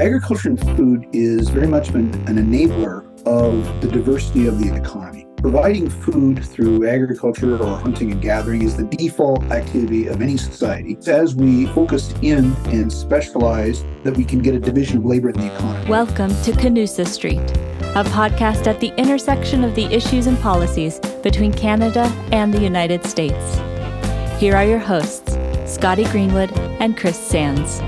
Agriculture 0.00 0.48
and 0.48 0.76
food 0.78 1.06
is 1.12 1.50
very 1.50 1.66
much 1.66 1.90
an, 1.90 2.14
an 2.26 2.36
enabler 2.36 3.04
of 3.26 3.82
the 3.82 3.88
diversity 3.88 4.46
of 4.46 4.58
the 4.58 4.74
economy. 4.74 5.26
Providing 5.36 5.90
food 5.90 6.42
through 6.42 6.88
agriculture 6.88 7.62
or 7.62 7.76
hunting 7.76 8.10
and 8.10 8.22
gathering 8.22 8.62
is 8.62 8.78
the 8.78 8.84
default 8.84 9.42
activity 9.50 10.06
of 10.06 10.22
any 10.22 10.38
society. 10.38 10.96
As 11.06 11.34
we 11.34 11.66
focus 11.66 12.14
in 12.22 12.54
and 12.68 12.90
specialize, 12.90 13.84
that 14.02 14.16
we 14.16 14.24
can 14.24 14.38
get 14.38 14.54
a 14.54 14.58
division 14.58 14.96
of 14.96 15.04
labor 15.04 15.28
in 15.28 15.38
the 15.38 15.54
economy. 15.54 15.90
Welcome 15.90 16.30
to 16.44 16.52
Canusa 16.52 17.06
Street, 17.06 17.50
a 17.94 18.02
podcast 18.04 18.66
at 18.66 18.80
the 18.80 18.94
intersection 18.96 19.64
of 19.64 19.74
the 19.74 19.84
issues 19.84 20.26
and 20.26 20.38
policies 20.38 20.98
between 21.22 21.52
Canada 21.52 22.04
and 22.32 22.54
the 22.54 22.60
United 22.60 23.04
States. 23.04 23.58
Here 24.40 24.56
are 24.56 24.64
your 24.64 24.78
hosts, 24.78 25.36
Scotty 25.66 26.04
Greenwood 26.04 26.50
and 26.80 26.96
Chris 26.96 27.18
Sands. 27.18 27.82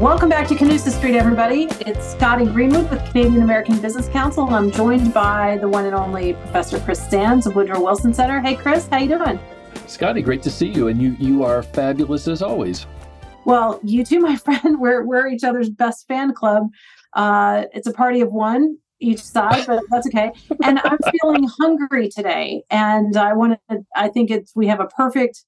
Welcome 0.00 0.30
back 0.30 0.48
to 0.48 0.54
Canusa 0.54 0.88
Street, 0.88 1.14
everybody. 1.14 1.64
It's 1.80 2.12
Scotty 2.12 2.46
Greenwood 2.46 2.88
with 2.88 3.04
Canadian 3.10 3.42
American 3.42 3.78
Business 3.82 4.08
Council, 4.08 4.46
and 4.46 4.56
I'm 4.56 4.70
joined 4.70 5.12
by 5.12 5.58
the 5.58 5.68
one 5.68 5.84
and 5.84 5.94
only 5.94 6.32
Professor 6.32 6.80
Chris 6.80 7.06
Sands 7.10 7.46
of 7.46 7.54
Woodrow 7.54 7.82
Wilson 7.82 8.14
Center. 8.14 8.40
Hey, 8.40 8.56
Chris, 8.56 8.88
how 8.88 8.96
you 8.96 9.18
doing? 9.18 9.38
Scotty, 9.86 10.22
great 10.22 10.42
to 10.44 10.50
see 10.50 10.68
you, 10.68 10.88
and 10.88 11.02
you 11.02 11.16
you 11.20 11.44
are 11.44 11.62
fabulous 11.62 12.28
as 12.28 12.40
always. 12.40 12.86
Well, 13.44 13.78
you 13.84 14.02
too, 14.02 14.20
my 14.20 14.36
friend. 14.36 14.80
We're 14.80 15.04
we're 15.04 15.28
each 15.28 15.44
other's 15.44 15.68
best 15.68 16.08
fan 16.08 16.32
club. 16.32 16.70
Uh, 17.12 17.66
it's 17.74 17.86
a 17.86 17.92
party 17.92 18.22
of 18.22 18.32
one 18.32 18.78
each 19.00 19.20
side, 19.22 19.66
but 19.66 19.82
that's 19.90 20.06
okay. 20.06 20.32
And 20.64 20.80
I'm 20.82 20.98
feeling 21.20 21.46
hungry 21.60 22.08
today, 22.08 22.62
and 22.70 23.18
I 23.18 23.34
want 23.34 23.60
to. 23.68 23.84
I 23.94 24.08
think 24.08 24.30
it's 24.30 24.56
we 24.56 24.66
have 24.66 24.80
a 24.80 24.86
perfect 24.86 25.44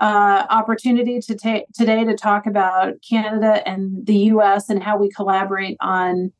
uh, 0.00 0.46
opportunity 0.50 1.20
to 1.20 1.34
take 1.34 1.64
today 1.74 2.04
to 2.04 2.16
talk 2.16 2.46
about 2.46 2.94
Canada 3.08 3.66
and 3.66 4.06
the 4.06 4.16
U.S. 4.16 4.68
and 4.68 4.82
how 4.82 4.96
we 4.96 5.10
collaborate 5.10 5.76
on 5.80 6.32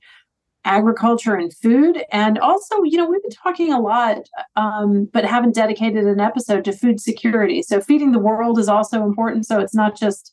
agriculture 0.64 1.34
and 1.34 1.54
food. 1.54 2.02
And 2.10 2.38
also, 2.38 2.82
you 2.82 2.96
know, 2.96 3.08
we've 3.08 3.22
been 3.22 3.30
talking 3.30 3.72
a 3.72 3.80
lot, 3.80 4.18
um, 4.56 5.08
but 5.12 5.24
haven't 5.24 5.54
dedicated 5.54 6.04
an 6.04 6.20
episode 6.20 6.64
to 6.64 6.72
food 6.72 7.00
security. 7.00 7.62
So 7.62 7.80
feeding 7.80 8.12
the 8.12 8.18
world 8.18 8.58
is 8.58 8.68
also 8.68 9.04
important. 9.04 9.46
So 9.46 9.60
it's 9.60 9.74
not 9.74 9.96
just 9.96 10.32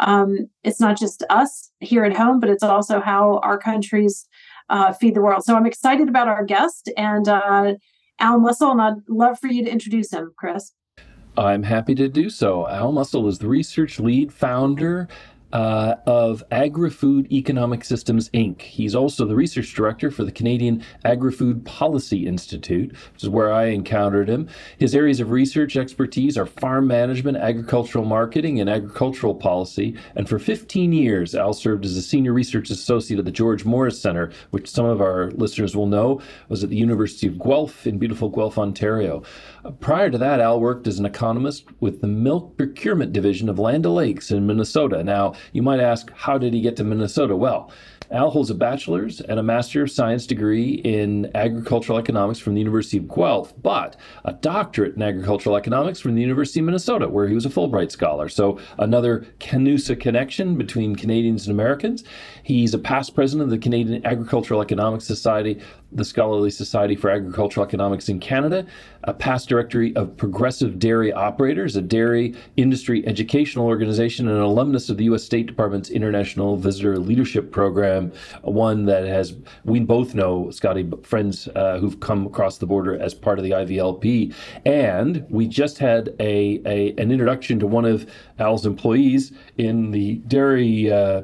um, 0.00 0.48
it's 0.64 0.80
not 0.80 0.98
just 0.98 1.22
us 1.30 1.70
here 1.80 2.04
at 2.04 2.16
home, 2.16 2.40
but 2.40 2.50
it's 2.50 2.62
also 2.62 3.00
how 3.00 3.38
our 3.38 3.56
countries 3.56 4.26
uh, 4.68 4.92
feed 4.92 5.14
the 5.14 5.20
world. 5.20 5.44
So 5.44 5.54
I'm 5.54 5.66
excited 5.66 6.08
about 6.08 6.28
our 6.28 6.44
guest 6.44 6.90
and 6.96 7.28
uh, 7.28 7.74
Al 8.18 8.44
and 8.44 8.80
I'd 8.80 8.94
love 9.08 9.38
for 9.38 9.48
you 9.48 9.64
to 9.64 9.70
introduce 9.70 10.12
him, 10.12 10.32
Chris. 10.36 10.72
I'm 11.36 11.62
happy 11.62 11.94
to 11.94 12.08
do 12.08 12.28
so. 12.28 12.68
Al 12.68 12.92
Mussell 12.92 13.26
is 13.26 13.38
the 13.38 13.48
research 13.48 13.98
lead 13.98 14.32
founder 14.32 15.08
uh, 15.52 15.96
of 16.06 16.42
Agri-Food 16.50 17.30
Economic 17.32 17.84
Systems 17.84 18.28
Inc. 18.30 18.62
He's 18.62 18.94
also 18.94 19.26
the 19.26 19.34
research 19.34 19.74
director 19.74 20.10
for 20.10 20.24
the 20.24 20.32
Canadian 20.32 20.84
Agri-Food 21.04 21.64
Policy 21.64 22.26
Institute, 22.26 22.92
which 23.12 23.22
is 23.22 23.28
where 23.28 23.52
I 23.52 23.66
encountered 23.66 24.28
him. 24.28 24.48
His 24.78 24.94
areas 24.94 25.20
of 25.20 25.30
research 25.30 25.76
expertise 25.76 26.38
are 26.38 26.46
farm 26.46 26.86
management, 26.86 27.36
agricultural 27.36 28.04
marketing, 28.04 28.60
and 28.60 28.70
agricultural 28.70 29.34
policy. 29.34 29.96
And 30.16 30.28
for 30.28 30.38
15 30.38 30.92
years, 30.92 31.34
Al 31.34 31.52
served 31.52 31.84
as 31.84 31.96
a 31.96 32.02
senior 32.02 32.32
research 32.32 32.70
associate 32.70 33.18
at 33.18 33.24
the 33.24 33.30
George 33.30 33.64
Morris 33.64 34.00
Center, 34.00 34.32
which 34.50 34.70
some 34.70 34.86
of 34.86 35.00
our 35.00 35.30
listeners 35.32 35.76
will 35.76 35.86
know 35.86 36.20
was 36.48 36.64
at 36.64 36.70
the 36.70 36.76
University 36.76 37.26
of 37.26 37.38
Guelph 37.38 37.86
in 37.86 37.98
beautiful 37.98 38.28
Guelph, 38.28 38.58
Ontario. 38.58 39.22
Prior 39.80 40.10
to 40.10 40.18
that, 40.18 40.40
Al 40.40 40.60
worked 40.60 40.86
as 40.86 40.98
an 40.98 41.06
economist 41.06 41.64
with 41.80 42.00
the 42.00 42.06
Milk 42.08 42.56
Procurement 42.56 43.12
Division 43.12 43.48
of 43.48 43.58
Land 43.58 43.86
O'Lakes 43.86 44.30
in 44.30 44.46
Minnesota. 44.46 45.04
Now, 45.04 45.34
you 45.52 45.62
might 45.62 45.80
ask, 45.80 46.10
how 46.12 46.38
did 46.38 46.54
he 46.54 46.60
get 46.60 46.76
to 46.76 46.84
Minnesota? 46.84 47.36
Well, 47.36 47.70
Al 48.12 48.30
holds 48.30 48.50
a 48.50 48.54
bachelor's 48.54 49.22
and 49.22 49.40
a 49.40 49.42
master 49.42 49.82
of 49.82 49.90
science 49.90 50.26
degree 50.26 50.74
in 50.84 51.30
agricultural 51.34 51.98
economics 51.98 52.38
from 52.38 52.52
the 52.52 52.60
University 52.60 52.98
of 52.98 53.08
Guelph, 53.08 53.54
but 53.62 53.96
a 54.26 54.34
doctorate 54.34 54.96
in 54.96 55.02
agricultural 55.02 55.56
economics 55.56 55.98
from 55.98 56.14
the 56.14 56.20
University 56.20 56.60
of 56.60 56.66
Minnesota, 56.66 57.08
where 57.08 57.26
he 57.26 57.34
was 57.34 57.46
a 57.46 57.48
Fulbright 57.48 57.90
scholar. 57.90 58.28
So 58.28 58.58
another 58.78 59.26
Canusa 59.40 59.98
connection 59.98 60.58
between 60.58 60.94
Canadians 60.94 61.46
and 61.46 61.54
Americans. 61.54 62.04
He's 62.42 62.74
a 62.74 62.78
past 62.78 63.14
president 63.14 63.44
of 63.44 63.50
the 63.50 63.58
Canadian 63.58 64.04
Agricultural 64.04 64.60
Economics 64.60 65.06
Society, 65.06 65.58
the 65.94 66.04
Scholarly 66.04 66.50
Society 66.50 66.96
for 66.96 67.10
Agricultural 67.10 67.66
Economics 67.66 68.08
in 68.08 68.18
Canada, 68.18 68.66
a 69.04 69.12
past 69.12 69.48
directory 69.48 69.94
of 69.96 70.16
Progressive 70.16 70.78
Dairy 70.78 71.12
Operators, 71.12 71.76
a 71.76 71.82
dairy 71.82 72.34
industry 72.56 73.06
educational 73.06 73.66
organization, 73.66 74.28
and 74.28 74.36
an 74.36 74.42
alumnus 74.42 74.88
of 74.88 74.96
the 74.96 75.04
U.S. 75.04 75.22
State 75.22 75.46
Department's 75.46 75.90
International 75.90 76.56
Visitor 76.56 76.98
Leadership 76.98 77.50
Program, 77.50 78.12
one 78.42 78.86
that 78.86 79.04
has, 79.06 79.34
we 79.64 79.80
both 79.80 80.14
know, 80.14 80.50
Scotty, 80.50 80.88
friends 81.02 81.48
uh, 81.48 81.78
who've 81.78 82.00
come 82.00 82.26
across 82.26 82.58
the 82.58 82.66
border 82.66 82.98
as 82.98 83.14
part 83.14 83.38
of 83.38 83.44
the 83.44 83.50
IVLP. 83.50 84.34
And 84.64 85.26
we 85.28 85.46
just 85.46 85.78
had 85.78 86.14
a, 86.20 86.60
a 86.64 86.94
an 86.98 87.10
introduction 87.10 87.58
to 87.60 87.66
one 87.66 87.84
of 87.84 88.10
Al's 88.38 88.66
employees 88.66 89.32
in 89.58 89.90
the 89.90 90.16
dairy. 90.28 90.90
Uh, 90.90 91.22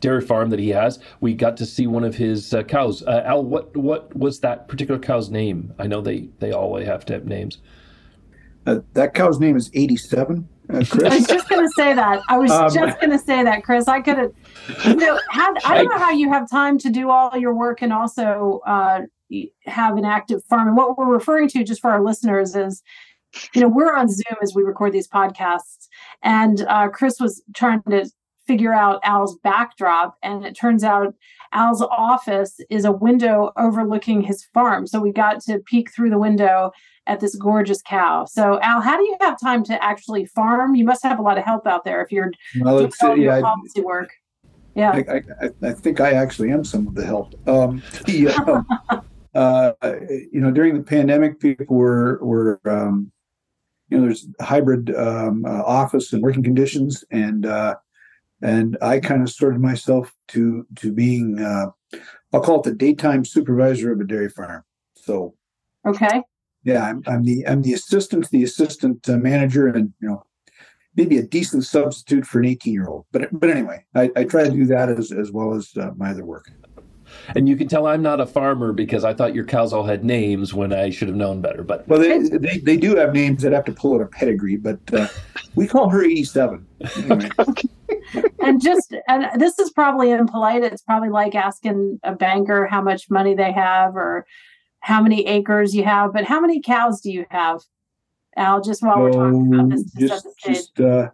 dairy 0.00 0.20
farm 0.20 0.50
that 0.50 0.58
he 0.58 0.70
has. 0.70 0.98
We 1.20 1.34
got 1.34 1.56
to 1.58 1.66
see 1.66 1.86
one 1.86 2.04
of 2.04 2.16
his 2.16 2.52
uh, 2.52 2.62
cows. 2.64 3.02
Uh, 3.02 3.22
Al, 3.24 3.44
what 3.44 3.76
what 3.76 4.14
was 4.16 4.40
that 4.40 4.68
particular 4.68 4.98
cow's 4.98 5.30
name? 5.30 5.72
I 5.78 5.86
know 5.86 6.00
they 6.00 6.28
they 6.38 6.52
always 6.52 6.86
have 6.86 7.04
to 7.06 7.12
have 7.14 7.26
names. 7.26 7.58
Uh, 8.66 8.80
that 8.92 9.14
cow's 9.14 9.40
name 9.40 9.56
is 9.56 9.70
87. 9.74 10.48
Uh, 10.68 10.84
Chris. 10.90 11.12
I 11.12 11.16
was 11.16 11.26
just 11.26 11.48
going 11.48 11.66
to 11.66 11.72
say 11.76 11.94
that. 11.94 12.22
I 12.28 12.38
was 12.38 12.50
um, 12.50 12.72
just 12.72 13.00
going 13.00 13.10
to 13.10 13.18
say 13.18 13.42
that, 13.42 13.64
Chris. 13.64 13.88
I 13.88 14.00
could 14.00 14.18
have, 14.18 14.32
you 14.84 14.96
know, 14.96 15.18
had, 15.30 15.54
I 15.64 15.76
don't 15.76 15.88
know 15.88 15.98
how 15.98 16.10
you 16.10 16.30
have 16.30 16.48
time 16.48 16.78
to 16.78 16.90
do 16.90 17.10
all 17.10 17.36
your 17.36 17.54
work 17.54 17.82
and 17.82 17.92
also 17.92 18.60
uh, 18.66 19.02
have 19.64 19.96
an 19.96 20.04
active 20.04 20.44
farm. 20.44 20.68
And 20.68 20.76
what 20.76 20.98
we're 20.98 21.12
referring 21.12 21.48
to, 21.48 21.64
just 21.64 21.80
for 21.80 21.90
our 21.90 22.02
listeners, 22.02 22.54
is, 22.54 22.82
you 23.54 23.60
know, 23.60 23.68
we're 23.68 23.94
on 23.94 24.08
Zoom 24.08 24.36
as 24.42 24.54
we 24.54 24.62
record 24.62 24.92
these 24.92 25.08
podcasts, 25.08 25.88
and 26.22 26.62
uh, 26.68 26.88
Chris 26.88 27.20
was 27.20 27.42
trying 27.54 27.82
to 27.82 28.10
figure 28.50 28.74
out 28.74 28.98
Al's 29.04 29.38
backdrop. 29.44 30.16
And 30.24 30.44
it 30.44 30.56
turns 30.56 30.82
out 30.82 31.14
Al's 31.52 31.82
office 31.82 32.58
is 32.68 32.84
a 32.84 32.90
window 32.90 33.52
overlooking 33.56 34.22
his 34.22 34.44
farm. 34.52 34.88
So 34.88 35.00
we 35.00 35.12
got 35.12 35.40
to 35.42 35.60
peek 35.60 35.94
through 35.94 36.10
the 36.10 36.18
window 36.18 36.72
at 37.06 37.20
this 37.20 37.36
gorgeous 37.36 37.80
cow. 37.80 38.24
So 38.24 38.58
Al, 38.60 38.80
how 38.80 38.96
do 38.96 39.04
you 39.04 39.16
have 39.20 39.40
time 39.40 39.62
to 39.64 39.84
actually 39.84 40.26
farm? 40.26 40.74
You 40.74 40.84
must 40.84 41.04
have 41.04 41.20
a 41.20 41.22
lot 41.22 41.38
of 41.38 41.44
help 41.44 41.64
out 41.64 41.84
there 41.84 42.02
if 42.02 42.10
you're 42.10 42.32
well, 42.60 42.78
doing 42.78 42.92
all 43.02 43.16
yeah, 43.16 43.34
your 43.36 43.42
policy 43.42 43.80
work. 43.82 44.10
Yeah, 44.74 44.90
I, 44.90 45.22
I, 45.44 45.68
I, 45.68 45.72
think 45.72 46.00
I 46.00 46.12
actually 46.12 46.50
am 46.50 46.64
some 46.64 46.88
of 46.88 46.94
the 46.94 47.04
help. 47.04 47.34
Um, 47.48 47.82
the, 48.06 48.64
uh, 48.94 49.00
uh, 49.82 49.92
you 50.32 50.40
know, 50.40 50.50
during 50.50 50.76
the 50.76 50.82
pandemic, 50.82 51.40
people 51.40 51.76
were 51.76 52.18
were 52.22 52.60
um, 52.64 53.10
you 53.88 53.98
know, 53.98 54.04
there's 54.04 54.28
hybrid 54.40 54.94
um, 54.96 55.44
uh, 55.44 55.62
office 55.64 56.12
and 56.12 56.22
working 56.22 56.44
conditions, 56.44 57.04
and 57.10 57.46
uh, 57.46 57.74
and 58.42 58.76
I 58.80 59.00
kind 59.00 59.22
of 59.22 59.30
sorted 59.30 59.60
myself 59.60 60.14
to 60.28 60.66
to 60.76 60.92
being 60.92 61.40
uh, 61.40 61.66
I'll 62.32 62.40
call 62.40 62.60
it 62.60 62.64
the 62.64 62.74
daytime 62.74 63.24
supervisor 63.24 63.92
of 63.92 64.00
a 64.00 64.04
dairy 64.04 64.28
farm. 64.28 64.64
So 64.96 65.34
okay, 65.86 66.22
yeah, 66.64 66.84
I'm, 66.84 67.02
I'm 67.06 67.24
the 67.24 67.46
I'm 67.46 67.62
the 67.62 67.72
assistant 67.72 68.24
to 68.24 68.30
the 68.30 68.44
assistant 68.44 69.08
uh, 69.08 69.16
manager, 69.16 69.66
and 69.66 69.92
you 70.00 70.08
know 70.08 70.24
maybe 70.96 71.18
a 71.18 71.22
decent 71.22 71.64
substitute 71.64 72.26
for 72.26 72.40
an 72.40 72.46
18 72.46 72.72
year 72.72 72.88
old. 72.88 73.06
But 73.12 73.28
but 73.32 73.50
anyway, 73.50 73.84
I, 73.94 74.10
I 74.16 74.24
try 74.24 74.44
to 74.44 74.50
do 74.50 74.66
that 74.66 74.88
as 74.88 75.12
as 75.12 75.32
well 75.32 75.54
as 75.54 75.70
uh, 75.76 75.90
my 75.96 76.10
other 76.10 76.24
work. 76.24 76.50
And 77.34 77.48
you 77.48 77.56
can 77.56 77.68
tell 77.68 77.86
I'm 77.86 78.02
not 78.02 78.20
a 78.20 78.26
farmer 78.26 78.72
because 78.72 79.04
I 79.04 79.14
thought 79.14 79.34
your 79.34 79.44
cows 79.44 79.72
all 79.72 79.84
had 79.84 80.04
names 80.04 80.54
when 80.54 80.72
I 80.72 80.90
should 80.90 81.08
have 81.08 81.16
known 81.16 81.40
better. 81.40 81.62
But 81.62 81.86
well, 81.88 81.98
they 81.98 82.18
they, 82.18 82.58
they 82.58 82.76
do 82.76 82.96
have 82.96 83.12
names 83.12 83.42
that 83.42 83.52
have 83.52 83.64
to 83.66 83.72
pull 83.72 83.94
out 83.94 84.00
a 84.00 84.06
pedigree, 84.06 84.56
but 84.56 84.78
uh, 84.92 85.08
we 85.54 85.66
call 85.66 85.88
her 85.88 86.04
87. 86.04 86.66
Anyway. 86.96 87.30
and 88.40 88.62
just 88.62 88.94
and 89.08 89.40
this 89.40 89.58
is 89.58 89.70
probably 89.70 90.10
impolite. 90.10 90.62
It's 90.62 90.82
probably 90.82 91.10
like 91.10 91.34
asking 91.34 92.00
a 92.02 92.14
banker 92.14 92.66
how 92.66 92.82
much 92.82 93.10
money 93.10 93.34
they 93.34 93.52
have 93.52 93.96
or 93.96 94.26
how 94.80 95.02
many 95.02 95.26
acres 95.26 95.74
you 95.74 95.84
have. 95.84 96.12
But 96.12 96.24
how 96.24 96.40
many 96.40 96.60
cows 96.60 97.00
do 97.00 97.10
you 97.10 97.26
have, 97.30 97.60
Al? 98.36 98.60
Just 98.60 98.82
while 98.82 99.00
we're 99.00 99.12
talking 99.12 99.54
about 99.54 99.70
this, 99.70 99.84
just, 99.98 100.26
just 100.44 100.80
uh, 100.80 101.10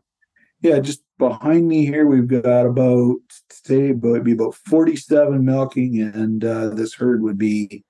yeah, 0.60 0.78
just 0.78 1.02
behind 1.18 1.68
me 1.68 1.86
here, 1.86 2.06
we've 2.06 2.28
got 2.28 2.66
about 2.66 3.16
say 3.50 3.90
about 3.90 4.24
be 4.24 4.32
about 4.32 4.54
forty-seven 4.54 5.44
milking, 5.44 6.00
and 6.00 6.44
uh, 6.44 6.70
this 6.70 6.94
herd 6.94 7.22
would 7.22 7.38
be 7.38 7.84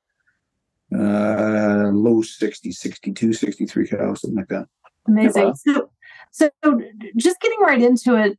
uh, 0.95 1.91
low 1.93 2.23
60, 2.23 2.71
62, 2.71 3.33
63 3.33 3.89
cows, 3.89 4.21
something 4.21 4.37
like 4.37 4.49
that. 4.49 4.67
Amazing. 5.09 5.55
So, 5.57 6.51
so 6.61 6.81
just 7.17 7.41
getting 7.41 7.61
right 7.61 7.81
into 7.81 8.15
it, 8.15 8.39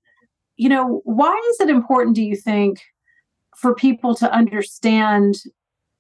you 0.56 0.70
know, 0.70 1.02
why 1.04 1.36
is 1.50 1.60
it 1.60 1.70
important, 1.70 2.16
do 2.16 2.24
you 2.24 2.36
think, 2.36 2.80
for 3.56 3.74
people 3.76 4.16
to 4.16 4.32
understand 4.32 5.42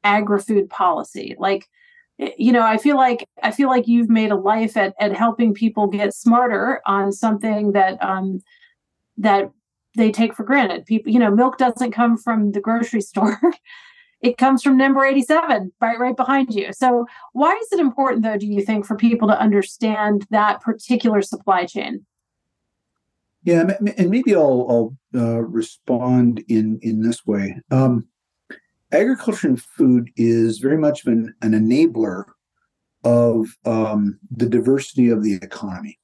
agri-food 0.03 0.69
policy? 0.69 1.35
Like, 1.37 1.67
you 2.19 2.51
know 2.51 2.63
i 2.63 2.77
feel 2.77 2.95
like 2.95 3.29
i 3.43 3.51
feel 3.51 3.69
like 3.69 3.87
you've 3.87 4.09
made 4.09 4.31
a 4.31 4.35
life 4.35 4.75
at, 4.75 4.95
at 4.99 5.13
helping 5.13 5.53
people 5.53 5.85
get 5.85 6.15
smarter 6.15 6.81
on 6.87 7.11
something 7.11 7.73
that 7.73 8.03
um 8.03 8.39
that 9.17 9.51
they 9.95 10.11
take 10.11 10.33
for 10.33 10.43
granted. 10.43 10.85
People 10.85 11.11
you 11.11 11.19
know 11.19 11.31
milk 11.31 11.57
doesn't 11.57 11.91
come 11.91 12.17
from 12.17 12.51
the 12.51 12.61
grocery 12.61 13.01
store. 13.11 13.39
It 14.21 14.37
comes 14.37 14.63
from 14.63 14.77
number 14.77 15.05
87 15.05 15.71
right 15.79 15.99
right 15.99 16.15
behind 16.15 16.53
you. 16.53 16.73
So 16.73 17.05
why 17.33 17.53
is 17.53 17.67
it 17.71 17.79
important 17.79 18.23
though 18.23 18.37
do 18.37 18.47
you 18.47 18.61
think 18.61 18.85
for 18.85 18.95
people 18.95 19.27
to 19.27 19.39
understand 19.39 20.25
that 20.31 20.61
particular 20.61 21.21
supply 21.21 21.65
chain? 21.65 22.05
Yeah 23.43 23.69
and 23.97 24.09
maybe 24.09 24.35
i'll, 24.35 24.97
I'll 25.13 25.21
uh, 25.21 25.41
respond 25.41 26.43
in 26.47 26.79
in 26.81 27.01
this 27.01 27.25
way. 27.25 27.59
Um, 27.71 28.07
agriculture 28.91 29.47
and 29.47 29.61
food 29.61 30.09
is 30.15 30.59
very 30.59 30.77
much 30.77 31.05
an, 31.05 31.33
an 31.41 31.51
enabler 31.51 32.25
of 33.03 33.55
um, 33.65 34.19
the 34.31 34.49
diversity 34.49 35.09
of 35.09 35.23
the 35.23 35.35
economy. 35.35 35.99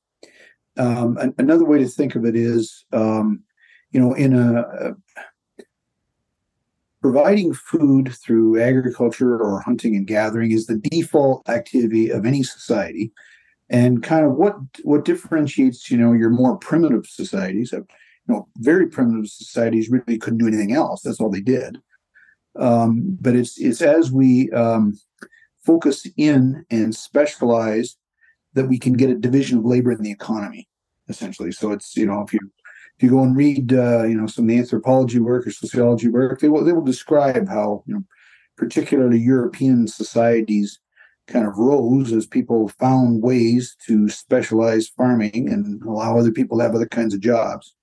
Um, 0.77 1.17
another 1.37 1.65
way 1.65 1.79
to 1.79 1.87
think 1.87 2.15
of 2.15 2.25
it 2.25 2.35
is, 2.35 2.85
um, 2.93 3.43
you 3.91 3.99
know, 3.99 4.13
in 4.13 4.33
a, 4.33 4.95
providing 7.03 7.53
food 7.53 8.13
through 8.15 8.61
agriculture 8.61 9.37
or 9.37 9.59
hunting 9.59 9.95
and 9.95 10.07
gathering 10.07 10.51
is 10.51 10.65
the 10.65 10.77
default 10.77 11.47
activity 11.49 12.09
of 12.09 12.25
any 12.25 12.41
society. 12.41 13.11
And 13.69 14.01
kind 14.01 14.25
of 14.25 14.33
what 14.33 14.55
what 14.83 15.05
differentiates 15.05 15.89
you 15.89 15.97
know 15.97 16.13
your 16.13 16.29
more 16.29 16.57
primitive 16.57 17.05
societies 17.07 17.71
you 17.71 17.85
know 18.27 18.47
very 18.57 18.87
primitive 18.87 19.27
societies 19.27 19.89
really 19.89 20.17
couldn't 20.17 20.39
do 20.39 20.47
anything 20.47 20.73
else. 20.73 21.01
That's 21.01 21.19
all 21.19 21.29
they 21.29 21.41
did. 21.41 21.81
Um, 22.57 23.17
but 23.19 23.35
it's 23.35 23.59
it's 23.59 23.81
as 23.81 24.11
we 24.11 24.51
um, 24.51 24.99
focus 25.65 26.07
in 26.17 26.65
and 26.69 26.95
specialize 26.95 27.97
that 28.53 28.67
we 28.67 28.77
can 28.77 28.93
get 28.93 29.09
a 29.09 29.15
division 29.15 29.59
of 29.59 29.65
labor 29.65 29.91
in 29.91 30.01
the 30.01 30.11
economy, 30.11 30.67
essentially. 31.09 31.51
So 31.51 31.71
it's 31.71 31.95
you 31.95 32.05
know 32.05 32.21
if 32.21 32.33
you 32.33 32.39
if 32.97 33.03
you 33.03 33.09
go 33.09 33.23
and 33.23 33.35
read 33.35 33.73
uh, 33.73 34.03
you 34.03 34.15
know 34.15 34.27
some 34.27 34.45
of 34.45 34.49
the 34.49 34.57
anthropology 34.57 35.19
work 35.19 35.47
or 35.47 35.51
sociology 35.51 36.07
work, 36.07 36.39
they 36.39 36.49
will 36.49 36.63
they 36.63 36.73
will 36.73 36.83
describe 36.83 37.47
how 37.47 37.83
you 37.87 37.95
know 37.95 38.03
particularly 38.57 39.19
European 39.19 39.87
societies 39.87 40.79
kind 41.27 41.47
of 41.47 41.57
rose 41.57 42.11
as 42.11 42.27
people 42.27 42.67
found 42.67 43.23
ways 43.23 43.77
to 43.87 44.09
specialize 44.09 44.89
farming 44.89 45.47
and 45.49 45.81
allow 45.83 46.17
other 46.17 46.31
people 46.31 46.57
to 46.57 46.63
have 46.63 46.75
other 46.75 46.87
kinds 46.87 47.13
of 47.13 47.21
jobs. 47.21 47.75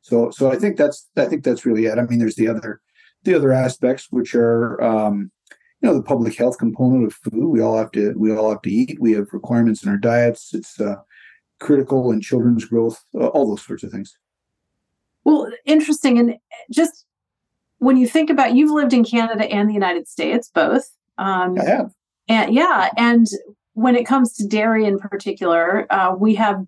So 0.00 0.30
so 0.30 0.50
I 0.50 0.56
think 0.56 0.76
that's 0.76 1.08
I 1.16 1.26
think 1.26 1.44
that's 1.44 1.64
really 1.64 1.86
it. 1.86 1.98
I 1.98 2.02
mean, 2.02 2.18
there's 2.18 2.36
the 2.36 2.48
other 2.48 2.80
the 3.24 3.34
other 3.34 3.52
aspects, 3.52 4.08
which 4.10 4.34
are 4.34 4.82
um, 4.82 5.30
you 5.82 5.88
know 5.88 5.96
the 5.96 6.02
public 6.02 6.36
health 6.36 6.58
component 6.58 7.04
of 7.04 7.14
food. 7.14 7.48
We 7.48 7.60
all 7.60 7.76
have 7.76 7.90
to 7.92 8.14
we 8.16 8.34
all 8.34 8.50
have 8.50 8.62
to 8.62 8.70
eat. 8.70 8.98
We 9.00 9.12
have 9.12 9.32
requirements 9.32 9.82
in 9.82 9.90
our 9.90 9.96
diets. 9.96 10.54
It's 10.54 10.80
uh, 10.80 10.96
critical 11.60 12.12
in 12.12 12.20
children's 12.20 12.64
growth. 12.64 13.04
Uh, 13.14 13.26
all 13.28 13.48
those 13.48 13.64
sorts 13.64 13.82
of 13.82 13.90
things. 13.90 14.16
Well, 15.24 15.50
interesting, 15.64 16.18
and 16.18 16.36
just 16.70 17.04
when 17.78 17.96
you 17.96 18.06
think 18.06 18.30
about 18.30 18.54
you've 18.54 18.70
lived 18.70 18.92
in 18.92 19.04
Canada 19.04 19.44
and 19.44 19.68
the 19.68 19.74
United 19.74 20.06
States, 20.08 20.50
both. 20.54 20.88
Um, 21.18 21.58
I 21.60 21.64
have. 21.64 21.92
And 22.28 22.54
yeah, 22.54 22.90
and 22.96 23.26
when 23.74 23.96
it 23.96 24.06
comes 24.06 24.34
to 24.34 24.46
dairy 24.46 24.84
in 24.84 24.98
particular, 24.98 25.92
uh, 25.92 26.14
we 26.14 26.36
have 26.36 26.64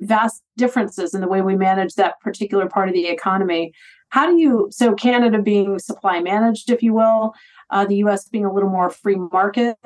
vast 0.00 0.42
differences 0.56 1.12
in 1.12 1.20
the 1.20 1.28
way 1.28 1.42
we 1.42 1.56
manage 1.56 1.94
that 1.94 2.20
particular 2.20 2.68
part 2.68 2.88
of 2.88 2.94
the 2.94 3.08
economy. 3.08 3.72
How 4.10 4.26
do 4.26 4.38
you, 4.38 4.68
so 4.70 4.94
Canada 4.94 5.40
being 5.40 5.78
supply 5.78 6.20
managed, 6.20 6.70
if 6.70 6.82
you 6.82 6.94
will, 6.94 7.34
uh, 7.70 7.84
the 7.84 7.96
US 7.96 8.28
being 8.28 8.44
a 8.44 8.52
little 8.52 8.70
more 8.70 8.90
free 8.90 9.16
market, 9.16 9.76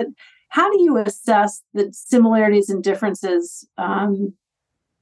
how 0.48 0.70
do 0.70 0.82
you 0.82 0.98
assess 0.98 1.62
the 1.72 1.88
similarities 1.92 2.68
and 2.68 2.84
differences 2.84 3.66
um, 3.78 4.34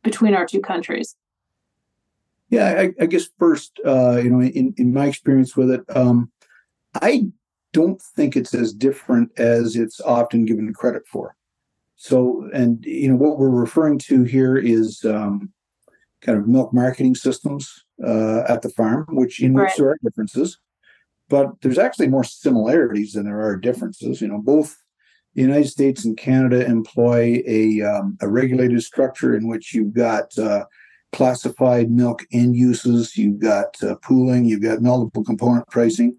between 0.02 0.34
our 0.34 0.46
two 0.46 0.60
countries? 0.60 1.16
Yeah, 2.50 2.80
I, 2.80 3.02
I 3.02 3.06
guess 3.06 3.28
first, 3.38 3.80
uh, 3.84 4.16
you 4.16 4.30
know, 4.30 4.40
in, 4.40 4.74
in 4.76 4.92
my 4.92 5.06
experience 5.06 5.56
with 5.56 5.70
it, 5.70 5.82
um, 5.94 6.30
I 7.00 7.26
don't 7.72 8.00
think 8.00 8.36
it's 8.36 8.54
as 8.54 8.72
different 8.72 9.30
as 9.38 9.76
it's 9.76 10.00
often 10.00 10.44
given 10.44 10.72
credit 10.74 11.06
for. 11.06 11.36
So, 11.96 12.48
and 12.54 12.84
you 12.84 13.08
know, 13.08 13.16
what 13.16 13.38
we're 13.38 13.50
referring 13.50 13.98
to 13.98 14.24
here 14.24 14.56
is 14.56 15.04
um, 15.04 15.52
kind 16.22 16.38
of 16.38 16.48
milk 16.48 16.72
marketing 16.72 17.14
systems 17.14 17.84
uh, 18.04 18.42
at 18.48 18.62
the 18.62 18.70
farm, 18.70 19.06
which 19.10 19.42
in 19.42 19.54
right. 19.54 19.64
which 19.64 19.76
there 19.76 19.90
are 19.90 19.98
differences, 20.02 20.58
but 21.28 21.60
there's 21.62 21.78
actually 21.78 22.08
more 22.08 22.24
similarities 22.24 23.12
than 23.12 23.24
there 23.24 23.40
are 23.40 23.56
differences. 23.56 24.20
You 24.20 24.28
know, 24.28 24.40
both 24.40 24.76
the 25.34 25.42
United 25.42 25.68
States 25.68 26.04
and 26.04 26.16
Canada 26.16 26.64
employ 26.64 27.42
a 27.46 27.82
um, 27.82 28.16
a 28.20 28.28
regulated 28.28 28.82
structure 28.82 29.34
in 29.34 29.48
which 29.48 29.74
you've 29.74 29.94
got 29.94 30.36
uh, 30.38 30.64
classified 31.12 31.90
milk 31.90 32.26
end 32.32 32.56
uses, 32.56 33.16
you've 33.16 33.40
got 33.40 33.82
uh, 33.82 33.96
pooling, 33.96 34.44
you've 34.44 34.62
got 34.62 34.82
multiple 34.82 35.24
component 35.24 35.66
pricing. 35.68 36.16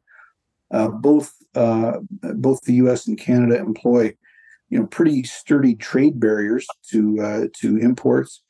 Uh, 0.72 0.88
both 0.88 1.34
uh, 1.56 1.98
both 2.36 2.62
the 2.62 2.76
U.S. 2.76 3.08
and 3.08 3.18
Canada 3.18 3.58
employ 3.58 4.16
you 4.70 4.80
know 4.80 4.88
pretty 4.88 5.24
sturdy 5.24 5.76
trade 5.76 6.20
barriers 6.20 6.66
to 6.90 7.22
uh, 7.22 7.48
to 7.60 7.78
imports 7.78 8.42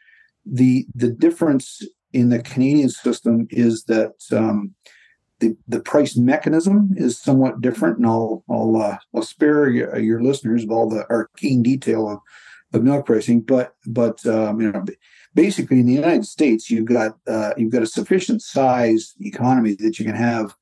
the 0.46 0.86
the 0.96 1.10
difference 1.10 1.82
in 2.14 2.30
the 2.30 2.42
Canadian 2.42 2.90
system 2.90 3.48
is 3.50 3.84
that 3.86 4.14
um, 4.32 4.74
the 5.40 5.58
the 5.68 5.80
price 5.80 6.16
mechanism 6.16 6.94
is 6.96 7.20
somewhat 7.20 7.62
different, 7.62 7.98
and 7.98 8.08
I'll 8.08 8.44
I'll 8.50 8.78
uh, 8.78 8.98
I'll 9.14 9.24
spare 9.24 9.70
your, 9.70 9.98
your, 10.00 10.22
listeners 10.22 10.64
of 10.64 10.72
all 10.72 10.90
the 10.90 11.10
arcane 11.10 11.64
detail 11.64 12.10
of, 12.10 12.20
of 12.74 12.84
milk 12.84 13.06
pricing, 13.06 13.42
but 13.42 13.76
but 13.86 14.26
um, 14.26 14.62
you 14.62 14.72
know 14.72 14.86
basically 15.34 15.80
in 15.80 15.86
the 15.86 15.94
United 15.94 16.26
States 16.26 16.70
you've 16.70 16.86
got 16.86 17.18
uh, 17.28 17.54
you've 17.58 17.72
got 17.72 17.84
a 17.84 17.88
sufficient 17.88 18.42
size 18.42 19.14
economy 19.20 19.76
that 19.76 20.00
you 20.00 20.06
can 20.06 20.16
have 20.16 20.56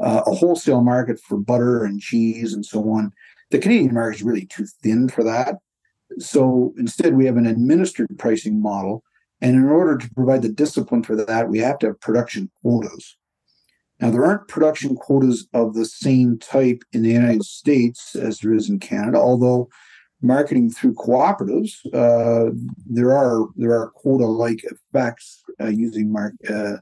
uh, 0.00 0.22
a 0.26 0.34
wholesale 0.34 0.82
market 0.82 1.18
for 1.20 1.38
butter 1.38 1.84
and 1.84 2.00
cheese 2.00 2.52
and 2.52 2.64
so 2.64 2.88
on. 2.90 3.12
The 3.50 3.58
Canadian 3.58 3.94
market 3.94 4.16
is 4.16 4.22
really 4.22 4.46
too 4.46 4.66
thin 4.82 5.08
for 5.08 5.24
that. 5.24 5.56
So 6.18 6.74
instead, 6.78 7.14
we 7.14 7.26
have 7.26 7.36
an 7.36 7.46
administered 7.46 8.08
pricing 8.18 8.60
model 8.60 9.02
and 9.40 9.56
in 9.56 9.64
order 9.64 9.96
to 9.96 10.14
provide 10.14 10.42
the 10.42 10.48
discipline 10.48 11.02
for 11.02 11.16
that, 11.16 11.48
we 11.48 11.58
have 11.58 11.78
to 11.80 11.88
have 11.88 12.00
production 12.00 12.50
quotas. 12.60 13.16
Now, 14.00 14.10
there 14.10 14.24
aren't 14.24 14.48
production 14.48 14.94
quotas 14.94 15.48
of 15.52 15.74
the 15.74 15.84
same 15.84 16.38
type 16.38 16.82
in 16.92 17.02
the 17.02 17.10
United 17.10 17.44
States 17.44 18.14
as 18.14 18.38
there 18.38 18.54
is 18.54 18.68
in 18.68 18.78
Canada, 18.78 19.18
although 19.18 19.68
marketing 20.22 20.70
through 20.70 20.94
cooperatives, 20.94 21.72
uh, 21.92 22.52
there 22.86 23.12
are 23.12 23.46
there 23.56 23.72
are 23.72 23.90
quota-like 23.90 24.64
effects 24.64 25.42
uh, 25.60 25.66
using 25.66 26.12
mark 26.12 26.34
uh, 26.48 26.76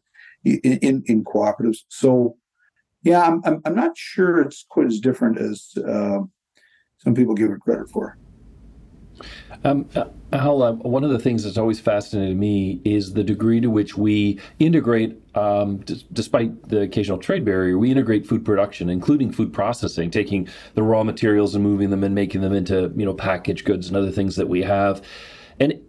in 0.44 1.02
in 1.06 1.25
cooperatives. 1.25 1.84
So, 1.88 2.36
yeah, 3.02 3.22
I'm, 3.22 3.62
I'm, 3.64 3.75
not 3.75 3.96
sure 3.96 4.40
it's 4.40 4.64
quite 4.68 4.86
as 4.86 5.00
different 5.00 5.38
as 5.38 5.72
uh, 5.76 6.20
some 6.98 7.14
people 7.14 7.34
give 7.34 7.50
it 7.50 7.60
credit 7.60 7.88
for. 7.90 8.18
Um, 9.64 9.88
uh, 9.94 10.04
uh, 10.32 10.73
one 10.73 11.04
of 11.04 11.11
the 11.11 11.18
things 11.18 11.44
that's 11.44 11.56
always 11.56 11.80
fascinated 11.80 12.37
me 12.37 12.80
is 12.85 13.14
the 13.14 13.25
degree 13.25 13.61
to 13.61 13.68
which 13.68 13.96
we 13.96 14.40
integrate, 14.58 15.16
um, 15.35 15.78
d- 15.78 16.04
despite 16.12 16.68
the 16.68 16.82
occasional 16.82 17.18
trade 17.18 17.44
barrier, 17.44 17.78
we 17.78 17.90
integrate 17.90 18.26
food 18.26 18.44
production, 18.44 18.90
including 18.90 19.32
food 19.32 19.52
processing, 19.52 20.11
taking 20.11 20.49
the 20.75 20.82
raw 20.82 21.02
materials 21.02 21.54
and 21.54 21.64
moving 21.64 21.90
them 21.90 22.04
and 22.04 22.14
making 22.14 22.40
them 22.40 22.52
into 22.52 22.92
you 22.96 23.04
know 23.04 23.14
packaged 23.14 23.64
goods 23.64 23.88
and 23.88 23.96
other 23.96 24.11
things 24.11 24.37
that 24.37 24.49
we 24.49 24.62
have. 24.62 25.02
And 25.58 25.80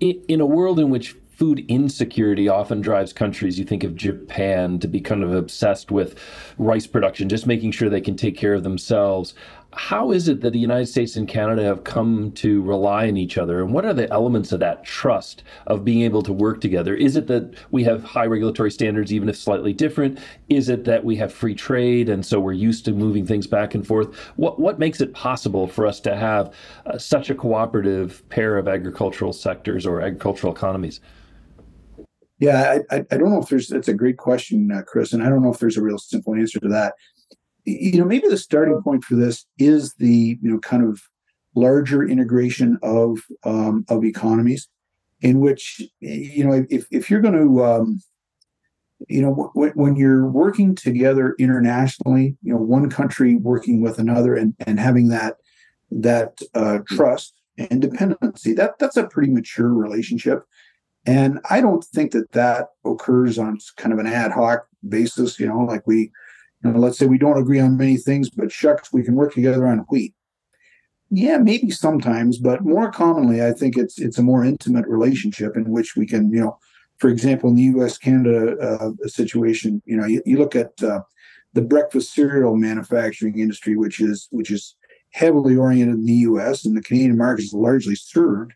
in, 0.00 0.22
in 0.28 0.40
a 0.40 0.46
world 0.46 0.78
in 0.78 0.90
which 0.90 1.14
food 1.34 1.64
insecurity 1.66 2.48
often 2.48 2.80
drives 2.80 3.12
countries. 3.12 3.58
You 3.58 3.64
think 3.64 3.82
of 3.82 3.96
Japan 3.96 4.78
to 4.78 4.88
be 4.88 5.00
kind 5.00 5.24
of 5.24 5.34
obsessed 5.34 5.90
with 5.90 6.18
rice 6.58 6.86
production, 6.86 7.28
just 7.28 7.46
making 7.46 7.72
sure 7.72 7.88
they 7.88 8.00
can 8.00 8.16
take 8.16 8.36
care 8.36 8.54
of 8.54 8.62
themselves 8.62 9.34
how 9.76 10.10
is 10.10 10.28
it 10.28 10.40
that 10.40 10.52
the 10.52 10.58
United 10.58 10.86
States 10.86 11.16
and 11.16 11.28
Canada 11.28 11.62
have 11.62 11.84
come 11.84 12.32
to 12.32 12.62
rely 12.62 13.08
on 13.08 13.16
each 13.16 13.38
other? 13.38 13.60
And 13.60 13.72
what 13.72 13.84
are 13.84 13.94
the 13.94 14.10
elements 14.12 14.52
of 14.52 14.60
that 14.60 14.84
trust 14.84 15.42
of 15.66 15.84
being 15.84 16.02
able 16.02 16.22
to 16.22 16.32
work 16.32 16.60
together? 16.60 16.94
Is 16.94 17.16
it 17.16 17.26
that 17.28 17.54
we 17.70 17.84
have 17.84 18.04
high 18.04 18.26
regulatory 18.26 18.70
standards, 18.70 19.12
even 19.12 19.28
if 19.28 19.36
slightly 19.36 19.72
different? 19.72 20.18
Is 20.48 20.68
it 20.68 20.84
that 20.84 21.04
we 21.04 21.16
have 21.16 21.32
free 21.32 21.54
trade 21.54 22.08
and 22.08 22.24
so 22.24 22.40
we're 22.40 22.52
used 22.52 22.84
to 22.86 22.92
moving 22.92 23.26
things 23.26 23.46
back 23.46 23.74
and 23.74 23.86
forth? 23.86 24.14
What, 24.36 24.58
what 24.58 24.78
makes 24.78 25.00
it 25.00 25.12
possible 25.12 25.66
for 25.66 25.86
us 25.86 26.00
to 26.00 26.16
have 26.16 26.54
uh, 26.86 26.98
such 26.98 27.30
a 27.30 27.34
cooperative 27.34 28.28
pair 28.28 28.58
of 28.58 28.68
agricultural 28.68 29.32
sectors 29.32 29.86
or 29.86 30.00
agricultural 30.00 30.52
economies? 30.52 31.00
Yeah, 32.40 32.78
I, 32.90 32.96
I, 33.10 33.16
don't 33.16 33.30
know 33.30 33.40
if 33.40 33.48
there's, 33.48 33.68
that's 33.68 33.88
a 33.88 33.94
great 33.94 34.16
question, 34.16 34.70
uh, 34.70 34.82
Chris, 34.82 35.12
and 35.12 35.22
I 35.22 35.28
don't 35.28 35.42
know 35.42 35.52
if 35.52 35.60
there's 35.60 35.76
a 35.76 35.82
real 35.82 35.98
simple 35.98 36.34
answer 36.34 36.58
to 36.60 36.68
that 36.68 36.94
you 37.64 37.98
know 37.98 38.04
maybe 38.04 38.28
the 38.28 38.36
starting 38.36 38.80
point 38.82 39.04
for 39.04 39.14
this 39.14 39.46
is 39.58 39.94
the 39.94 40.38
you 40.40 40.50
know 40.50 40.58
kind 40.58 40.84
of 40.84 41.02
larger 41.54 42.06
integration 42.06 42.78
of 42.82 43.18
um, 43.44 43.84
of 43.88 44.04
economies 44.04 44.68
in 45.20 45.40
which 45.40 45.82
you 46.00 46.44
know 46.44 46.66
if, 46.68 46.86
if 46.90 47.10
you're 47.10 47.20
going 47.20 47.34
to 47.34 47.64
um, 47.64 48.00
you 49.08 49.22
know 49.22 49.50
w- 49.54 49.72
when 49.74 49.96
you're 49.96 50.26
working 50.26 50.74
together 50.74 51.34
internationally 51.38 52.36
you 52.42 52.52
know 52.52 52.60
one 52.60 52.90
country 52.90 53.36
working 53.36 53.80
with 53.80 53.98
another 53.98 54.34
and, 54.34 54.54
and 54.66 54.78
having 54.80 55.08
that 55.08 55.36
that 55.90 56.38
uh, 56.54 56.78
trust 56.88 57.34
and 57.56 57.80
dependency. 57.80 58.52
That 58.52 58.78
that's 58.78 58.96
a 58.96 59.06
pretty 59.06 59.30
mature 59.30 59.72
relationship, 59.72 60.44
and 61.06 61.40
I 61.50 61.60
don't 61.60 61.84
think 61.84 62.12
that 62.12 62.32
that 62.32 62.68
occurs 62.84 63.38
on 63.38 63.58
kind 63.76 63.92
of 63.92 63.98
an 63.98 64.06
ad 64.06 64.32
hoc 64.32 64.66
basis. 64.88 65.38
You 65.38 65.48
know, 65.48 65.60
like 65.60 65.86
we, 65.86 66.10
you 66.64 66.70
know, 66.70 66.78
let's 66.78 66.98
say 66.98 67.06
we 67.06 67.18
don't 67.18 67.38
agree 67.38 67.60
on 67.60 67.76
many 67.76 67.96
things, 67.96 68.30
but 68.30 68.50
shucks, 68.50 68.92
we 68.92 69.02
can 69.02 69.14
work 69.14 69.34
together 69.34 69.66
on 69.66 69.78
wheat. 69.90 70.14
Yeah, 71.10 71.36
maybe 71.36 71.70
sometimes, 71.70 72.38
but 72.38 72.64
more 72.64 72.90
commonly, 72.90 73.44
I 73.44 73.52
think 73.52 73.76
it's 73.76 74.00
it's 74.00 74.18
a 74.18 74.22
more 74.22 74.44
intimate 74.44 74.86
relationship 74.88 75.56
in 75.56 75.70
which 75.70 75.94
we 75.96 76.06
can, 76.06 76.32
you 76.32 76.40
know, 76.40 76.58
for 76.98 77.08
example, 77.08 77.50
in 77.50 77.56
the 77.56 77.62
U.S. 77.62 77.98
Canada 77.98 78.56
uh, 78.58 78.90
situation, 79.06 79.82
you 79.84 79.96
know, 79.96 80.06
you, 80.06 80.22
you 80.24 80.38
look 80.38 80.56
at 80.56 80.82
uh, 80.82 81.00
the 81.52 81.62
breakfast 81.62 82.14
cereal 82.14 82.56
manufacturing 82.56 83.38
industry, 83.38 83.76
which 83.76 84.00
is 84.00 84.28
which 84.30 84.50
is 84.50 84.74
heavily 85.12 85.56
oriented 85.56 85.96
in 85.96 86.06
the 86.06 86.12
U.S. 86.14 86.64
and 86.64 86.76
the 86.76 86.82
Canadian 86.82 87.16
market 87.16 87.44
is 87.44 87.52
largely 87.52 87.94
served 87.94 88.54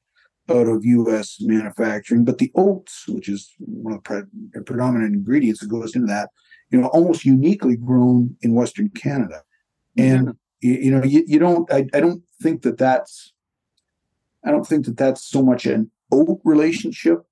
out 0.48 0.66
of 0.66 0.84
U.S. 0.84 1.36
manufacturing. 1.40 2.24
But 2.24 2.38
the 2.38 2.50
oats, 2.56 3.04
which 3.06 3.28
is 3.28 3.52
one 3.58 3.94
of 3.94 4.02
the 4.02 4.26
pre- 4.52 4.62
predominant 4.62 5.14
ingredients 5.14 5.60
that 5.60 5.68
goes 5.68 5.94
into 5.94 6.08
that, 6.08 6.30
you 6.70 6.80
know, 6.80 6.88
almost 6.88 7.24
uniquely 7.24 7.76
grown 7.76 8.36
in 8.42 8.54
Western 8.54 8.90
Canada. 8.90 9.42
And 9.96 10.36
you, 10.60 10.74
you, 10.74 10.90
know, 10.90 11.04
you, 11.04 11.24
you 11.26 11.38
don't. 11.38 11.70
I, 11.72 11.86
I 11.92 12.00
don't 12.00 12.22
think 12.40 12.62
that 12.62 12.78
that's. 12.78 13.32
I 14.44 14.50
don't 14.50 14.66
think 14.66 14.86
that 14.86 14.96
that's 14.96 15.24
so 15.24 15.42
much 15.42 15.66
an 15.66 15.90
oat 16.12 16.40
relationship 16.44 17.24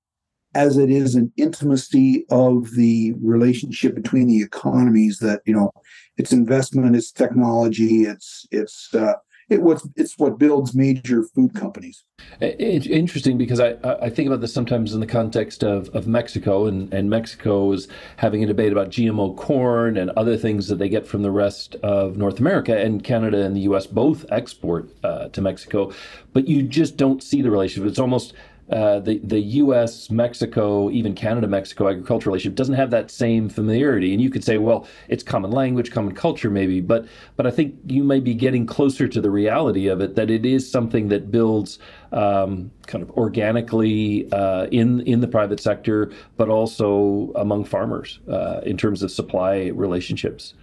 as 0.53 0.77
it 0.77 0.89
is 0.89 1.15
an 1.15 1.31
intimacy 1.37 2.25
of 2.29 2.71
the 2.71 3.13
relationship 3.21 3.95
between 3.95 4.27
the 4.27 4.41
economies 4.41 5.19
that 5.19 5.41
you 5.45 5.53
know 5.53 5.71
it's 6.17 6.31
investment 6.31 6.95
it's 6.95 7.11
technology 7.11 8.03
it's 8.03 8.47
it's 8.51 8.93
uh, 8.95 9.13
it 9.49 9.61
what's 9.61 9.87
it's 9.95 10.17
what 10.17 10.37
builds 10.37 10.75
major 10.75 11.23
food 11.23 11.53
companies. 11.53 12.03
Interesting 12.41 13.37
because 13.37 13.59
I, 13.59 13.77
I 13.83 14.09
think 14.09 14.27
about 14.27 14.41
this 14.41 14.53
sometimes 14.53 14.93
in 14.93 14.99
the 14.99 15.07
context 15.07 15.63
of, 15.63 15.89
of 15.89 16.07
Mexico 16.07 16.65
and, 16.65 16.93
and 16.93 17.09
Mexico 17.09 17.71
is 17.71 17.87
having 18.17 18.43
a 18.43 18.47
debate 18.47 18.71
about 18.71 18.89
GMO 18.89 19.35
corn 19.37 19.97
and 19.97 20.09
other 20.11 20.35
things 20.35 20.67
that 20.67 20.79
they 20.79 20.89
get 20.89 21.07
from 21.07 21.21
the 21.21 21.31
rest 21.31 21.75
of 21.75 22.17
North 22.17 22.39
America 22.39 22.77
and 22.77 23.03
Canada 23.03 23.43
and 23.43 23.55
the 23.55 23.61
U.S. 23.61 23.87
both 23.87 24.25
export 24.31 24.89
uh, 25.03 25.29
to 25.29 25.41
Mexico, 25.41 25.93
but 26.33 26.47
you 26.47 26.63
just 26.63 26.97
don't 26.97 27.23
see 27.23 27.41
the 27.41 27.51
relationship. 27.51 27.89
It's 27.89 27.99
almost 27.99 28.33
uh, 28.71 28.99
the 28.99 29.19
the 29.19 29.39
U.S. 29.39 30.09
Mexico 30.09 30.89
even 30.89 31.15
Canada 31.15 31.47
Mexico 31.47 31.87
agricultural 31.87 32.33
relationship 32.33 32.55
doesn't 32.55 32.75
have 32.75 32.91
that 32.91 33.09
same 33.09 33.47
familiarity. 33.47 34.11
And 34.13 34.21
you 34.21 34.29
could 34.29 34.43
say, 34.43 34.57
well, 34.57 34.87
it's 35.07 35.23
common 35.23 35.51
language, 35.51 35.91
common 35.91 36.13
culture, 36.13 36.49
maybe, 36.49 36.81
but 36.81 37.05
but 37.37 37.47
I 37.47 37.51
think 37.51 37.75
you 37.87 38.03
may 38.03 38.19
be 38.19 38.33
getting 38.33 38.65
closer 38.65 39.07
to 39.07 39.21
the 39.21 39.31
reality 39.31 39.87
of 39.87 40.01
it 40.01 40.15
that 40.15 40.29
it 40.29 40.45
is 40.45 40.69
something 40.69 41.07
that 41.09 41.31
builds 41.31 41.79
um, 42.11 42.71
kind 42.87 43.01
of 43.01 43.09
organically 43.11 44.29
uh, 44.31 44.65
in 44.65 44.99
in 45.01 45.21
the 45.21 45.27
private 45.27 45.61
sector, 45.61 46.11
but 46.35 46.49
also 46.49 47.31
among 47.35 47.63
farmers 47.63 48.19
uh, 48.29 48.59
in 48.65 48.75
terms 48.75 49.01
of 49.01 49.11
supply 49.11 49.67
relationships. 49.67 50.55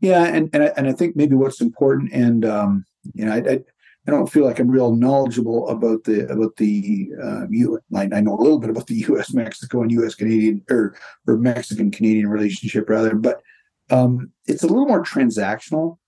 Yeah, 0.00 0.24
and 0.24 0.50
and 0.52 0.64
I, 0.64 0.66
and 0.76 0.88
I 0.88 0.92
think 0.92 1.14
maybe 1.14 1.36
what's 1.36 1.60
important, 1.60 2.12
and 2.12 2.44
um, 2.44 2.84
you 3.14 3.26
know, 3.26 3.32
I, 3.32 3.36
I 3.36 3.60
I 4.06 4.10
don't 4.10 4.28
feel 4.28 4.44
like 4.44 4.58
I'm 4.58 4.70
real 4.70 4.94
knowledgeable 4.94 5.68
about 5.68 6.04
the 6.04 6.26
about 6.30 6.56
the 6.56 7.10
uh, 7.22 7.46
U. 7.50 7.78
I, 7.94 8.08
I 8.12 8.20
know 8.20 8.34
a 8.34 8.40
little 8.40 8.58
bit 8.58 8.70
about 8.70 8.86
the 8.86 8.94
U.S. 9.08 9.32
Mexico 9.32 9.82
and 9.82 9.90
U.S. 9.92 10.14
Canadian 10.14 10.62
or 10.70 10.96
or 11.26 11.36
Mexican 11.36 11.90
Canadian 11.90 12.28
relationship 12.28 12.88
rather, 12.88 13.14
but 13.14 13.42
um, 13.90 14.32
it's 14.46 14.62
a 14.62 14.66
little 14.66 14.86
more 14.86 15.02
transactional, 15.02 15.98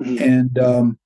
mm-hmm. 0.00 0.22
and 0.22 0.58
um, 0.58 0.98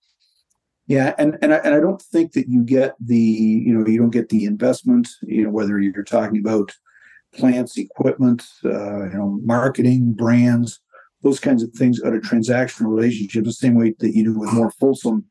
yeah, 0.87 1.15
and 1.19 1.39
and 1.41 1.55
I, 1.55 1.57
and 1.59 1.75
I 1.75 1.81
don't 1.81 2.03
think 2.03 2.33
that 2.33 2.49
you 2.49 2.63
get 2.63 2.95
the 3.01 3.17
you 3.17 3.73
know 3.73 3.87
you 3.87 3.99
don't 3.99 4.11
get 4.11 4.29
the 4.29 4.45
investment 4.45 5.09
you 5.23 5.45
know 5.45 5.51
whether 5.51 5.79
you're 5.79 6.05
talking 6.05 6.39
about 6.39 6.73
plants, 7.37 7.77
equipment, 7.77 8.43
uh, 8.65 9.05
you 9.05 9.15
know, 9.15 9.39
marketing, 9.43 10.13
brands, 10.13 10.81
those 11.23 11.41
kinds 11.41 11.63
of 11.63 11.71
things 11.73 12.01
out 12.03 12.15
of 12.15 12.23
transactional 12.23 12.95
relationships, 12.95 13.47
the 13.47 13.53
same 13.53 13.75
way 13.75 13.95
that 13.99 14.15
you 14.15 14.25
do 14.25 14.39
with 14.39 14.53
more 14.53 14.71
fulsome 14.73 15.25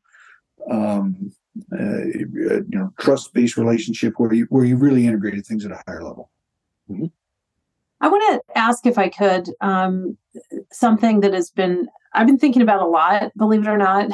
um, 0.70 1.32
uh, 1.72 2.04
you 2.04 2.64
know 2.70 2.92
trust 2.98 3.32
based 3.32 3.56
relationship 3.56 4.14
where 4.16 4.32
you 4.32 4.46
where 4.50 4.64
you 4.64 4.76
really 4.76 5.06
integrated 5.06 5.46
things 5.46 5.64
at 5.64 5.72
a 5.72 5.82
higher 5.86 6.02
level. 6.02 6.30
Mm-hmm. 6.90 7.06
I 8.00 8.08
want 8.08 8.42
to 8.46 8.58
ask 8.58 8.86
if 8.86 8.98
I 8.98 9.08
could 9.08 9.48
um, 9.60 10.18
something 10.70 11.20
that 11.20 11.32
has 11.32 11.50
been 11.50 11.88
I've 12.14 12.26
been 12.26 12.38
thinking 12.38 12.62
about 12.62 12.82
a 12.82 12.86
lot, 12.86 13.32
believe 13.36 13.62
it 13.62 13.70
or 13.70 13.78
not. 13.78 14.10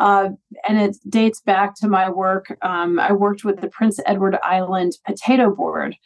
Uh, 0.00 0.30
and 0.68 0.80
it 0.80 0.96
dates 1.08 1.40
back 1.40 1.74
to 1.76 1.88
my 1.88 2.10
work. 2.10 2.56
Um, 2.62 2.98
I 2.98 3.12
worked 3.12 3.44
with 3.44 3.60
the 3.60 3.68
Prince 3.68 4.00
Edward 4.06 4.36
Island 4.42 4.98
Potato 5.06 5.54
Board 5.54 5.96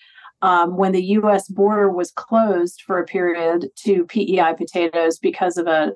um, 0.43 0.77
when 0.77 0.93
the 0.93 1.03
U.S. 1.05 1.49
border 1.49 1.91
was 1.91 2.11
closed 2.11 2.83
for 2.83 2.99
a 2.99 3.07
period 3.07 3.71
to 3.85 4.05
PEI 4.05 4.55
potatoes 4.57 5.19
because 5.19 5.57
of 5.57 5.67
a 5.67 5.93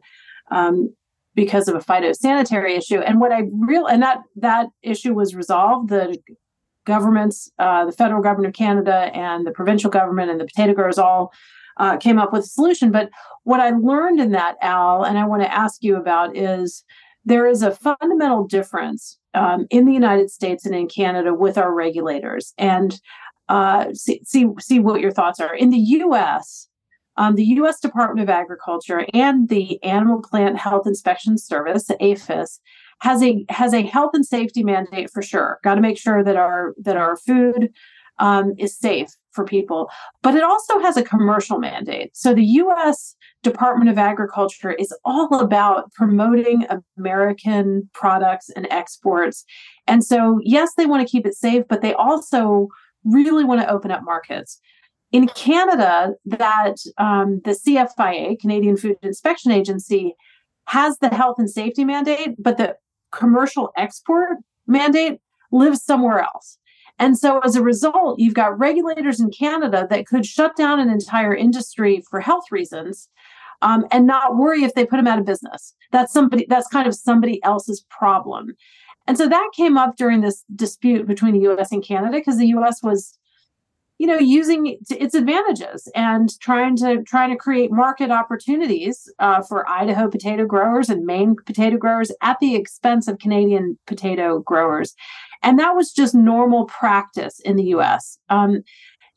um, 0.51 0.95
because 1.35 1.69
of 1.69 1.75
a 1.75 1.79
phytosanitary 1.79 2.77
issue. 2.77 3.01
And 3.01 3.21
what 3.21 3.33
I 3.33 3.45
real 3.53 3.87
and 3.87 4.03
that 4.03 4.19
that 4.37 4.69
issue 4.83 5.15
was 5.15 5.35
resolved. 5.35 5.89
The 5.89 6.19
governments, 6.85 7.51
uh, 7.59 7.85
the 7.85 7.93
federal 7.93 8.23
government 8.23 8.49
of 8.49 8.55
Canada 8.55 9.11
and 9.15 9.47
the 9.47 9.53
provincial 9.53 9.91
government 9.91 10.31
and 10.31 10.41
the 10.41 10.45
potato 10.45 10.75
growers 10.75 10.99
all 10.99 11.33
uh, 11.77 11.97
came 11.97 12.19
up 12.19 12.33
with 12.33 12.45
a 12.45 12.49
solution. 12.49 12.91
But 12.91 13.11
what 13.45 13.61
I 13.61 13.71
learned 13.71 14.21
in 14.21 14.33
that, 14.33 14.57
Al, 14.61 15.05
and 15.05 15.19
I 15.19 15.27
want 15.27 15.43
to 15.43 15.53
ask 15.53 15.83
you 15.83 15.97
about 15.97 16.37
is 16.37 16.85
there 17.25 17.47
is 17.47 17.63
a 17.63 17.71
fundamental 17.71 18.47
difference 18.47 19.19
um, 19.35 19.67
in 19.71 19.87
the 19.87 19.93
United 19.93 20.31
States 20.31 20.67
and 20.67 20.75
in 20.75 20.89
Canada 20.89 21.33
with 21.33 21.57
our 21.57 21.73
regulators. 21.73 22.53
And 22.59 23.01
uh, 23.49 23.93
see, 23.95 24.21
see 24.25 24.47
see 24.61 24.79
what 24.79 25.01
your 25.01 25.11
thoughts 25.11 25.41
are. 25.41 25.55
In 25.55 25.71
the 25.71 25.79
U.S., 25.79 26.69
um, 27.17 27.35
the 27.35 27.45
U.S. 27.45 27.81
Department 27.81 28.23
of 28.23 28.31
Agriculture 28.31 29.07
and 29.13 29.49
the 29.49 29.83
Animal 29.83 30.23
Plant 30.23 30.59
Health 30.59 30.87
Inspection 30.87 31.39
Service, 31.39 31.91
APHIS, 32.01 32.61
has 33.01 33.23
a 33.23 33.45
has 33.49 33.75
a 33.75 33.83
health 33.83 34.13
and 34.15 34.25
safety 34.25 34.63
mandate 34.63 35.11
for 35.11 35.23
sure. 35.23 35.59
Got 35.63 35.75
to 35.75 35.81
make 35.81 35.99
sure 35.99 36.23
that 36.25 36.37
our 36.37 36.75
that 36.79 36.97
our 36.97 37.17
food 37.17 37.71
um, 38.19 38.53
is 38.59 38.77
safe 38.77 39.09
for 39.33 39.45
people, 39.45 39.91
but 40.23 40.35
it 40.35 40.43
also 40.43 40.79
has 40.81 40.97
a 40.97 41.03
commercial 41.03 41.59
mandate. 41.59 42.17
So 42.17 42.35
the 42.35 42.45
U.S. 42.45 43.17
Department 43.43 43.91
of 43.91 43.99
Agriculture 43.99 44.73
is 44.73 44.95
all 45.05 45.41
about 45.41 45.91
promoting 45.93 46.67
American 46.99 47.89
products 47.95 48.51
and 48.51 48.69
exports. 48.71 49.45
And 49.87 50.05
so, 50.05 50.39
yes, 50.43 50.73
they 50.77 50.87
want 50.87 51.07
to 51.07 51.11
keep 51.11 51.27
it 51.27 51.35
safe, 51.35 51.65
but 51.69 51.83
they 51.83 51.95
also 51.95 52.69
really 53.05 53.45
want 53.45 53.61
to 53.63 53.71
open 53.71 53.91
up 53.91 54.05
markets. 54.05 54.61
In 55.13 55.29
Canada, 55.29 56.15
that 56.25 56.77
um, 56.99 57.43
the 57.45 57.53
CFIA, 57.53 58.41
Canadian 58.41 58.77
Food 58.77 58.97
Inspection 59.03 59.53
Agency, 59.53 60.15
has 60.67 60.99
the 60.99 61.11
health 61.11 61.39
and 61.39 61.51
safety 61.51 61.85
mandate, 61.85 62.35
but 62.39 62.57
the 62.57 62.77
commercial 63.11 63.71
export 63.77 64.39
mandate 64.67 65.21
lives 65.51 65.85
somewhere 65.85 66.21
else. 66.21 66.59
And 66.99 67.19
so 67.19 67.41
as 67.41 67.57
a 67.57 67.63
result, 67.63 68.19
you've 68.19 68.35
got 68.35 68.59
regulators 68.59 69.21
in 69.21 69.31
Canada 69.31 69.87
that 69.91 70.07
could 70.07 70.25
shut 70.25 70.57
down 70.57 70.81
an 70.81 70.89
entire 70.89 71.35
industry 71.35 72.03
for 72.09 72.21
health 72.21 72.45
reasons 72.51 73.09
um, 73.61 73.87
and 73.91 74.07
not 74.07 74.37
worry 74.37 74.65
if 74.65 74.75
they 74.75 74.87
put 74.87 74.97
them 74.97 75.07
out 75.07 75.19
of 75.19 75.25
business. 75.25 75.75
That's 75.91 76.13
somebody 76.13 76.47
that's 76.49 76.69
kind 76.69 76.87
of 76.87 76.95
somebody 76.95 77.43
else's 77.43 77.85
problem. 77.91 78.55
And 79.07 79.19
so 79.19 79.29
that 79.29 79.51
came 79.57 79.77
up 79.77 79.97
during 79.97 80.21
this 80.21 80.45
dispute 80.55 81.07
between 81.07 81.33
the 81.35 81.51
US 81.51 81.73
and 81.73 81.85
Canada 81.85 82.19
because 82.19 82.39
the 82.39 82.49
US 82.49 82.83
was 82.83 83.19
you 83.99 84.07
know 84.07 84.19
using 84.19 84.79
its 84.91 85.15
advantages 85.15 85.89
and 85.95 86.39
trying 86.41 86.77
to 86.77 87.03
trying 87.05 87.31
to 87.31 87.37
create 87.37 87.71
market 87.71 88.11
opportunities 88.11 89.11
uh, 89.19 89.43
for 89.43 89.69
idaho 89.69 90.09
potato 90.09 90.45
growers 90.45 90.89
and 90.89 91.05
maine 91.05 91.37
potato 91.47 91.77
growers 91.77 92.11
at 92.21 92.39
the 92.41 92.55
expense 92.55 93.09
of 93.09 93.19
canadian 93.19 93.79
potato 93.87 94.41
growers. 94.41 94.95
And 95.45 95.59
that 95.59 95.75
was 95.75 95.93
just 95.93 96.15
normal 96.15 96.67
practice 96.67 97.41
in 97.41 97.57
the 97.57 97.65
us 97.65 98.19
um, 98.29 98.63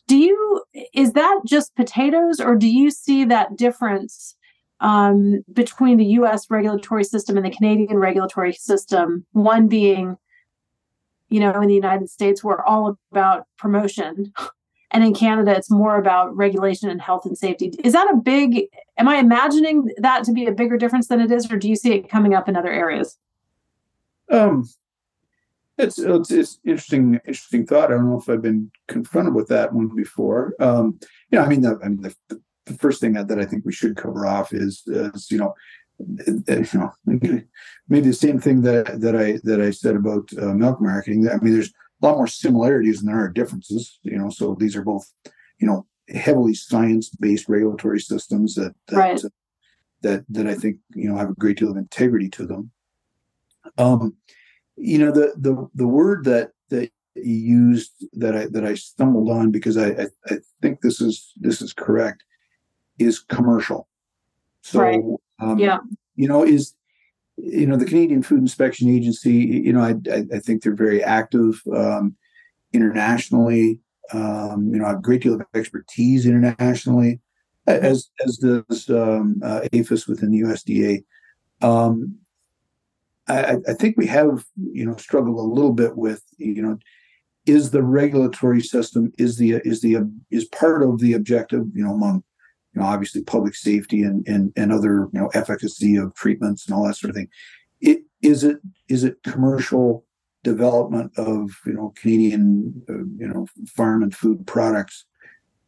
do 0.08 0.18
you 0.18 0.64
is 0.94 1.14
that 1.14 1.42
just 1.46 1.76
potatoes 1.76 2.40
or 2.40 2.56
do 2.56 2.70
you 2.70 2.92
see 2.92 3.26
that 3.26 3.56
difference 3.56 4.36
um, 4.82 5.44
between 5.52 5.98
the 5.98 6.06
us 6.06 6.48
regulatory 6.50 7.04
system 7.04 7.38
and 7.38 7.46
the 7.46 7.50
canadian 7.50 7.98
regulatory 7.98 8.54
system? 8.54 9.26
One 9.32 9.68
being 9.68 10.18
you 11.30 11.40
know 11.40 11.60
in 11.60 11.68
the 11.68 11.74
united 11.74 12.10
states 12.10 12.44
we're 12.44 12.64
all 12.64 12.98
about 13.12 13.46
promotion 13.58 14.32
and 14.96 15.04
in 15.04 15.14
Canada 15.14 15.52
it's 15.52 15.70
more 15.70 15.98
about 15.98 16.36
regulation 16.36 16.90
and 16.90 17.02
health 17.02 17.26
and 17.26 17.38
safety. 17.38 17.74
Is 17.84 17.92
that 17.92 18.10
a 18.12 18.16
big 18.16 18.68
am 18.98 19.10
I 19.10 19.18
imagining 19.18 19.92
that 19.98 20.24
to 20.24 20.32
be 20.32 20.46
a 20.46 20.54
bigger 20.54 20.78
difference 20.78 21.08
than 21.08 21.20
it 21.20 21.32
is 21.32 21.52
or 21.52 21.58
do 21.58 21.68
you 21.68 21.76
see 21.76 21.94
it 21.94 22.10
coming 22.10 22.34
up 22.34 22.48
in 22.48 22.56
other 22.56 22.72
areas? 22.72 23.18
Um 24.32 24.70
it's 25.78 26.00
it's, 26.00 26.32
it's 26.32 26.60
interesting 26.64 27.20
interesting 27.28 27.66
thought. 27.66 27.92
I 27.92 27.96
don't 27.96 28.10
know 28.10 28.20
if 28.20 28.30
I've 28.30 28.42
been 28.42 28.72
confronted 28.88 29.36
with 29.36 29.50
that 29.50 29.74
one 29.74 29.90
before. 29.94 30.56
Um 30.60 30.98
you 31.30 31.38
know, 31.38 31.44
I 31.44 31.50
mean 31.50 31.62
the 31.62 31.78
I 31.84 31.90
mean 31.90 32.02
the, 32.02 32.42
the 32.66 32.74
first 32.76 33.02
thing 33.02 33.14
that, 33.14 33.28
that 33.28 33.40
I 33.40 33.46
think 33.46 33.66
we 33.66 33.74
should 33.74 33.98
cover 33.98 34.26
off 34.26 34.54
is, 34.54 34.84
is 34.88 35.30
you 35.30 35.38
know 35.38 35.54
you 36.00 36.66
know, 36.74 36.92
maybe 37.88 38.08
the 38.08 38.14
same 38.14 38.40
thing 38.40 38.62
that 38.62 39.02
that 39.02 39.16
I 39.16 39.40
that 39.44 39.62
I 39.62 39.72
said 39.72 39.96
about 39.96 40.30
uh, 40.42 40.54
milk 40.54 40.82
marketing. 40.82 41.30
I 41.30 41.38
mean, 41.38 41.54
there's 41.54 41.74
a 42.06 42.08
lot 42.08 42.18
more 42.18 42.28
similarities 42.28 43.00
than 43.00 43.08
there 43.08 43.24
are 43.24 43.30
differences. 43.30 44.00
You 44.04 44.18
know, 44.18 44.30
so 44.30 44.56
these 44.60 44.76
are 44.76 44.84
both, 44.84 45.12
you 45.60 45.68
know, 45.68 45.88
heavily 46.10 46.54
science-based 46.54 47.50
regulatory 47.50 48.00
systems 48.00 48.54
that 48.56 48.76
that, 48.88 48.96
right. 48.96 49.22
that 50.02 50.24
that 50.30 50.48
I 50.48 50.54
think 50.54 50.78
you 50.94 51.10
know 51.10 51.18
have 51.18 51.32
a 51.32 51.36
great 51.36 51.58
deal 51.58 51.72
of 51.72 51.78
integrity 51.78 52.30
to 52.30 52.46
them. 52.46 52.72
Um, 53.78 54.16
you 54.76 55.00
know, 55.00 55.12
the 55.12 55.34
the 55.38 55.68
the 55.74 55.88
word 55.88 56.26
that 56.26 56.52
that 56.70 56.92
you 57.16 57.34
used 57.34 57.92
that 58.14 58.36
I 58.36 58.46
that 58.48 58.64
I 58.64 58.76
stumbled 58.76 59.30
on 59.30 59.52
because 59.52 59.78
I 59.78 59.90
I, 59.90 60.08
I 60.28 60.38
think 60.62 60.82
this 60.82 61.02
is 61.02 61.32
this 61.38 61.62
is 61.62 61.74
correct 61.74 62.24
is 63.00 63.20
commercial. 63.20 63.88
So 64.62 64.80
right. 64.80 65.02
um, 65.40 65.58
yeah, 65.58 65.80
you 66.16 66.28
know, 66.28 66.44
is 66.44 66.76
you 67.38 67.66
know 67.66 67.76
the 67.76 67.86
Canadian 67.86 68.24
Food 68.24 68.40
Inspection 68.40 68.90
Agency. 68.90 69.34
You 69.34 69.74
know, 69.74 69.82
I 69.82 69.96
I, 70.12 70.40
think 70.40 70.64
they're 70.64 70.76
very 70.76 71.04
active 71.04 71.62
um, 71.76 72.16
internationally. 72.74 73.80
Um, 74.14 74.70
you 74.72 74.80
know, 74.80 74.86
have 74.86 75.00
a 75.00 75.02
great 75.02 75.24
deal 75.24 75.34
of 75.34 75.42
expertise 75.54 76.26
internationally, 76.26 77.20
as 77.68 78.10
as 78.26 78.38
does 78.38 78.90
um, 78.90 79.42
uh, 79.44 79.62
APHIS 79.74 80.08
within 80.08 80.32
the 80.32 80.42
USDA. 80.42 81.04
Um, 81.62 82.20
I, 83.28 83.58
I, 83.68 83.74
think 83.74 83.98
we 83.98 84.06
have 84.08 84.46
you 84.56 84.86
know 84.86 84.96
struggled 84.98 85.40
a 85.40 85.42
little 85.42 85.74
bit 85.74 85.98
with 85.98 86.24
you 86.38 86.62
know 86.62 86.78
is 87.46 87.72
the 87.72 87.84
regulatory 87.84 88.62
system 88.62 89.12
is 89.18 89.38
the 89.38 89.62
is 89.66 89.82
the 89.82 89.98
is 90.32 90.46
part 90.46 90.84
of 90.84 91.00
the 91.00 91.14
objective 91.14 91.66
you 91.74 91.84
know 91.84 91.94
among 91.94 92.24
you 92.76 92.82
know 92.82 92.88
obviously 92.88 93.24
public 93.24 93.56
safety 93.56 94.02
and 94.02 94.28
and, 94.28 94.54
and 94.56 94.72
other 94.72 95.10
you 95.14 95.20
know 95.20 95.28
efficacy 95.34 95.96
of 95.96 96.14
treatments 96.14 96.66
and 96.66 96.76
all 96.76 96.86
that 96.86 96.96
sort 96.96 97.10
of 97.10 97.16
thing. 97.16 97.30
It 97.82 98.04
is 98.22 98.44
it 98.44 98.58
is 98.88 99.04
it 99.04 99.24
commercial 99.24 100.06
development 100.44 101.12
of 101.18 101.52
you 101.66 101.74
know 101.74 101.94
canadian 101.96 102.84
uh, 102.90 102.94
you 103.18 103.28
know 103.28 103.48
farm 103.68 104.04
and 104.04 104.16
food 104.16 104.46
products? 104.46 105.06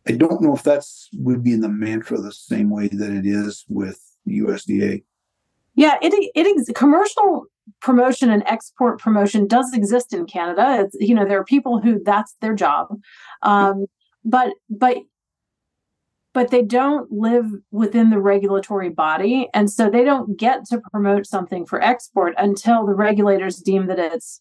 I 0.07 0.13
don't 0.13 0.41
know 0.41 0.53
if 0.53 0.63
that's 0.63 1.09
would 1.13 1.43
be 1.43 1.53
in 1.53 1.61
the 1.61 1.69
mantra 1.69 2.17
the 2.17 2.31
same 2.31 2.69
way 2.69 2.87
that 2.87 3.11
it 3.11 3.25
is 3.25 3.65
with 3.67 4.01
usda 4.27 5.03
yeah, 5.77 5.97
it 6.01 6.11
it 6.33 6.47
is 6.47 6.71
commercial 6.73 7.45
promotion 7.81 8.31
and 8.31 8.43
export 8.47 8.99
promotion 8.99 9.45
does 9.45 9.71
exist 9.73 10.11
in 10.11 10.25
Canada. 10.25 10.81
It's, 10.81 10.97
you 10.99 11.13
know, 11.13 11.23
there 11.23 11.39
are 11.39 11.45
people 11.45 11.79
who 11.79 12.01
that's 12.03 12.35
their 12.41 12.55
job, 12.55 12.99
um, 13.43 13.85
but 14.25 14.53
but 14.71 14.97
but 16.37 16.51
they 16.51 16.61
don't 16.61 17.11
live 17.11 17.47
within 17.71 18.11
the 18.11 18.19
regulatory 18.19 18.89
body, 18.89 19.49
and 19.55 19.71
so 19.71 19.89
they 19.89 20.03
don't 20.03 20.37
get 20.37 20.65
to 20.65 20.79
promote 20.91 21.25
something 21.25 21.65
for 21.65 21.81
export 21.81 22.35
until 22.37 22.85
the 22.85 22.93
regulators 22.93 23.57
deem 23.57 23.87
that 23.87 23.97
it's 23.97 24.39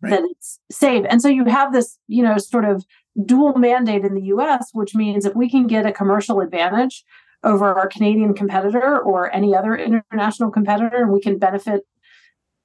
right. 0.00 0.08
that 0.08 0.22
it's 0.30 0.58
safe. 0.70 1.04
And 1.10 1.20
so 1.20 1.28
you 1.28 1.44
have 1.44 1.74
this, 1.74 1.98
you 2.08 2.22
know, 2.22 2.38
sort 2.38 2.64
of 2.64 2.86
dual 3.26 3.58
mandate 3.58 4.06
in 4.06 4.14
the 4.14 4.22
U.S., 4.22 4.70
which 4.72 4.94
means 4.94 5.26
if 5.26 5.34
we 5.34 5.50
can 5.50 5.66
get 5.66 5.84
a 5.84 5.92
commercial 5.92 6.40
advantage 6.40 7.04
over 7.44 7.74
our 7.74 7.88
Canadian 7.88 8.32
competitor 8.32 8.98
or 8.98 9.30
any 9.34 9.54
other 9.54 9.76
international 9.76 10.50
competitor, 10.50 11.02
and 11.02 11.12
we 11.12 11.20
can 11.20 11.38
benefit 11.38 11.82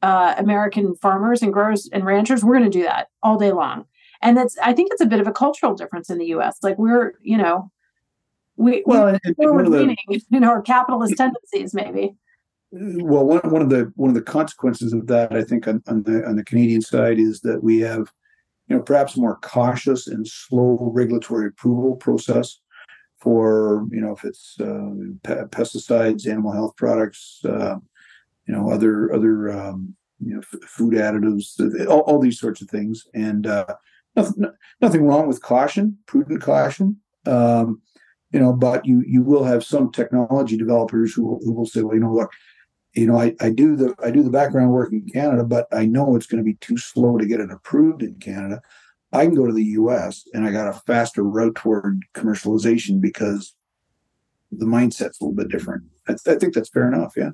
uh, 0.01 0.35
American 0.37 0.95
farmers 0.95 1.41
and 1.41 1.51
growers 1.51 1.89
and 1.91 2.05
ranchers, 2.05 2.45
we're 2.45 2.57
going 2.57 2.71
to 2.71 2.79
do 2.79 2.85
that 2.85 3.09
all 3.21 3.37
day 3.37 3.51
long. 3.51 3.87
And 4.21 4.37
that's, 4.37 4.57
I 4.63 4.71
think 4.71 4.87
it's 4.93 5.01
a 5.01 5.05
bit 5.05 5.19
of 5.19 5.27
a 5.27 5.33
cultural 5.33 5.75
difference 5.75 6.09
in 6.09 6.17
the 6.17 6.27
U.S. 6.27 6.59
Like 6.63 6.77
we're, 6.77 7.11
you 7.21 7.35
know, 7.35 7.71
we, 8.57 8.83
well, 8.85 9.17
we're 9.23 9.33
forward 9.35 9.69
leaning 9.69 9.97
in 10.31 10.43
our 10.43 10.61
capitalist 10.61 11.15
tendencies, 11.15 11.73
maybe. 11.73 12.15
Well, 12.71 13.25
one, 13.25 13.39
one 13.49 13.61
of 13.61 13.69
the 13.69 13.91
one 13.95 14.09
of 14.09 14.15
the 14.15 14.21
consequences 14.21 14.91
of 14.91 15.07
that, 15.07 15.33
I 15.33 15.43
think, 15.43 15.67
on, 15.67 15.81
on 15.87 16.03
the 16.03 16.27
on 16.27 16.35
the 16.35 16.43
Canadian 16.43 16.81
side, 16.81 17.17
is 17.17 17.39
that 17.41 17.63
we 17.63 17.79
have, 17.79 18.11
you 18.67 18.75
know, 18.75 18.81
perhaps 18.81 19.15
more 19.15 19.37
cautious 19.41 20.07
and 20.07 20.27
slow 20.27 20.91
regulatory 20.93 21.47
approval 21.47 21.95
process 21.95 22.59
for 23.19 23.85
you 23.91 24.01
know 24.01 24.11
if 24.11 24.23
it's 24.23 24.57
uh, 24.59 24.91
pesticides, 25.23 26.27
animal 26.27 26.51
health 26.51 26.75
products, 26.75 27.41
uh, 27.45 27.75
you 28.47 28.53
know 28.53 28.69
other 28.69 29.13
other 29.13 29.49
um, 29.51 29.95
you 30.19 30.33
know 30.33 30.39
f- 30.41 30.69
food 30.69 30.93
additives, 30.93 31.59
all, 31.87 32.01
all, 32.01 32.19
these 32.19 32.39
sorts 32.39 32.61
of 32.61 32.69
things, 32.69 33.05
and 33.13 33.47
uh, 33.47 33.75
nothing, 34.15 34.45
nothing 34.81 35.05
wrong 35.05 35.27
with 35.27 35.41
caution, 35.41 35.97
prudent 36.05 36.41
caution. 36.41 36.97
Um, 37.25 37.81
you 38.31 38.39
know, 38.39 38.53
but 38.53 38.85
you 38.85 39.03
you 39.07 39.21
will 39.23 39.43
have 39.43 39.63
some 39.63 39.91
technology 39.91 40.57
developers 40.57 41.13
who, 41.13 41.39
who 41.43 41.53
will 41.53 41.65
say, 41.65 41.81
well, 41.81 41.95
you 41.95 42.01
know, 42.01 42.13
look, 42.13 42.31
you 42.93 43.07
know, 43.07 43.19
I, 43.19 43.35
I 43.39 43.49
do 43.49 43.75
the 43.75 43.95
I 44.03 44.11
do 44.11 44.23
the 44.23 44.29
background 44.29 44.71
work 44.71 44.91
in 44.91 45.07
Canada, 45.07 45.43
but 45.43 45.67
I 45.71 45.85
know 45.85 46.15
it's 46.15 46.27
going 46.27 46.39
to 46.39 46.45
be 46.45 46.55
too 46.55 46.77
slow 46.77 47.17
to 47.17 47.25
get 47.25 47.39
it 47.39 47.51
approved 47.51 48.03
in 48.03 48.15
Canada. 48.15 48.61
I 49.13 49.25
can 49.25 49.35
go 49.35 49.45
to 49.45 49.53
the 49.53 49.63
US 49.63 50.27
and 50.33 50.45
I 50.45 50.51
got 50.51 50.67
a 50.67 50.73
faster 50.73 51.23
route 51.23 51.55
toward 51.55 52.03
commercialization 52.13 52.99
because 52.99 53.55
the 54.51 54.65
mindset's 54.65 55.21
a 55.21 55.23
little 55.23 55.35
bit 55.35 55.49
different. 55.49 55.83
I, 56.07 56.13
I 56.13 56.35
think 56.35 56.53
that's 56.53 56.69
fair 56.69 56.91
enough. 56.91 57.13
Yeah. 57.15 57.31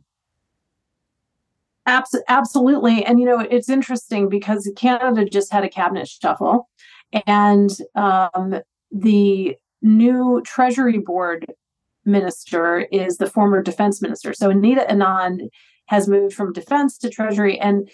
absolutely. 1.85 3.03
And, 3.05 3.19
you 3.19 3.25
know, 3.25 3.39
it's 3.39 3.69
interesting 3.69 4.29
because 4.29 4.71
Canada 4.75 5.25
just 5.25 5.51
had 5.51 5.63
a 5.63 5.69
cabinet 5.69 6.07
shuffle 6.07 6.69
and 7.25 7.71
um, 7.95 8.55
the 8.91 9.57
new 9.83 10.41
Treasury 10.45 10.97
Board 10.97 11.45
minister 12.05 12.79
is 12.79 13.17
the 13.17 13.29
former 13.29 13.61
defense 13.61 14.01
minister. 14.01 14.33
So 14.33 14.49
Anita 14.49 14.85
Anand 14.89 15.49
has 15.87 16.07
moved 16.07 16.33
from 16.33 16.53
defense 16.53 16.97
to 16.99 17.09
Treasury. 17.09 17.59
And 17.59 17.89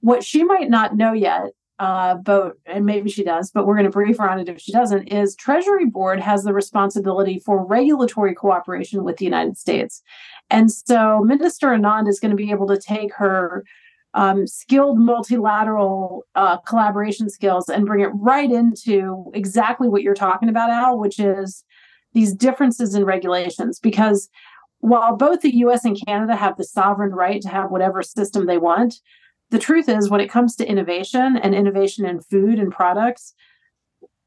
what 0.00 0.22
she 0.22 0.44
might 0.44 0.70
not 0.70 0.96
know 0.96 1.12
yet 1.12 1.50
uh, 1.80 2.14
but 2.14 2.52
and 2.66 2.84
maybe 2.84 3.08
she 3.08 3.24
does, 3.24 3.50
but 3.50 3.66
we're 3.66 3.74
going 3.74 3.86
to 3.86 3.90
brief 3.90 4.18
her 4.18 4.28
on 4.28 4.38
it 4.38 4.50
if 4.50 4.60
she 4.60 4.70
doesn't. 4.70 5.08
Is 5.08 5.34
Treasury 5.34 5.86
Board 5.86 6.20
has 6.20 6.44
the 6.44 6.52
responsibility 6.52 7.38
for 7.38 7.64
regulatory 7.64 8.34
cooperation 8.34 9.02
with 9.02 9.16
the 9.16 9.24
United 9.24 9.56
States, 9.56 10.02
and 10.50 10.70
so 10.70 11.20
Minister 11.24 11.68
Anand 11.68 12.06
is 12.06 12.20
going 12.20 12.32
to 12.32 12.36
be 12.36 12.50
able 12.50 12.66
to 12.66 12.78
take 12.78 13.14
her 13.14 13.64
um, 14.14 14.46
skilled 14.46 14.98
multilateral 14.98 16.24
uh, 16.34 16.56
collaboration 16.58 17.30
skills 17.30 17.68
and 17.68 17.86
bring 17.86 18.00
it 18.00 18.10
right 18.14 18.50
into 18.50 19.30
exactly 19.34 19.88
what 19.88 20.02
you're 20.02 20.14
talking 20.14 20.48
about, 20.48 20.70
Al, 20.70 20.98
which 20.98 21.18
is 21.20 21.64
these 22.12 22.34
differences 22.34 22.94
in 22.94 23.04
regulations. 23.04 23.78
Because 23.78 24.28
while 24.78 25.16
both 25.16 25.42
the 25.42 25.56
US 25.56 25.84
and 25.84 26.00
Canada 26.06 26.34
have 26.34 26.56
the 26.56 26.64
sovereign 26.64 27.12
right 27.12 27.40
to 27.42 27.48
have 27.48 27.70
whatever 27.70 28.02
system 28.02 28.46
they 28.46 28.58
want, 28.58 28.96
the 29.50 29.58
truth 29.58 29.88
is, 29.88 30.08
when 30.08 30.20
it 30.20 30.30
comes 30.30 30.56
to 30.56 30.66
innovation 30.66 31.36
and 31.36 31.54
innovation 31.54 32.06
in 32.06 32.20
food 32.20 32.58
and 32.58 32.72
products, 32.72 33.34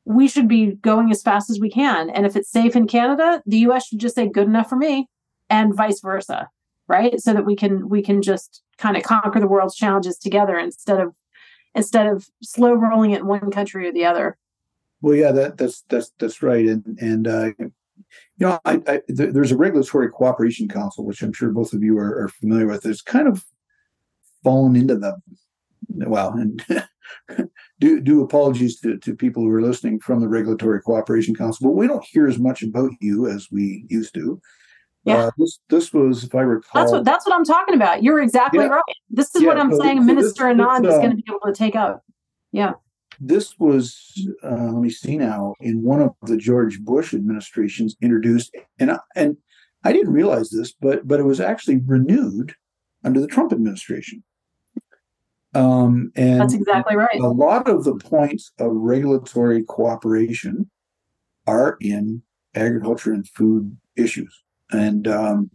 we 0.05 0.27
should 0.27 0.47
be 0.47 0.75
going 0.75 1.11
as 1.11 1.21
fast 1.21 1.49
as 1.49 1.59
we 1.59 1.69
can. 1.69 2.09
And 2.09 2.25
if 2.25 2.35
it's 2.35 2.51
safe 2.51 2.75
in 2.75 2.87
Canada, 2.87 3.41
the 3.45 3.59
US 3.59 3.87
should 3.87 3.99
just 3.99 4.15
say 4.15 4.27
good 4.27 4.47
enough 4.47 4.69
for 4.69 4.75
me 4.75 5.07
and 5.49 5.75
vice 5.75 6.01
versa, 6.01 6.49
right? 6.87 7.19
So 7.19 7.33
that 7.33 7.45
we 7.45 7.55
can 7.55 7.89
we 7.89 8.01
can 8.01 8.21
just 8.21 8.61
kind 8.77 8.97
of 8.97 9.03
conquer 9.03 9.39
the 9.39 9.47
world's 9.47 9.75
challenges 9.75 10.17
together 10.17 10.57
instead 10.57 10.99
of 10.99 11.13
instead 11.75 12.07
of 12.07 12.27
slow 12.41 12.73
rolling 12.73 13.11
it 13.11 13.21
in 13.21 13.27
one 13.27 13.51
country 13.51 13.87
or 13.87 13.91
the 13.91 14.05
other. 14.05 14.37
Well, 15.01 15.15
yeah, 15.15 15.31
that, 15.31 15.57
that's 15.57 15.83
that's 15.89 16.11
that's 16.17 16.41
right, 16.41 16.65
and 16.65 16.97
and 16.99 17.27
uh, 17.27 17.51
you 17.57 17.71
know, 18.39 18.59
I, 18.65 18.81
I, 18.87 19.01
th- 19.07 19.33
there's 19.33 19.51
a 19.51 19.57
regulatory 19.57 20.09
cooperation 20.09 20.67
council, 20.67 21.05
which 21.05 21.21
I'm 21.21 21.33
sure 21.33 21.49
both 21.49 21.73
of 21.73 21.83
you 21.83 21.97
are, 21.97 22.23
are 22.23 22.29
familiar 22.29 22.67
with. 22.67 22.85
It's 22.85 23.01
kind 23.01 23.27
of 23.27 23.43
fallen 24.43 24.75
into 24.75 24.97
them. 24.97 25.21
Well, 25.89 26.33
and 26.33 26.65
do 27.79 27.99
do 27.99 28.23
apologies 28.23 28.79
to, 28.81 28.97
to 28.97 29.15
people 29.15 29.43
who 29.43 29.49
are 29.49 29.61
listening 29.61 29.99
from 29.99 30.21
the 30.21 30.29
Regulatory 30.29 30.81
Cooperation 30.81 31.35
Council, 31.35 31.67
but 31.67 31.75
we 31.75 31.87
don't 31.87 32.05
hear 32.05 32.27
as 32.27 32.39
much 32.39 32.63
about 32.63 32.91
you 33.01 33.27
as 33.27 33.49
we 33.51 33.85
used 33.89 34.13
to. 34.15 34.41
Yeah. 35.05 35.17
Uh, 35.17 35.31
this 35.37 35.59
this 35.69 35.93
was, 35.93 36.23
if 36.23 36.33
I 36.33 36.41
recall, 36.41 36.81
that's 36.81 36.91
what 36.91 37.03
that's 37.03 37.25
what 37.25 37.35
I'm 37.35 37.43
talking 37.43 37.75
about. 37.75 38.03
You're 38.03 38.21
exactly 38.21 38.63
yeah. 38.63 38.69
right. 38.69 38.83
This 39.09 39.35
is 39.35 39.41
yeah, 39.41 39.49
what 39.49 39.59
I'm 39.59 39.73
saying. 39.75 39.99
So 39.99 40.05
Minister 40.05 40.55
this, 40.55 40.65
Anand 40.65 40.87
is 40.87 40.93
uh, 40.93 40.97
going 40.97 41.11
to 41.11 41.15
be 41.17 41.23
able 41.27 41.39
to 41.45 41.53
take 41.53 41.75
out. 41.75 42.01
Yeah. 42.51 42.73
This 43.19 43.59
was, 43.59 44.27
uh, 44.43 44.49
let 44.49 44.81
me 44.81 44.89
see 44.89 45.17
now, 45.17 45.53
in 45.59 45.83
one 45.83 46.01
of 46.01 46.15
the 46.23 46.35
George 46.35 46.79
Bush 46.79 47.13
administrations 47.13 47.95
introduced, 48.01 48.55
and 48.79 48.91
I, 48.91 48.99
and 49.15 49.37
I 49.83 49.93
didn't 49.93 50.13
realize 50.13 50.49
this, 50.49 50.71
but 50.71 51.07
but 51.07 51.19
it 51.19 51.23
was 51.23 51.39
actually 51.39 51.77
renewed 51.85 52.55
under 53.03 53.19
the 53.19 53.27
Trump 53.27 53.51
administration. 53.51 54.23
Um, 55.53 56.11
and 56.15 56.41
that's 56.41 56.55
exactly 56.55 56.95
right. 56.95 57.19
A 57.19 57.27
lot 57.27 57.69
of 57.69 57.83
the 57.83 57.95
points 57.95 58.51
of 58.57 58.71
regulatory 58.71 59.63
cooperation 59.63 60.71
are 61.45 61.77
in 61.79 62.23
agriculture 62.55 63.13
and 63.13 63.27
food 63.27 63.77
issues, 63.95 64.43
and 64.71 65.07
um, 65.07 65.51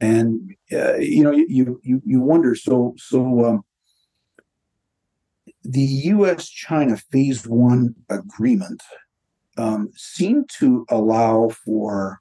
and 0.00 0.54
uh, 0.72 0.96
you 0.96 1.22
know 1.22 1.32
you 1.32 1.80
you 1.82 2.02
you 2.04 2.20
wonder 2.20 2.54
so 2.54 2.94
so. 2.96 3.44
Um, 3.44 3.64
the 5.68 5.80
U.S. 5.80 6.48
China 6.48 6.96
Phase 6.96 7.44
One 7.44 7.96
agreement 8.08 8.84
um, 9.56 9.90
seemed 9.96 10.48
to 10.60 10.86
allow 10.88 11.48
for 11.64 12.20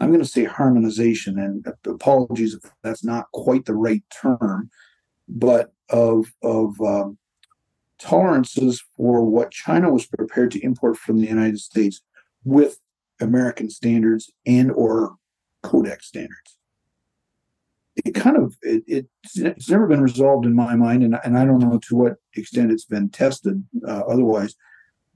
I'm 0.00 0.08
going 0.08 0.22
to 0.22 0.28
say 0.28 0.44
harmonization, 0.44 1.38
and 1.38 1.66
apologies 1.86 2.54
if 2.54 2.70
that's 2.82 3.04
not 3.04 3.30
quite 3.32 3.64
the 3.64 3.74
right 3.74 4.02
term, 4.10 4.70
but 5.28 5.72
of 5.88 6.32
of 6.42 6.80
um, 6.80 7.18
tolerances 7.98 8.82
for 8.96 9.24
what 9.24 9.50
China 9.50 9.92
was 9.92 10.06
prepared 10.06 10.52
to 10.52 10.64
import 10.64 10.96
from 10.96 11.18
the 11.18 11.26
United 11.26 11.58
States 11.58 12.00
with 12.44 12.78
American 13.20 13.70
standards 13.70 14.30
and 14.46 14.70
or 14.70 15.16
Codex 15.62 16.06
standards. 16.06 16.56
It 18.04 18.14
kind 18.14 18.36
of 18.36 18.56
it, 18.62 18.84
it 18.86 19.06
it's 19.34 19.68
never 19.68 19.88
been 19.88 20.00
resolved 20.00 20.46
in 20.46 20.54
my 20.54 20.76
mind, 20.76 21.02
and 21.02 21.18
and 21.24 21.36
I 21.36 21.44
don't 21.44 21.58
know 21.58 21.80
to 21.88 21.96
what 21.96 22.16
extent 22.34 22.70
it's 22.70 22.84
been 22.84 23.10
tested 23.10 23.64
uh, 23.86 24.02
otherwise 24.08 24.54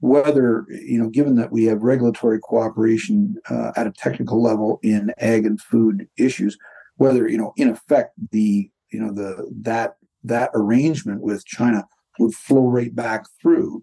whether 0.03 0.65
you 0.67 0.99
know 0.99 1.07
given 1.07 1.35
that 1.35 1.49
we 1.49 1.63
have 1.63 1.81
regulatory 1.81 2.37
cooperation 2.37 3.37
uh, 3.49 3.71
at 3.77 3.87
a 3.87 3.91
technical 3.93 4.43
level 4.43 4.77
in 4.83 5.13
ag 5.19 5.45
and 5.45 5.61
food 5.61 6.05
issues 6.17 6.57
whether 6.97 7.25
you 7.29 7.37
know 7.37 7.53
in 7.55 7.69
effect 7.69 8.11
the 8.31 8.69
you 8.91 8.99
know 8.99 9.13
the 9.13 9.49
that 9.49 9.95
that 10.21 10.49
arrangement 10.55 11.21
with 11.21 11.45
china 11.45 11.85
would 12.19 12.33
flow 12.33 12.67
right 12.67 12.93
back 12.93 13.23
through 13.41 13.81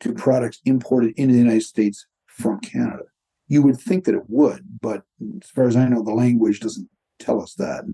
to 0.00 0.12
products 0.12 0.60
imported 0.66 1.14
into 1.16 1.32
the 1.32 1.40
united 1.40 1.62
states 1.62 2.04
from 2.40 2.60
canada 2.60 3.04
you 3.48 3.62
would 3.62 3.78
think 3.78 4.04
that 4.04 4.14
it 4.14 4.22
would 4.28 4.64
but 4.80 5.02
as 5.42 5.50
far 5.50 5.66
as 5.66 5.76
i 5.76 5.86
know 5.86 6.02
the 6.02 6.12
language 6.12 6.60
doesn't 6.60 6.88
tell 7.18 7.42
us 7.42 7.54
that 7.54 7.84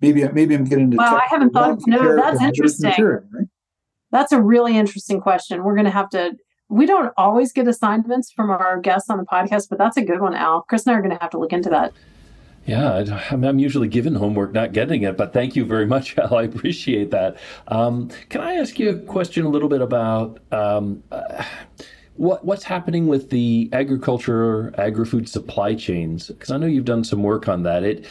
maybe 0.00 0.26
maybe 0.28 0.54
i'm 0.54 0.64
getting 0.64 0.84
into 0.84 0.96
wow 0.96 1.16
i 1.16 1.26
haven't 1.28 1.50
thought 1.50 1.70
of 1.70 1.86
no 1.86 2.16
that's 2.16 2.42
interesting 2.42 2.90
material, 2.90 3.24
right? 3.32 3.48
That's 4.10 4.32
a 4.32 4.40
really 4.40 4.76
interesting 4.76 5.20
question. 5.20 5.64
We're 5.64 5.74
going 5.74 5.84
to 5.84 5.90
have 5.90 6.10
to. 6.10 6.32
We 6.70 6.86
don't 6.86 7.12
always 7.16 7.52
get 7.52 7.66
assignments 7.66 8.30
from 8.30 8.50
our 8.50 8.78
guests 8.78 9.08
on 9.08 9.16
the 9.16 9.24
podcast, 9.24 9.68
but 9.70 9.78
that's 9.78 9.96
a 9.96 10.02
good 10.02 10.20
one, 10.20 10.34
Al. 10.34 10.62
Chris 10.62 10.86
and 10.86 10.94
I 10.94 10.98
are 10.98 11.02
going 11.02 11.14
to 11.14 11.20
have 11.20 11.30
to 11.30 11.38
look 11.38 11.52
into 11.52 11.70
that. 11.70 11.92
Yeah, 12.66 13.22
I'm 13.30 13.58
usually 13.58 13.88
given 13.88 14.14
homework, 14.14 14.52
not 14.52 14.74
getting 14.74 15.02
it, 15.02 15.16
but 15.16 15.32
thank 15.32 15.56
you 15.56 15.64
very 15.64 15.86
much, 15.86 16.18
Al. 16.18 16.36
I 16.36 16.42
appreciate 16.42 17.10
that. 17.10 17.38
Um, 17.68 18.10
can 18.28 18.42
I 18.42 18.56
ask 18.56 18.78
you 18.78 18.90
a 18.90 18.98
question 18.98 19.46
a 19.46 19.48
little 19.48 19.70
bit 19.70 19.80
about 19.80 20.40
um, 20.52 21.02
uh, 21.10 21.42
what 22.18 22.44
what's 22.44 22.64
happening 22.64 23.06
with 23.06 23.30
the 23.30 23.70
agriculture, 23.72 24.74
agri-food 24.76 25.28
supply 25.28 25.74
chains? 25.74 26.28
Because 26.28 26.50
I 26.50 26.56
know 26.58 26.66
you've 26.66 26.84
done 26.84 27.04
some 27.04 27.22
work 27.22 27.48
on 27.48 27.62
that. 27.62 27.84
It 27.84 28.04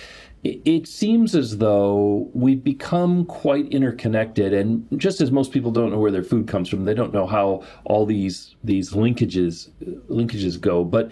it 0.44 0.88
seems 0.88 1.36
as 1.36 1.58
though 1.58 2.30
we've 2.34 2.64
become 2.64 3.26
quite 3.26 3.68
interconnected 3.68 4.54
and 4.54 4.86
just 4.96 5.20
as 5.20 5.32
most 5.32 5.52
people 5.52 5.72
don't 5.72 5.92
know 5.92 6.00
where 6.00 6.12
their 6.12 6.24
food 6.24 6.48
comes 6.48 6.70
from 6.70 6.86
they 6.86 6.94
don't 6.94 7.12
know 7.14 7.26
how 7.26 7.64
all 7.86 8.06
these 8.06 8.56
these 8.64 8.92
linkages 8.92 9.70
linkages 10.10 10.62
go 10.62 10.84
but 10.84 11.12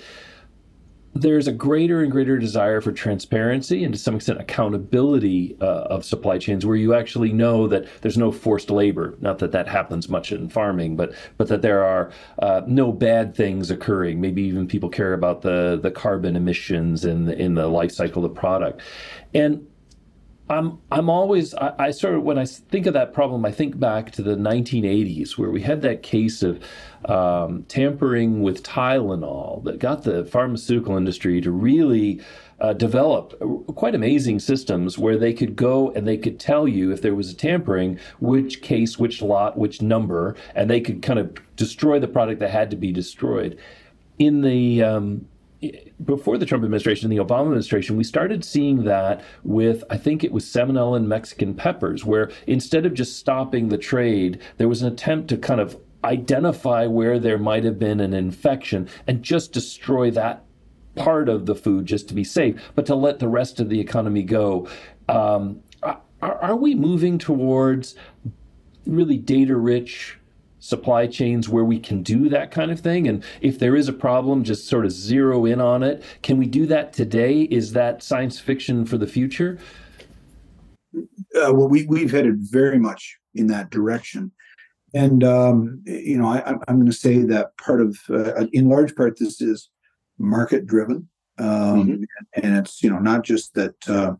there's 1.15 1.47
a 1.47 1.51
greater 1.53 2.03
and 2.03 2.11
greater 2.11 2.37
desire 2.37 2.81
for 2.81 2.91
transparency 2.91 3.85
and 3.85 3.93
to 3.93 3.99
some 3.99 4.15
extent 4.15 4.39
accountability 4.39 5.55
uh, 5.61 5.83
of 5.89 6.03
supply 6.03 6.37
chains 6.37 6.65
where 6.65 6.75
you 6.75 6.93
actually 6.93 7.31
know 7.31 7.67
that 7.67 7.87
there's 8.01 8.17
no 8.17 8.33
forced 8.33 8.69
labor. 8.69 9.15
Not 9.21 9.39
that 9.39 9.53
that 9.53 9.69
happens 9.69 10.09
much 10.09 10.33
in 10.33 10.49
farming 10.49 10.97
but 10.97 11.15
but 11.37 11.47
that 11.47 11.61
there 11.61 11.85
are 11.85 12.11
uh, 12.39 12.61
no 12.67 12.91
bad 12.91 13.33
things 13.33 13.71
occurring. 13.71 14.19
Maybe 14.19 14.43
even 14.43 14.67
people 14.67 14.89
care 14.89 15.13
about 15.13 15.41
the 15.41 15.79
the 15.81 15.89
carbon 15.89 16.35
emissions 16.35 17.05
in 17.05 17.25
the, 17.25 17.37
in 17.37 17.55
the 17.55 17.67
life 17.67 17.91
cycle 17.91 18.25
of 18.25 18.33
the 18.33 18.39
product. 18.39 18.81
And 19.33 19.65
I'm 20.47 20.79
I'm 20.91 21.09
always 21.09 21.55
I, 21.55 21.73
I, 21.79 21.91
sort 21.91 22.13
of 22.13 22.23
when 22.23 22.37
I 22.37 22.45
think 22.45 22.85
of 22.85 22.93
that 22.93 23.13
problem, 23.13 23.45
I 23.45 23.51
think 23.51 23.79
back 23.79 24.11
to 24.11 24.21
the 24.21 24.35
1980s 24.35 25.37
where 25.37 25.49
we 25.49 25.61
had 25.61 25.81
that 25.81 26.03
case 26.03 26.43
of 26.43 26.63
um, 27.05 27.63
tampering 27.63 28.43
with 28.43 28.61
Tylenol 28.61 29.63
that 29.63 29.79
got 29.79 30.03
the 30.03 30.23
pharmaceutical 30.25 30.97
industry 30.97 31.41
to 31.41 31.51
really 31.51 32.21
uh, 32.59 32.73
develop 32.73 33.33
quite 33.75 33.95
amazing 33.95 34.39
systems 34.39 34.97
where 34.99 35.17
they 35.17 35.33
could 35.33 35.55
go 35.55 35.91
and 35.91 36.07
they 36.07 36.17
could 36.17 36.39
tell 36.39 36.67
you 36.67 36.91
if 36.91 37.01
there 37.01 37.15
was 37.15 37.31
a 37.31 37.35
tampering, 37.35 37.99
which 38.19 38.61
case, 38.61 38.99
which 38.99 39.21
lot, 39.21 39.57
which 39.57 39.81
number, 39.81 40.35
and 40.53 40.69
they 40.69 40.79
could 40.79 41.01
kind 41.01 41.19
of 41.19 41.35
destroy 41.55 41.99
the 41.99 42.07
product 42.07 42.39
that 42.39 42.51
had 42.51 42.69
to 42.69 42.77
be 42.77 42.91
destroyed. 42.91 43.57
In 44.19 44.41
the 44.41 44.81
um, 44.81 45.27
before 46.03 46.37
the 46.37 46.45
Trump 46.45 46.63
administration 46.63 47.09
and 47.09 47.17
the 47.17 47.23
Obama 47.23 47.47
administration, 47.47 47.97
we 47.97 48.03
started 48.03 48.43
seeing 48.43 48.83
that 48.83 49.23
with, 49.43 49.83
I 49.89 49.97
think 49.97 50.23
it 50.23 50.31
was 50.31 50.45
salmonella 50.45 50.97
and 50.97 51.09
Mexican 51.09 51.53
peppers, 51.53 52.03
where 52.05 52.31
instead 52.47 52.85
of 52.85 52.93
just 52.93 53.17
stopping 53.17 53.69
the 53.69 53.77
trade, 53.77 54.39
there 54.57 54.67
was 54.67 54.81
an 54.81 54.91
attempt 54.91 55.29
to 55.29 55.37
kind 55.37 55.59
of 55.59 55.77
identify 56.03 56.85
where 56.85 57.19
there 57.19 57.37
might 57.37 57.63
have 57.63 57.79
been 57.79 57.99
an 57.99 58.13
infection 58.13 58.87
and 59.07 59.23
just 59.23 59.51
destroy 59.51 60.11
that 60.11 60.43
part 60.95 61.27
of 61.27 61.45
the 61.45 61.55
food 61.55 61.85
just 61.85 62.07
to 62.07 62.13
be 62.13 62.23
safe, 62.23 62.55
but 62.75 62.85
to 62.85 62.95
let 62.95 63.19
the 63.19 63.27
rest 63.27 63.59
of 63.59 63.69
the 63.69 63.79
economy 63.79 64.23
go. 64.23 64.67
Um, 65.09 65.61
are, 65.83 66.01
are 66.21 66.55
we 66.55 66.75
moving 66.75 67.17
towards 67.17 67.95
really 68.85 69.17
data 69.17 69.55
rich? 69.55 70.17
Supply 70.65 71.05
chains 71.05 71.47
where 71.47 71.63
we 71.63 71.79
can 71.79 72.01
do 72.01 72.27
that 72.29 72.49
kind 72.49 72.71
of 72.71 72.79
thing? 72.79 73.07
And 73.07 73.23
if 73.39 73.59
there 73.59 73.75
is 73.75 73.87
a 73.87 73.93
problem, 73.93 74.43
just 74.43 74.67
sort 74.67 74.83
of 74.83 74.91
zero 74.91 75.45
in 75.45 75.61
on 75.61 75.83
it. 75.83 76.03
Can 76.23 76.37
we 76.37 76.47
do 76.47 76.65
that 76.65 76.91
today? 76.91 77.43
Is 77.43 77.73
that 77.73 78.01
science 78.01 78.39
fiction 78.39 78.83
for 78.85 78.97
the 78.97 79.05
future? 79.05 79.59
Uh, 80.95 81.53
well, 81.53 81.67
we, 81.67 81.85
we've 81.85 82.11
headed 82.11 82.37
very 82.39 82.79
much 82.79 83.17
in 83.35 83.45
that 83.47 83.69
direction. 83.69 84.31
And, 84.95 85.23
um, 85.23 85.83
you 85.85 86.17
know, 86.17 86.27
I, 86.27 86.49
am 86.67 86.77
going 86.79 86.85
to 86.87 86.93
say 86.93 87.19
that 87.23 87.55
part 87.57 87.81
of, 87.81 87.99
uh, 88.09 88.47
in 88.53 88.67
large 88.67 88.95
part, 88.95 89.19
this 89.19 89.41
is 89.41 89.69
market 90.17 90.65
driven. 90.65 91.07
Um, 91.37 91.47
mm-hmm. 91.47 92.03
And 92.41 92.57
it's, 92.57 92.81
you 92.81 92.89
know, 92.89 92.99
not 92.99 93.23
just 93.23 93.53
that 93.53 93.75
uh, 93.87 94.13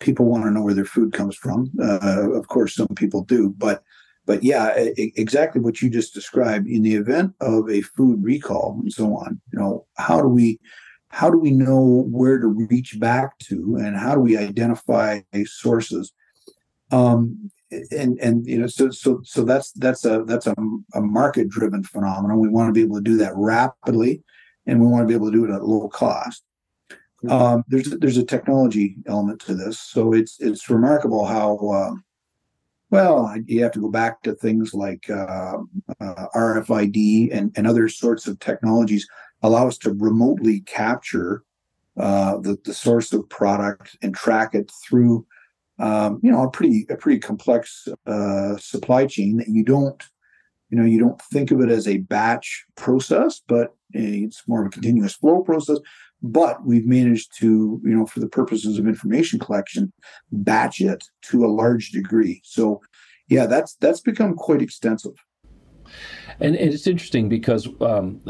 people 0.00 0.24
want 0.24 0.44
to 0.44 0.50
know 0.50 0.62
where 0.62 0.74
their 0.74 0.84
food 0.84 1.12
comes 1.12 1.36
from. 1.36 1.70
Uh, 1.80 2.32
of 2.32 2.48
course, 2.48 2.74
some 2.74 2.88
people 2.96 3.22
do, 3.22 3.54
but 3.56 3.84
but 4.24 4.42
yeah, 4.44 4.72
exactly 4.76 5.60
what 5.60 5.82
you 5.82 5.90
just 5.90 6.14
described. 6.14 6.68
In 6.68 6.82
the 6.82 6.94
event 6.94 7.34
of 7.40 7.68
a 7.68 7.80
food 7.80 8.22
recall 8.22 8.78
and 8.80 8.92
so 8.92 9.16
on, 9.16 9.40
you 9.52 9.58
know, 9.58 9.86
how 9.96 10.20
do 10.20 10.28
we 10.28 10.60
how 11.08 11.28
do 11.28 11.38
we 11.38 11.50
know 11.50 12.06
where 12.08 12.38
to 12.38 12.46
reach 12.46 12.98
back 12.98 13.38
to, 13.40 13.76
and 13.76 13.96
how 13.96 14.14
do 14.14 14.20
we 14.20 14.36
identify 14.36 15.20
sources? 15.44 16.12
Um, 16.90 17.50
and 17.90 18.18
and 18.20 18.46
you 18.46 18.58
know, 18.58 18.66
so 18.66 18.90
so 18.90 19.20
so 19.24 19.44
that's 19.44 19.72
that's 19.72 20.04
a 20.04 20.24
that's 20.24 20.46
a, 20.46 20.54
a 20.94 21.00
market 21.00 21.48
driven 21.48 21.82
phenomenon. 21.82 22.38
We 22.38 22.48
want 22.48 22.68
to 22.68 22.72
be 22.72 22.82
able 22.82 22.96
to 22.96 23.02
do 23.02 23.16
that 23.16 23.32
rapidly, 23.34 24.22
and 24.66 24.80
we 24.80 24.86
want 24.86 25.02
to 25.02 25.08
be 25.08 25.14
able 25.14 25.30
to 25.30 25.36
do 25.36 25.44
it 25.44 25.54
at 25.54 25.64
low 25.64 25.88
cost. 25.88 26.44
Mm-hmm. 27.24 27.30
Um, 27.30 27.64
there's 27.68 27.90
there's 27.90 28.18
a 28.18 28.24
technology 28.24 28.96
element 29.06 29.40
to 29.42 29.54
this, 29.54 29.80
so 29.80 30.12
it's 30.12 30.40
it's 30.40 30.70
remarkable 30.70 31.24
how. 31.24 31.56
Uh, 31.58 31.94
well, 32.92 33.34
you 33.46 33.62
have 33.62 33.72
to 33.72 33.80
go 33.80 33.88
back 33.88 34.22
to 34.22 34.34
things 34.34 34.74
like 34.74 35.08
uh, 35.08 35.56
uh, 35.98 36.26
RFID 36.34 37.34
and, 37.34 37.50
and 37.56 37.66
other 37.66 37.88
sorts 37.88 38.26
of 38.26 38.38
technologies 38.38 39.08
allow 39.42 39.66
us 39.66 39.78
to 39.78 39.94
remotely 39.94 40.60
capture 40.60 41.42
uh, 41.96 42.36
the, 42.36 42.58
the 42.66 42.74
source 42.74 43.14
of 43.14 43.26
product 43.30 43.96
and 44.02 44.14
track 44.14 44.54
it 44.54 44.70
through, 44.86 45.26
um, 45.78 46.20
you 46.22 46.30
know, 46.30 46.42
a 46.42 46.50
pretty 46.50 46.86
a 46.90 46.96
pretty 46.96 47.18
complex 47.18 47.88
uh, 48.06 48.58
supply 48.58 49.06
chain 49.06 49.38
that 49.38 49.48
you 49.48 49.64
don't, 49.64 50.04
you 50.68 50.76
know, 50.76 50.84
you 50.84 50.98
don't 50.98 51.20
think 51.32 51.50
of 51.50 51.62
it 51.62 51.70
as 51.70 51.88
a 51.88 51.96
batch 51.96 52.66
process, 52.76 53.40
but 53.48 53.74
it's 53.92 54.46
more 54.46 54.60
of 54.60 54.66
a 54.66 54.70
continuous 54.70 55.14
flow 55.14 55.40
process 55.40 55.78
but 56.22 56.64
we've 56.64 56.86
managed 56.86 57.36
to 57.38 57.80
you 57.84 57.94
know 57.94 58.06
for 58.06 58.20
the 58.20 58.28
purposes 58.28 58.78
of 58.78 58.86
information 58.86 59.38
collection 59.38 59.92
batch 60.30 60.80
it 60.80 61.04
to 61.22 61.44
a 61.44 61.48
large 61.48 61.90
degree 61.90 62.40
so 62.44 62.80
yeah 63.28 63.46
that's 63.46 63.74
that's 63.76 64.00
become 64.00 64.34
quite 64.34 64.62
extensive 64.62 65.14
and, 66.40 66.56
it's 66.56 66.86
interesting 66.86 67.28
because 67.28 67.68
um, 67.80 68.20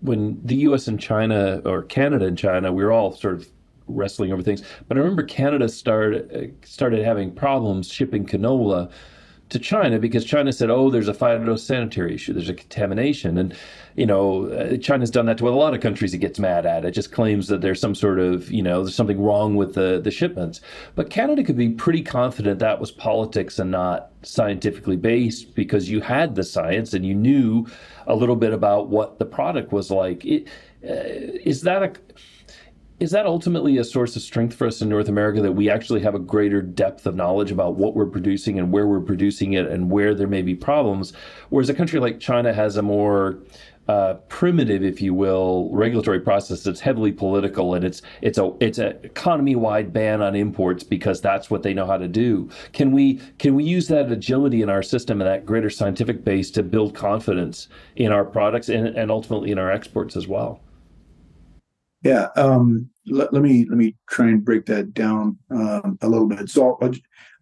when 0.00 0.40
the 0.44 0.56
U.S. 0.56 0.88
and 0.88 1.00
China, 1.00 1.60
or 1.64 1.82
Canada 1.82 2.26
and 2.26 2.38
China, 2.38 2.72
we 2.72 2.84
were 2.84 2.92
all 2.92 3.12
sort 3.12 3.34
of 3.34 3.48
wrestling 3.86 4.32
over 4.32 4.42
things. 4.42 4.62
But 4.88 4.96
I 4.96 5.00
remember 5.00 5.22
Canada 5.22 5.68
started 5.68 6.56
started 6.64 7.04
having 7.04 7.34
problems 7.34 7.90
shipping 7.90 8.24
canola 8.26 8.90
to 9.52 9.58
China 9.58 9.98
because 9.98 10.24
China 10.24 10.52
said, 10.52 10.70
"Oh, 10.70 10.90
there's 10.90 11.08
a 11.08 11.12
phytosanitary 11.12 12.14
issue. 12.14 12.32
There's 12.32 12.48
a 12.48 12.54
contamination," 12.54 13.38
and 13.38 13.54
you 13.94 14.06
know, 14.06 14.46
uh, 14.46 14.78
China's 14.78 15.10
done 15.10 15.26
that 15.26 15.38
to 15.38 15.48
a 15.48 15.50
lot 15.50 15.74
of 15.74 15.80
countries. 15.80 16.14
It 16.14 16.18
gets 16.18 16.38
mad 16.38 16.64
at. 16.64 16.84
It 16.84 16.92
just 16.92 17.12
claims 17.12 17.48
that 17.48 17.60
there's 17.60 17.80
some 17.80 17.94
sort 17.94 18.18
of 18.18 18.50
you 18.50 18.62
know 18.62 18.82
there's 18.82 18.94
something 18.94 19.20
wrong 19.20 19.54
with 19.54 19.74
the 19.74 20.00
the 20.02 20.10
shipments. 20.10 20.60
But 20.94 21.10
Canada 21.10 21.44
could 21.44 21.56
be 21.56 21.68
pretty 21.68 22.02
confident 22.02 22.58
that 22.58 22.80
was 22.80 22.90
politics 22.90 23.58
and 23.58 23.70
not 23.70 24.10
scientifically 24.22 24.96
based 24.96 25.54
because 25.54 25.90
you 25.90 26.00
had 26.00 26.34
the 26.34 26.44
science 26.44 26.94
and 26.94 27.04
you 27.04 27.14
knew 27.14 27.66
a 28.06 28.16
little 28.16 28.36
bit 28.36 28.52
about 28.52 28.88
what 28.88 29.18
the 29.18 29.26
product 29.26 29.70
was 29.72 29.90
like. 29.90 30.24
It, 30.24 30.48
uh, 30.84 31.38
is 31.44 31.60
that 31.62 31.82
a 31.82 31.92
is 33.02 33.10
that 33.10 33.26
ultimately 33.26 33.78
a 33.78 33.84
source 33.84 34.14
of 34.14 34.22
strength 34.22 34.54
for 34.54 34.64
us 34.64 34.80
in 34.80 34.88
North 34.88 35.08
America 35.08 35.42
that 35.42 35.50
we 35.50 35.68
actually 35.68 36.00
have 36.00 36.14
a 36.14 36.20
greater 36.20 36.62
depth 36.62 37.04
of 37.04 37.16
knowledge 37.16 37.50
about 37.50 37.74
what 37.74 37.96
we're 37.96 38.06
producing 38.06 38.60
and 38.60 38.70
where 38.70 38.86
we're 38.86 39.00
producing 39.00 39.54
it 39.54 39.66
and 39.66 39.90
where 39.90 40.14
there 40.14 40.28
may 40.28 40.40
be 40.40 40.54
problems? 40.54 41.12
Whereas 41.48 41.68
a 41.68 41.74
country 41.74 41.98
like 41.98 42.20
China 42.20 42.52
has 42.52 42.76
a 42.76 42.82
more 42.82 43.38
uh, 43.88 44.14
primitive, 44.28 44.84
if 44.84 45.02
you 45.02 45.14
will, 45.14 45.68
regulatory 45.72 46.20
process 46.20 46.62
that's 46.62 46.78
heavily 46.78 47.10
political, 47.10 47.74
and 47.74 47.84
it's 47.84 48.02
it's 48.20 48.38
a 48.38 48.52
it's 48.60 48.78
a 48.78 48.90
economy 49.04 49.56
wide 49.56 49.92
ban 49.92 50.22
on 50.22 50.36
imports 50.36 50.84
because 50.84 51.20
that's 51.20 51.50
what 51.50 51.64
they 51.64 51.74
know 51.74 51.86
how 51.86 51.96
to 51.96 52.06
do. 52.06 52.48
Can 52.72 52.92
we 52.92 53.16
can 53.40 53.56
we 53.56 53.64
use 53.64 53.88
that 53.88 54.12
agility 54.12 54.62
in 54.62 54.70
our 54.70 54.84
system 54.84 55.20
and 55.20 55.28
that 55.28 55.44
greater 55.44 55.70
scientific 55.70 56.22
base 56.22 56.52
to 56.52 56.62
build 56.62 56.94
confidence 56.94 57.66
in 57.96 58.12
our 58.12 58.24
products 58.24 58.68
and, 58.68 58.86
and 58.86 59.10
ultimately 59.10 59.50
in 59.50 59.58
our 59.58 59.72
exports 59.72 60.14
as 60.14 60.28
well? 60.28 60.60
Yeah, 62.02 62.28
um, 62.36 62.90
let, 63.06 63.32
let, 63.32 63.42
me 63.42 63.66
let 63.68 63.78
me 63.78 63.96
try 64.08 64.26
and 64.26 64.44
break 64.44 64.66
that 64.66 64.92
down 64.92 65.38
um, 65.50 65.98
a 66.02 66.08
little 66.08 66.26
bit. 66.26 66.48
So 66.48 66.78
I'll, 66.82 66.92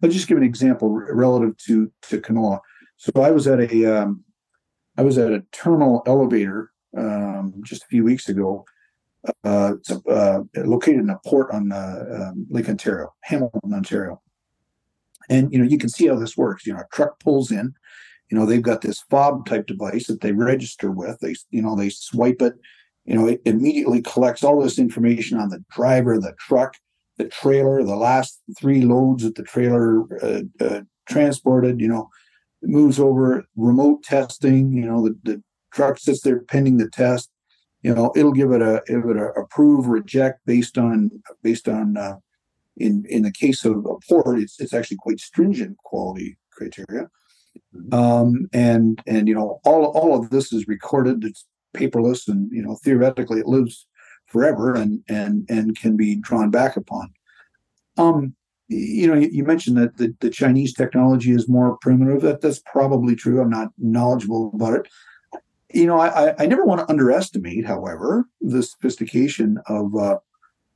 I'll, 0.03 0.09
just 0.09 0.27
give 0.27 0.37
an 0.37 0.43
example 0.43 0.89
relative 0.89 1.57
to 1.65 1.91
to 2.03 2.21
canola. 2.21 2.59
So 2.97 3.11
I 3.21 3.31
was 3.31 3.47
at 3.47 3.59
a 3.59 3.85
um, 3.85 4.23
I 4.97 5.01
was 5.01 5.17
at 5.17 5.31
a 5.31 5.43
terminal 5.51 6.03
elevator 6.05 6.71
um, 6.95 7.53
just 7.63 7.83
a 7.83 7.87
few 7.87 8.03
weeks 8.03 8.29
ago. 8.29 8.65
Uh, 9.43 9.73
it's 9.77 9.91
uh, 9.91 10.39
located 10.57 10.99
in 10.99 11.09
a 11.09 11.19
port 11.25 11.51
on 11.51 11.71
uh, 11.71 12.29
um, 12.29 12.47
Lake 12.49 12.69
Ontario, 12.69 13.13
Hamilton, 13.21 13.73
Ontario. 13.73 14.21
And 15.29 15.51
you 15.51 15.59
know 15.59 15.65
you 15.65 15.77
can 15.77 15.89
see 15.89 16.07
how 16.07 16.15
this 16.15 16.37
works. 16.37 16.65
You 16.65 16.73
know, 16.73 16.79
a 16.79 16.95
truck 16.95 17.19
pulls 17.19 17.51
in. 17.51 17.73
You 18.29 18.37
know 18.37 18.45
they've 18.45 18.61
got 18.61 18.81
this 18.81 19.01
fob 19.09 19.45
type 19.47 19.65
device 19.65 20.07
that 20.07 20.21
they 20.21 20.31
register 20.31 20.91
with. 20.91 21.19
They 21.19 21.35
you 21.49 21.61
know 21.61 21.75
they 21.75 21.89
swipe 21.89 22.41
it. 22.41 22.53
You 23.05 23.15
know 23.15 23.27
it 23.27 23.41
immediately 23.45 24.01
collects 24.01 24.43
all 24.43 24.61
this 24.61 24.79
information 24.79 25.37
on 25.37 25.49
the 25.49 25.63
driver, 25.71 26.19
the 26.19 26.33
truck, 26.39 26.75
the 27.17 27.27
trailer, 27.27 27.83
the 27.83 27.95
last 27.95 28.39
three 28.57 28.81
loads 28.81 29.23
that 29.23 29.35
the 29.35 29.43
trailer 29.43 30.03
uh, 30.23 30.41
uh, 30.59 30.81
transported. 31.07 31.81
You 31.81 31.87
know 31.87 32.09
it 32.61 32.69
moves 32.69 32.99
over 32.99 33.45
remote 33.55 34.03
testing. 34.03 34.71
You 34.73 34.85
know, 34.85 35.03
the, 35.03 35.17
the 35.23 35.43
truck 35.73 35.97
sits 35.97 36.21
there 36.21 36.41
pending 36.41 36.77
the 36.77 36.89
test. 36.89 37.29
You 37.81 37.95
know, 37.95 38.11
it'll 38.15 38.31
give 38.31 38.51
it 38.51 38.61
a 38.61 38.83
give 38.87 39.05
it 39.05 39.17
a 39.17 39.31
approve 39.31 39.87
reject 39.87 40.41
based 40.45 40.77
on 40.77 41.09
based 41.41 41.67
on 41.67 41.97
uh, 41.97 42.17
in 42.77 43.05
in 43.09 43.23
the 43.23 43.31
case 43.31 43.65
of 43.65 43.85
a 43.85 43.95
port, 44.07 44.39
it's 44.39 44.59
it's 44.59 44.73
actually 44.73 44.97
quite 44.97 45.19
stringent 45.19 45.77
quality 45.77 46.37
criteria. 46.51 47.09
Mm-hmm. 47.75 47.93
Um, 47.93 48.49
and 48.53 49.01
and 49.07 49.27
you 49.27 49.33
know 49.33 49.59
all 49.65 49.85
all 49.85 50.17
of 50.17 50.29
this 50.29 50.53
is 50.53 50.67
recorded. 50.67 51.23
It's 51.23 51.45
paperless, 51.73 52.27
and 52.27 52.51
you 52.51 52.61
know 52.61 52.75
theoretically 52.83 53.39
it 53.39 53.47
lives 53.47 53.87
forever 54.27 54.73
and 54.73 55.03
and 55.07 55.45
and 55.49 55.77
can 55.77 55.97
be 55.97 56.15
drawn 56.15 56.49
back 56.49 56.77
upon. 56.77 57.11
Um, 57.97 58.35
you 58.67 59.07
know, 59.07 59.15
you 59.15 59.43
mentioned 59.43 59.75
that 59.77 59.97
the, 59.97 60.15
the 60.21 60.29
Chinese 60.29 60.73
technology 60.73 61.31
is 61.31 61.49
more 61.49 61.77
primitive. 61.81 62.21
That 62.21 62.41
that's 62.41 62.61
probably 62.71 63.15
true. 63.15 63.41
I'm 63.41 63.49
not 63.49 63.73
knowledgeable 63.77 64.51
about 64.53 64.73
it. 64.73 64.87
You 65.73 65.87
know, 65.87 65.99
I, 65.99 66.35
I 66.41 66.45
never 66.45 66.65
want 66.65 66.79
to 66.79 66.89
underestimate, 66.89 67.65
however, 67.65 68.25
the 68.39 68.63
sophistication 68.63 69.57
of 69.67 69.95
uh, 69.95 70.19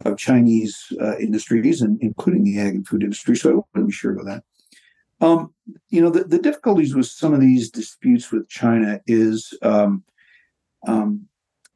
of 0.04 0.18
Chinese 0.18 0.78
uh, 1.02 1.18
industries, 1.18 1.82
and 1.82 1.98
including 2.02 2.44
the 2.44 2.60
ag 2.60 2.76
and 2.76 2.88
food 2.88 3.04
industry. 3.04 3.38
So 3.38 3.50
I 3.50 3.54
want 3.54 3.68
to 3.76 3.86
be 3.86 3.92
sure 3.94 4.12
about 4.12 4.26
that. 4.26 4.44
Um, 5.26 5.54
you 5.90 6.02
know, 6.02 6.10
the, 6.10 6.26
the 6.26 6.40
difficulties 6.40 6.94
with 6.94 7.08
some 7.08 7.34
of 7.34 7.40
these 7.40 7.70
disputes 7.70 8.30
with 8.32 8.50
China 8.50 9.00
is 9.08 9.58
um, 9.62 10.04
um, 10.86 11.28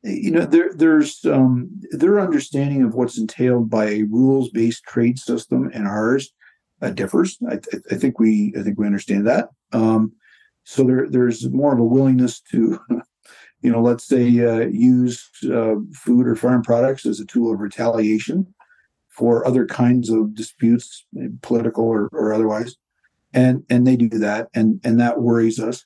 you 0.03 0.31
know 0.31 0.45
there 0.45 0.73
there's 0.73 1.25
um, 1.25 1.69
their 1.91 2.19
understanding 2.19 2.83
of 2.83 2.93
what's 2.93 3.17
entailed 3.17 3.69
by 3.69 3.85
a 3.85 4.03
rules 4.03 4.49
based 4.49 4.83
trade 4.83 5.19
system 5.19 5.69
and 5.73 5.87
ours 5.87 6.33
uh, 6.81 6.89
differs. 6.89 7.37
I, 7.49 7.59
I, 7.91 7.95
think 7.95 8.19
we 8.19 8.53
I 8.57 8.63
think 8.63 8.79
we 8.79 8.85
understand 8.85 9.27
that. 9.27 9.49
Um, 9.73 10.13
so 10.63 10.83
there 10.83 11.07
there's 11.09 11.49
more 11.49 11.73
of 11.73 11.79
a 11.79 11.83
willingness 11.83 12.39
to, 12.51 12.79
you 13.61 13.71
know, 13.71 13.81
let's 13.81 14.05
say 14.05 14.23
uh, 14.45 14.67
use 14.67 15.29
uh, 15.51 15.75
food 15.93 16.27
or 16.27 16.35
farm 16.35 16.63
products 16.63 17.05
as 17.05 17.19
a 17.19 17.25
tool 17.25 17.53
of 17.53 17.59
retaliation 17.59 18.53
for 19.09 19.45
other 19.45 19.65
kinds 19.65 20.09
of 20.09 20.33
disputes, 20.33 21.05
political 21.41 21.85
or, 21.85 22.07
or 22.13 22.33
otherwise, 22.33 22.77
and 23.33 23.63
and 23.69 23.85
they 23.85 23.95
do 23.95 24.09
that, 24.09 24.47
and 24.53 24.79
and 24.83 24.99
that 24.99 25.19
worries 25.19 25.59
us. 25.59 25.85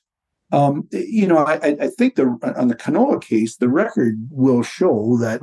Um, 0.54 0.88
you 0.92 1.26
know, 1.26 1.38
I, 1.38 1.54
I, 1.80 1.88
think 1.88 2.14
the 2.14 2.38
on 2.56 2.68
the 2.68 2.76
canola 2.76 3.20
case, 3.20 3.56
the 3.56 3.68
record 3.68 4.14
will 4.30 4.62
show 4.62 5.16
that 5.20 5.40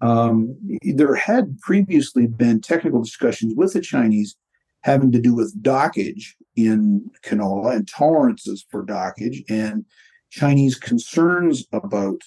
um, 0.00 0.56
there 0.82 1.16
had 1.16 1.58
previously 1.60 2.26
been 2.26 2.60
technical 2.60 3.02
discussions 3.02 3.54
with 3.56 3.72
the 3.72 3.80
Chinese 3.80 4.36
having 4.82 5.10
to 5.12 5.20
do 5.20 5.34
with 5.34 5.60
dockage 5.60 6.34
in 6.54 7.10
canola 7.24 7.74
and 7.74 7.88
tolerances 7.88 8.64
for 8.70 8.84
dockage 8.84 9.42
and 9.48 9.84
Chinese 10.30 10.76
concerns 10.76 11.66
about 11.72 12.22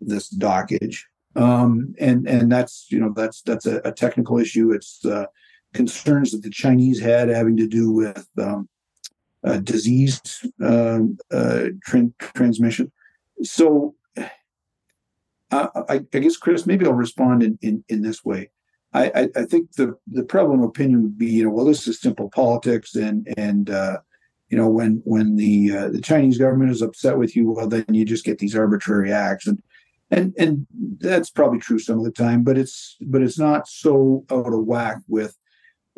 this 0.00 0.34
dockage. 0.34 1.00
Um, 1.36 1.94
and 1.98 2.26
and 2.26 2.50
that's 2.50 2.86
you 2.90 2.98
know 2.98 3.12
that's 3.14 3.42
that's 3.42 3.66
a, 3.66 3.82
a 3.84 3.92
technical 3.92 4.38
issue. 4.38 4.72
It's 4.72 5.04
uh, 5.04 5.26
concerns 5.74 6.32
that 6.32 6.42
the 6.42 6.50
Chinese 6.50 7.00
had 7.00 7.28
having 7.28 7.56
to 7.58 7.66
do 7.66 7.92
with 7.92 8.26
um, 8.38 8.68
uh, 9.44 9.58
disease 9.58 10.44
um, 10.64 11.18
uh, 11.30 11.66
tra- 11.84 12.10
transmission. 12.20 12.90
So, 13.42 13.94
I, 15.50 15.68
I, 15.88 15.98
guess, 15.98 16.36
Chris, 16.36 16.66
maybe 16.66 16.84
I'll 16.84 16.92
respond 16.92 17.42
in, 17.42 17.58
in, 17.62 17.84
in 17.88 18.02
this 18.02 18.24
way. 18.24 18.50
I, 18.92 19.06
I, 19.14 19.28
I, 19.36 19.44
think 19.44 19.72
the, 19.72 19.96
the 20.06 20.24
prevalent 20.24 20.64
opinion 20.64 21.02
would 21.02 21.18
be, 21.18 21.26
you 21.26 21.44
know, 21.44 21.50
well, 21.50 21.64
this 21.64 21.86
is 21.86 22.00
simple 22.00 22.30
politics, 22.30 22.94
and 22.94 23.28
and 23.36 23.68
uh, 23.70 23.98
you 24.48 24.56
know, 24.56 24.68
when 24.68 25.02
when 25.04 25.36
the 25.36 25.76
uh, 25.76 25.88
the 25.88 26.00
Chinese 26.00 26.38
government 26.38 26.70
is 26.70 26.82
upset 26.82 27.18
with 27.18 27.36
you, 27.36 27.50
well, 27.50 27.68
then 27.68 27.84
you 27.92 28.04
just 28.04 28.24
get 28.24 28.38
these 28.38 28.56
arbitrary 28.56 29.12
acts, 29.12 29.46
and 29.46 29.62
and 30.10 30.34
and 30.38 30.66
that's 31.00 31.30
probably 31.30 31.58
true 31.58 31.78
some 31.78 31.98
of 31.98 32.04
the 32.04 32.10
time, 32.10 32.44
but 32.44 32.56
it's 32.56 32.96
but 33.02 33.22
it's 33.22 33.38
not 33.38 33.68
so 33.68 34.24
out 34.30 34.52
of 34.52 34.64
whack 34.64 34.98
with 35.06 35.36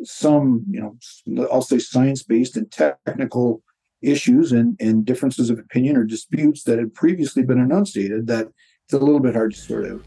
some, 0.03 0.65
you 0.69 0.79
know, 0.79 1.47
I'll 1.51 1.61
say 1.61 1.79
science 1.79 2.23
based 2.23 2.57
and 2.57 2.71
technical 2.71 3.61
issues 4.01 4.51
and, 4.51 4.75
and 4.79 5.05
differences 5.05 5.49
of 5.49 5.59
opinion 5.59 5.95
or 5.97 6.03
disputes 6.03 6.63
that 6.63 6.79
had 6.79 6.93
previously 6.93 7.43
been 7.43 7.59
enunciated 7.59 8.27
that 8.27 8.47
it's 8.85 8.93
a 8.93 8.97
little 8.97 9.19
bit 9.19 9.35
hard 9.35 9.53
to 9.53 9.59
sort 9.59 9.91
out. 9.91 10.01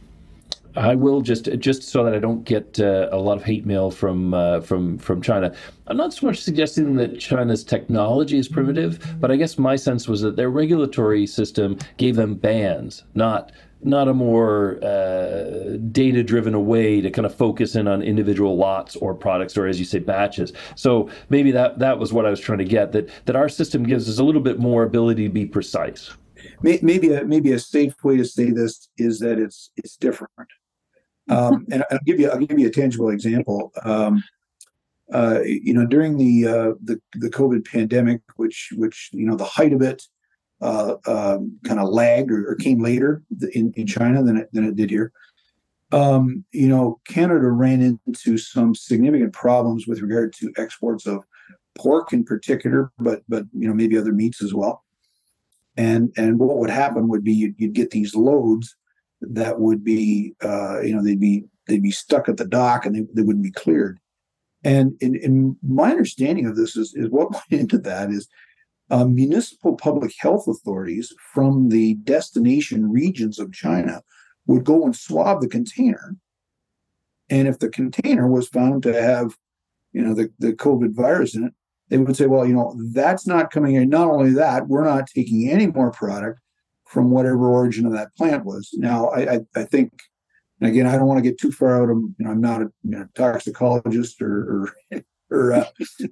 I 0.76 0.96
will 0.96 1.20
just 1.20 1.44
just 1.58 1.84
so 1.84 2.02
that 2.04 2.14
I 2.14 2.18
don't 2.18 2.44
get 2.44 2.80
uh, 2.80 3.08
a 3.12 3.18
lot 3.18 3.36
of 3.36 3.44
hate 3.44 3.64
mail 3.64 3.92
from 3.92 4.34
uh, 4.34 4.60
from 4.60 4.98
from 4.98 5.22
China. 5.22 5.54
I'm 5.86 5.96
not 5.96 6.12
so 6.12 6.26
much 6.26 6.40
suggesting 6.40 6.96
that 6.96 7.20
China's 7.20 7.62
technology 7.62 8.38
is 8.38 8.48
primitive, 8.48 8.98
but 9.20 9.30
I 9.30 9.36
guess 9.36 9.56
my 9.56 9.76
sense 9.76 10.08
was 10.08 10.20
that 10.22 10.34
their 10.34 10.50
regulatory 10.50 11.26
system 11.28 11.78
gave 11.96 12.16
them 12.16 12.34
bans, 12.34 13.04
not 13.14 13.52
not 13.84 14.08
a 14.08 14.14
more 14.14 14.82
uh, 14.82 15.76
data 15.92 16.22
driven 16.22 16.66
way 16.66 17.00
to 17.00 17.10
kind 17.10 17.26
of 17.26 17.34
focus 17.34 17.76
in 17.76 17.86
on 17.86 18.02
individual 18.02 18.56
lots 18.56 18.96
or 18.96 19.14
products 19.14 19.56
or 19.56 19.66
as 19.66 19.78
you 19.78 19.84
say 19.84 19.98
batches. 19.98 20.52
So 20.74 21.10
maybe 21.28 21.50
that 21.52 21.78
that 21.78 21.98
was 21.98 22.12
what 22.12 22.26
i 22.26 22.30
was 22.30 22.40
trying 22.40 22.58
to 22.58 22.64
get 22.64 22.92
that 22.92 23.08
that 23.26 23.36
our 23.36 23.48
system 23.48 23.84
gives 23.84 24.08
us 24.08 24.18
a 24.18 24.24
little 24.24 24.40
bit 24.40 24.58
more 24.58 24.82
ability 24.82 25.24
to 25.24 25.32
be 25.32 25.46
precise. 25.46 26.12
Maybe 26.62 27.12
a 27.12 27.24
maybe 27.24 27.52
a 27.52 27.58
safe 27.58 27.94
way 28.04 28.16
to 28.16 28.24
say 28.24 28.50
this 28.50 28.88
is 28.96 29.18
that 29.20 29.38
it's 29.38 29.70
it's 29.76 29.96
different. 29.96 30.32
Um, 31.28 31.66
and 31.72 31.84
i'll 31.90 31.98
give 32.04 32.20
you 32.20 32.30
i'll 32.30 32.38
give 32.38 32.58
you 32.58 32.68
a 32.68 32.70
tangible 32.70 33.10
example. 33.10 33.72
Um, 33.82 34.22
uh, 35.12 35.40
you 35.44 35.74
know 35.74 35.86
during 35.86 36.16
the, 36.16 36.48
uh, 36.48 36.72
the 36.82 36.98
the 37.14 37.28
covid 37.28 37.66
pandemic 37.66 38.22
which 38.36 38.72
which 38.76 39.10
you 39.12 39.26
know 39.26 39.36
the 39.36 39.44
height 39.44 39.74
of 39.74 39.82
it 39.82 40.02
uh, 40.64 40.96
um, 41.06 41.58
kind 41.64 41.78
of 41.78 41.90
lagged 41.90 42.30
or, 42.32 42.50
or, 42.50 42.54
came 42.54 42.82
later 42.82 43.22
in, 43.52 43.70
in 43.76 43.86
China 43.86 44.22
than 44.22 44.38
it, 44.38 44.48
than 44.54 44.64
it 44.64 44.76
did 44.76 44.88
here. 44.88 45.12
Um, 45.92 46.44
you 46.52 46.68
know, 46.68 47.00
Canada 47.06 47.50
ran 47.50 47.82
into 47.82 48.38
some 48.38 48.74
significant 48.74 49.34
problems 49.34 49.86
with 49.86 50.00
regard 50.00 50.32
to 50.34 50.52
exports 50.56 51.06
of 51.06 51.22
pork 51.76 52.12
in 52.12 52.24
particular, 52.24 52.90
but 52.98 53.22
but 53.28 53.44
you 53.52 53.68
know 53.68 53.74
maybe 53.74 53.98
other 53.98 54.12
meats 54.12 54.42
as 54.42 54.54
well. 54.54 54.82
And 55.76 56.10
and 56.16 56.38
what 56.38 56.56
would 56.56 56.70
happen 56.70 57.08
would 57.08 57.24
be 57.24 57.32
you'd, 57.32 57.54
you'd 57.58 57.74
get 57.74 57.90
these 57.90 58.14
loads 58.14 58.74
that 59.20 59.60
would 59.60 59.84
be 59.84 60.34
uh, 60.42 60.80
you 60.80 60.96
know 60.96 61.02
they'd 61.02 61.20
be 61.20 61.44
they'd 61.68 61.82
be 61.82 61.90
stuck 61.90 62.28
at 62.28 62.38
the 62.38 62.46
dock 62.46 62.86
and 62.86 62.96
they, 62.96 63.06
they 63.12 63.22
wouldn't 63.22 63.44
be 63.44 63.50
cleared. 63.50 63.98
And 64.64 64.94
in, 65.00 65.14
in 65.16 65.56
my 65.62 65.90
understanding 65.90 66.46
of 66.46 66.56
this 66.56 66.74
is, 66.74 66.94
is 66.94 67.10
what 67.10 67.32
went 67.32 67.44
into 67.50 67.78
that 67.78 68.10
is 68.10 68.28
uh, 68.90 69.04
municipal 69.04 69.76
public 69.76 70.12
health 70.18 70.46
authorities 70.46 71.12
from 71.32 71.70
the 71.70 71.94
destination 72.04 72.90
regions 72.90 73.38
of 73.38 73.52
China 73.52 74.02
would 74.46 74.64
go 74.64 74.84
and 74.84 74.94
swab 74.94 75.40
the 75.40 75.48
container. 75.48 76.16
And 77.30 77.48
if 77.48 77.58
the 77.58 77.70
container 77.70 78.28
was 78.28 78.48
found 78.48 78.82
to 78.82 78.92
have, 78.92 79.36
you 79.92 80.02
know, 80.02 80.14
the, 80.14 80.30
the 80.38 80.52
COVID 80.52 80.94
virus 80.94 81.34
in 81.34 81.44
it, 81.44 81.52
they 81.88 81.98
would 81.98 82.16
say, 82.16 82.26
well, 82.26 82.46
you 82.46 82.54
know, 82.54 82.76
that's 82.92 83.26
not 83.26 83.50
coming 83.50 83.74
in. 83.74 83.88
Not 83.88 84.08
only 84.08 84.32
that, 84.34 84.68
we're 84.68 84.84
not 84.84 85.06
taking 85.06 85.48
any 85.48 85.66
more 85.66 85.90
product 85.90 86.40
from 86.86 87.10
whatever 87.10 87.48
origin 87.48 87.86
of 87.86 87.92
that 87.92 88.14
plant 88.16 88.44
was. 88.44 88.70
Now, 88.74 89.08
I, 89.08 89.34
I, 89.34 89.40
I 89.56 89.64
think, 89.64 89.92
and 90.60 90.70
again, 90.70 90.86
I 90.86 90.96
don't 90.96 91.06
want 91.06 91.22
to 91.22 91.28
get 91.28 91.38
too 91.38 91.52
far 91.52 91.82
out 91.82 91.90
of, 91.90 91.96
you 91.96 92.14
know, 92.18 92.30
I'm 92.30 92.40
not 92.40 92.62
a 92.62 92.72
you 92.82 92.90
know, 92.90 93.06
toxicologist 93.14 94.20
or, 94.22 94.72
or 94.92 95.02
or 95.34 95.52
uh, 95.52 95.64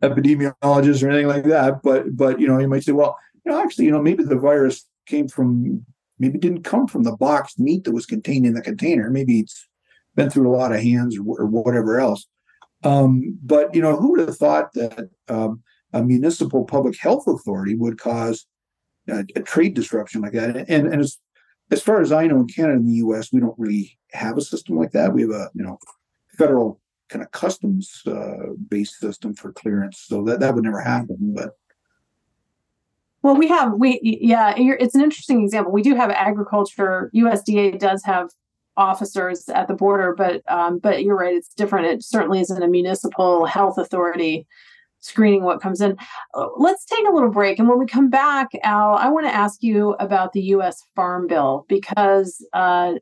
epidemiologist 0.03 1.03
or 1.03 1.11
anything 1.11 1.29
like 1.29 1.45
that. 1.45 1.83
But 1.83 2.17
but 2.17 2.41
you 2.41 2.47
know, 2.47 2.59
you 2.59 2.69
might 2.69 2.85
say, 2.85 2.93
well, 2.93 3.17
you 3.45 3.53
know, 3.53 3.63
actually, 3.63 3.87
you 3.87 3.91
know, 3.91 4.03
maybe 4.03 4.25
the 4.25 4.39
virus 4.39 4.87
came 5.07 5.29
from 5.29 5.85
maybe 6.19 6.39
didn't 6.39 6.63
come 6.63 6.87
from 6.87 7.03
the 7.03 7.17
boxed 7.17 7.59
meat 7.59 7.85
that 7.85 7.93
was 7.93 8.07
contained 8.07 8.47
in 8.47 8.55
the 8.55 8.63
container. 8.63 9.11
Maybe 9.11 9.41
it's 9.41 9.69
been 10.15 10.31
through 10.31 10.49
a 10.49 10.57
lot 10.57 10.73
of 10.73 10.81
hands 10.81 11.19
or, 11.19 11.41
or 11.41 11.47
whatever 11.47 11.99
else. 11.99 12.27
Um, 12.85 13.39
but 13.43 13.75
you 13.75 13.83
know, 13.83 13.97
who 13.97 14.13
would 14.13 14.21
have 14.21 14.37
thought 14.37 14.73
that 14.75 15.09
um, 15.29 15.63
a 15.93 16.03
municipal 16.03 16.65
public 16.65 16.99
health 16.99 17.27
authority 17.27 17.75
would 17.75 17.99
cause 17.99 18.47
a, 19.09 19.25
a 19.37 19.41
trade 19.41 19.75
disruption 19.75 20.21
like 20.21 20.33
that? 20.33 20.57
And 20.57 20.87
and 20.89 21.01
as 21.01 21.19
as 21.71 21.83
far 21.83 22.01
as 22.01 22.13
I 22.13 22.27
know, 22.27 22.41
in 22.41 22.49
Canada 22.49 22.77
and 22.77 22.89
the 22.89 22.95
U.S., 22.95 23.33
we 23.33 23.41
don't 23.41 23.59
really 23.59 23.99
have 24.13 24.37
a 24.37 24.43
system 24.43 24.77
like 24.77 24.93
that. 24.93 25.15
We 25.15 25.23
have 25.23 25.31
a 25.31 25.51
you 25.55 25.65
know 25.65 25.79
federal 26.37 26.81
kind 27.13 27.25
of 27.25 27.31
customs 27.31 28.03
uh, 28.07 28.55
based 28.69 28.99
system 28.99 29.35
for 29.35 29.53
clearance, 29.53 29.99
so 30.09 30.25
that 30.25 30.41
that 30.41 30.55
would 30.55 30.65
never 30.65 30.81
happen. 30.81 31.17
But 31.21 31.57
well, 33.23 33.37
we 33.37 33.49
have 33.49 33.75
we 33.75 34.01
yeah, 34.03 34.55
it's 34.57 34.95
an 34.95 35.03
interesting 35.03 35.43
example. 35.43 35.73
We 35.73 35.83
do 35.83 35.95
have 35.95 36.11
agriculture. 36.11 37.11
USDA 37.15 37.79
does 37.79 38.03
have 38.05 38.31
officers 38.77 39.49
at 39.51 39.69
the 39.69 39.75
border, 39.75 40.15
but 40.17 40.43
um, 40.51 40.79
but 40.79 41.05
you're 41.05 41.17
right, 41.17 41.35
it's 41.35 41.55
different. 41.55 41.87
It 41.87 42.03
certainly 42.03 42.41
isn't 42.41 42.63
a 42.63 42.69
municipal 42.69 43.45
health 43.45 43.77
authority 43.79 44.47
screening 45.03 45.43
what 45.43 45.61
comes 45.61 45.81
in. 45.81 45.97
Uh, 46.35 46.47
let's 46.57 46.85
take 46.87 47.07
a 47.07 47.13
little 47.13 47.31
break. 47.31 47.59
And 47.59 47.69
when 47.69 47.79
we 47.79 47.87
come 47.87 48.09
back, 48.09 48.49
Al, 48.63 48.95
I 48.95 49.09
want 49.09 49.27
to 49.27 49.35
ask 49.35 49.63
you 49.63 49.95
about 50.01 50.33
the 50.33 50.41
U.S. 50.41 50.83
Farm 50.97 51.27
Bill 51.27 51.67
because 51.69 52.45
uh, 52.53 52.95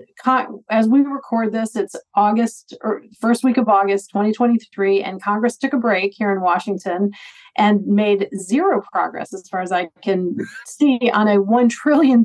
as 0.71 0.89
we 0.89 1.01
record 1.01 1.53
this, 1.53 1.77
it's 1.77 1.95
August 2.15 2.77
or 2.83 3.03
first 3.21 3.45
week 3.45 3.57
of 3.57 3.69
August 3.69 4.11
2023, 4.11 5.03
and 5.03 5.23
Congress 5.23 5.57
took 5.57 5.73
a 5.73 5.79
break 5.79 6.13
here 6.17 6.33
in 6.33 6.41
Washington 6.41 7.13
and 7.57 7.87
made 7.87 8.29
zero 8.37 8.83
progress, 8.93 9.33
as 9.33 9.49
far 9.49 9.61
as 9.61 9.73
I 9.73 9.89
can 10.03 10.37
see, 10.67 11.11
on 11.13 11.29
a 11.29 11.37
$1 11.37 11.71
trillion 11.71 12.25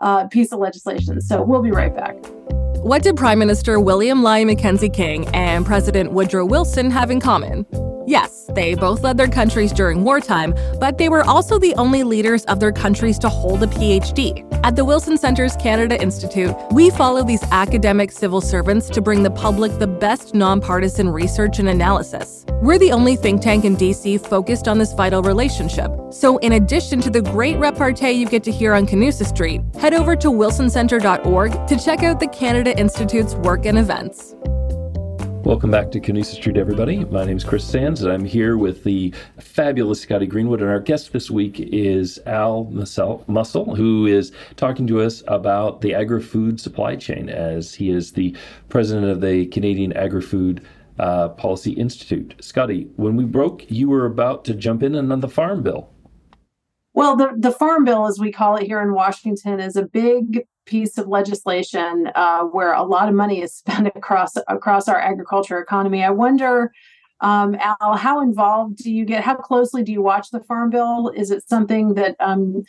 uh, 0.00 0.28
piece 0.28 0.52
of 0.52 0.60
legislation. 0.60 1.20
So 1.20 1.42
we'll 1.42 1.62
be 1.62 1.70
right 1.70 1.94
back. 1.94 2.16
What 2.82 3.02
did 3.02 3.16
Prime 3.16 3.38
Minister 3.38 3.78
William 3.78 4.22
Lyon 4.22 4.46
Mackenzie 4.46 4.88
King 4.88 5.28
and 5.34 5.66
President 5.66 6.12
Woodrow 6.12 6.46
Wilson 6.46 6.90
have 6.90 7.10
in 7.10 7.20
common? 7.20 7.66
Yes, 8.10 8.50
they 8.56 8.74
both 8.74 9.04
led 9.04 9.16
their 9.16 9.28
countries 9.28 9.72
during 9.72 10.02
wartime, 10.02 10.52
but 10.80 10.98
they 10.98 11.08
were 11.08 11.22
also 11.22 11.60
the 11.60 11.76
only 11.76 12.02
leaders 12.02 12.44
of 12.46 12.58
their 12.58 12.72
countries 12.72 13.20
to 13.20 13.28
hold 13.28 13.62
a 13.62 13.68
PhD. 13.68 14.44
At 14.64 14.74
the 14.74 14.84
Wilson 14.84 15.16
Center's 15.16 15.54
Canada 15.54 15.96
Institute, 16.02 16.52
we 16.72 16.90
follow 16.90 17.22
these 17.22 17.44
academic 17.52 18.10
civil 18.10 18.40
servants 18.40 18.88
to 18.88 19.00
bring 19.00 19.22
the 19.22 19.30
public 19.30 19.78
the 19.78 19.86
best 19.86 20.34
nonpartisan 20.34 21.08
research 21.08 21.60
and 21.60 21.68
analysis. 21.68 22.44
We're 22.60 22.80
the 22.80 22.90
only 22.90 23.14
think 23.14 23.42
tank 23.42 23.64
in 23.64 23.76
DC 23.76 24.26
focused 24.26 24.66
on 24.66 24.78
this 24.78 24.92
vital 24.92 25.22
relationship. 25.22 25.92
So, 26.10 26.38
in 26.38 26.54
addition 26.54 27.00
to 27.02 27.10
the 27.10 27.22
great 27.22 27.58
repartee 27.58 28.10
you 28.10 28.26
get 28.26 28.42
to 28.42 28.50
hear 28.50 28.74
on 28.74 28.88
Canusa 28.88 29.24
Street, 29.24 29.62
head 29.78 29.94
over 29.94 30.16
to 30.16 30.32
wilsoncenter.org 30.32 31.68
to 31.68 31.78
check 31.78 32.02
out 32.02 32.18
the 32.18 32.26
Canada 32.26 32.76
Institute's 32.76 33.36
work 33.36 33.66
and 33.66 33.78
events. 33.78 34.34
Welcome 35.44 35.70
back 35.70 35.90
to 35.92 36.00
Canusa 36.00 36.34
Street, 36.34 36.58
everybody. 36.58 37.04
My 37.06 37.24
name 37.24 37.38
is 37.38 37.44
Chris 37.44 37.64
Sands, 37.64 38.02
and 38.02 38.12
I'm 38.12 38.26
here 38.26 38.58
with 38.58 38.84
the 38.84 39.14
fabulous 39.38 40.02
Scotty 40.02 40.26
Greenwood. 40.26 40.60
And 40.60 40.70
our 40.70 40.78
guest 40.78 41.12
this 41.12 41.30
week 41.30 41.58
is 41.58 42.20
Al 42.26 42.66
Mussell, 42.66 43.76
who 43.76 44.06
is 44.06 44.32
talking 44.56 44.86
to 44.86 45.00
us 45.00 45.22
about 45.28 45.80
the 45.80 45.94
agri 45.94 46.22
food 46.22 46.60
supply 46.60 46.94
chain, 46.94 47.30
as 47.30 47.74
he 47.74 47.90
is 47.90 48.12
the 48.12 48.36
president 48.68 49.10
of 49.10 49.22
the 49.22 49.46
Canadian 49.46 49.94
Agri 49.94 50.22
Food 50.22 50.62
uh, 50.98 51.30
Policy 51.30 51.72
Institute. 51.72 52.34
Scotty, 52.40 52.88
when 52.96 53.16
we 53.16 53.24
broke, 53.24 53.68
you 53.70 53.88
were 53.88 54.04
about 54.04 54.44
to 54.44 54.54
jump 54.54 54.82
in 54.82 54.94
on 54.94 55.20
the 55.20 55.28
Farm 55.28 55.62
Bill. 55.62 55.88
Well, 56.92 57.16
the, 57.16 57.32
the 57.34 57.52
Farm 57.52 57.84
Bill, 57.84 58.06
as 58.06 58.18
we 58.20 58.30
call 58.30 58.56
it 58.56 58.66
here 58.66 58.82
in 58.82 58.92
Washington, 58.92 59.58
is 59.58 59.76
a 59.76 59.86
big 59.86 60.46
piece 60.70 60.96
of 60.96 61.08
legislation 61.08 62.10
uh, 62.14 62.44
where 62.44 62.72
a 62.72 62.82
lot 62.82 63.08
of 63.08 63.14
money 63.14 63.42
is 63.42 63.54
spent 63.54 63.88
across 63.94 64.36
across 64.48 64.88
our 64.88 64.98
agriculture 64.98 65.60
economy. 65.60 66.02
I 66.02 66.10
wonder, 66.10 66.72
um, 67.20 67.56
Al, 67.60 67.96
how 67.96 68.22
involved 68.22 68.76
do 68.76 68.90
you 68.90 69.04
get? 69.04 69.24
How 69.24 69.34
closely 69.34 69.82
do 69.82 69.92
you 69.92 70.00
watch 70.00 70.30
the 70.30 70.40
Farm 70.40 70.70
Bill? 70.70 71.12
Is 71.14 71.30
it 71.30 71.46
something 71.48 71.94
that 71.94 72.16
um, 72.20 72.62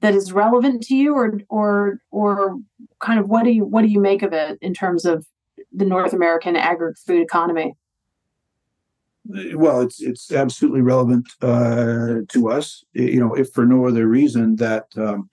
that 0.00 0.14
is 0.14 0.32
relevant 0.32 0.82
to 0.84 0.94
you, 0.94 1.14
or 1.14 1.40
or 1.48 1.98
or 2.10 2.58
kind 3.00 3.18
of 3.18 3.28
what 3.28 3.44
do 3.44 3.50
you 3.50 3.64
what 3.64 3.82
do 3.82 3.88
you 3.88 4.00
make 4.00 4.22
of 4.22 4.32
it 4.32 4.58
in 4.60 4.74
terms 4.74 5.04
of 5.04 5.26
the 5.72 5.84
North 5.84 6.12
American 6.12 6.56
agri 6.56 6.92
food 7.06 7.22
economy? 7.22 7.74
Well, 9.54 9.80
it's 9.80 10.00
it's 10.00 10.32
absolutely 10.32 10.82
relevant 10.82 11.28
uh, 11.40 12.22
to 12.28 12.50
us. 12.50 12.84
You 12.92 13.20
know, 13.20 13.34
if 13.34 13.50
for 13.52 13.64
no 13.64 13.86
other 13.86 14.06
reason 14.06 14.56
that 14.56 14.86
um, 14.96 15.28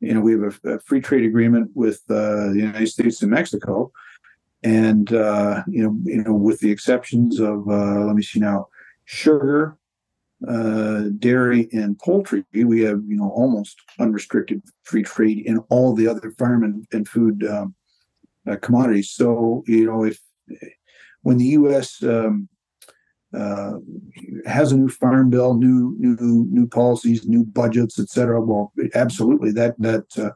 you 0.00 0.14
know, 0.14 0.20
we 0.20 0.32
have 0.32 0.60
a, 0.64 0.74
a 0.74 0.80
free 0.80 1.00
trade 1.00 1.24
agreement 1.24 1.70
with 1.74 2.02
uh, 2.08 2.48
the 2.48 2.56
United 2.56 2.86
States 2.88 3.22
and 3.22 3.30
Mexico, 3.30 3.92
and 4.62 5.12
uh, 5.12 5.62
you 5.66 5.82
know, 5.82 5.96
you 6.04 6.22
know, 6.22 6.34
with 6.34 6.60
the 6.60 6.70
exceptions 6.70 7.40
of 7.40 7.68
uh, 7.68 8.04
let 8.04 8.14
me 8.14 8.22
see 8.22 8.40
now, 8.40 8.68
sugar, 9.04 9.76
uh, 10.46 11.04
dairy, 11.18 11.68
and 11.72 11.98
poultry, 11.98 12.44
we 12.52 12.80
have 12.82 13.02
you 13.06 13.16
know 13.16 13.30
almost 13.30 13.80
unrestricted 13.98 14.62
free 14.82 15.02
trade 15.02 15.44
in 15.46 15.58
all 15.68 15.94
the 15.94 16.06
other 16.06 16.30
farm 16.32 16.62
and, 16.62 16.86
and 16.92 17.08
food 17.08 17.44
um, 17.46 17.74
uh, 18.48 18.56
commodities. 18.56 19.10
So 19.10 19.64
you 19.66 19.86
know, 19.86 20.04
if 20.04 20.20
when 21.22 21.38
the 21.38 21.46
U.S. 21.46 22.02
Um, 22.02 22.48
uh, 23.34 23.74
has 24.46 24.72
a 24.72 24.76
new 24.76 24.88
farm 24.88 25.30
bill, 25.30 25.54
new 25.54 25.94
new 25.98 26.46
new 26.50 26.66
policies, 26.66 27.26
new 27.26 27.44
budgets, 27.44 27.98
et 27.98 28.08
cetera. 28.08 28.40
Well, 28.40 28.72
absolutely, 28.94 29.52
that 29.52 29.74
that 29.80 30.06
uh, 30.18 30.30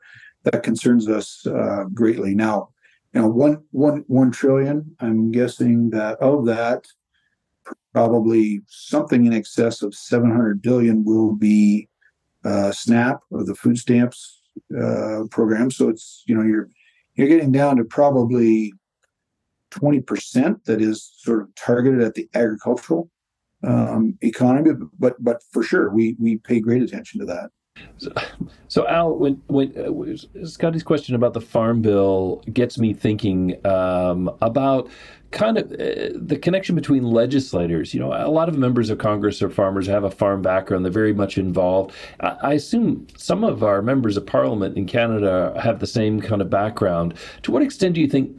that 0.45 0.63
concerns 0.63 1.09
us 1.09 1.47
uh, 1.47 1.85
greatly. 1.95 2.35
Now, 2.35 2.69
you 3.15 3.23
know, 3.23 3.29
one 3.29 3.63
one 3.71 4.05
one 4.09 4.31
trillion. 4.31 4.95
I'm 5.01 5.31
guessing 5.31 5.91
that 5.91 6.19
of 6.19 6.45
that, 6.47 6.87
probably 7.93 8.61
something 8.69 9.27
in 9.27 9.33
excess 9.33 9.83
of 9.83 9.95
700 9.95 10.61
billion 10.63 11.05
will 11.05 11.35
be 11.35 11.89
uh, 12.45 12.73
SNAP 12.73 13.21
or 13.31 13.45
the 13.45 13.55
food 13.55 13.79
stamps 13.79 14.43
uh, 14.79 15.25
program. 15.31 15.71
So 15.71 15.89
it's 15.89 16.25
you 16.27 16.35
know 16.35 16.43
you're 16.43 16.69
you're 17.15 17.29
getting 17.29 17.53
down 17.53 17.77
to 17.77 17.85
probably 17.85 18.75
20% 19.73 20.65
that 20.65 20.81
is 20.81 21.13
sort 21.17 21.43
of 21.43 21.55
targeted 21.55 22.01
at 22.03 22.15
the 22.15 22.29
agricultural 22.35 23.11
um, 23.65 24.19
economy, 24.23 24.73
but 24.99 25.15
but 25.23 25.43
for 25.51 25.63
sure 25.63 25.91
we 25.91 26.17
we 26.19 26.39
pay 26.39 26.61
great 26.61 26.83
attention 26.83 27.21
to 27.21 27.27
that. 27.27 27.51
So, 27.97 28.13
so 28.69 28.89
Al, 28.89 29.17
when 29.17 29.41
when 29.47 29.73
uh, 29.79 30.47
Scotty's 30.47 30.83
question 30.83 31.15
about 31.15 31.33
the 31.33 31.41
farm 31.41 31.81
bill 31.81 32.43
gets 32.53 32.79
me 32.79 32.93
thinking 32.93 33.65
um, 33.67 34.31
about 34.43 34.91
kind 35.31 35.57
of 35.57 35.73
uh, 35.73 36.13
the 36.15 36.39
connection 36.41 36.75
between 36.75 37.05
legislators. 37.05 37.95
You 37.95 38.01
know, 38.01 38.13
a 38.13 38.29
lot 38.29 38.49
of 38.49 38.59
members 38.59 38.91
of 38.91 38.99
Congress 38.99 39.41
are 39.41 39.49
farmers, 39.49 39.87
have 39.87 40.05
a 40.05 40.11
farm 40.11 40.43
background, 40.43 40.85
they're 40.85 40.93
very 40.93 41.15
much 41.15 41.39
involved. 41.39 41.95
I, 42.21 42.37
I 42.43 42.53
assume 42.55 43.07
some 43.17 43.43
of 43.43 43.63
our 43.63 43.81
members 43.81 44.17
of 44.17 44.27
Parliament 44.27 44.77
in 44.77 44.87
Canada 44.87 45.59
have 45.63 45.81
the 45.81 45.87
same 45.87 46.21
kind 46.21 46.43
of 46.43 46.51
background. 46.51 47.15
To 47.45 47.53
what 47.53 47.63
extent 47.63 47.95
do 47.95 48.01
you 48.01 48.09
think 48.09 48.39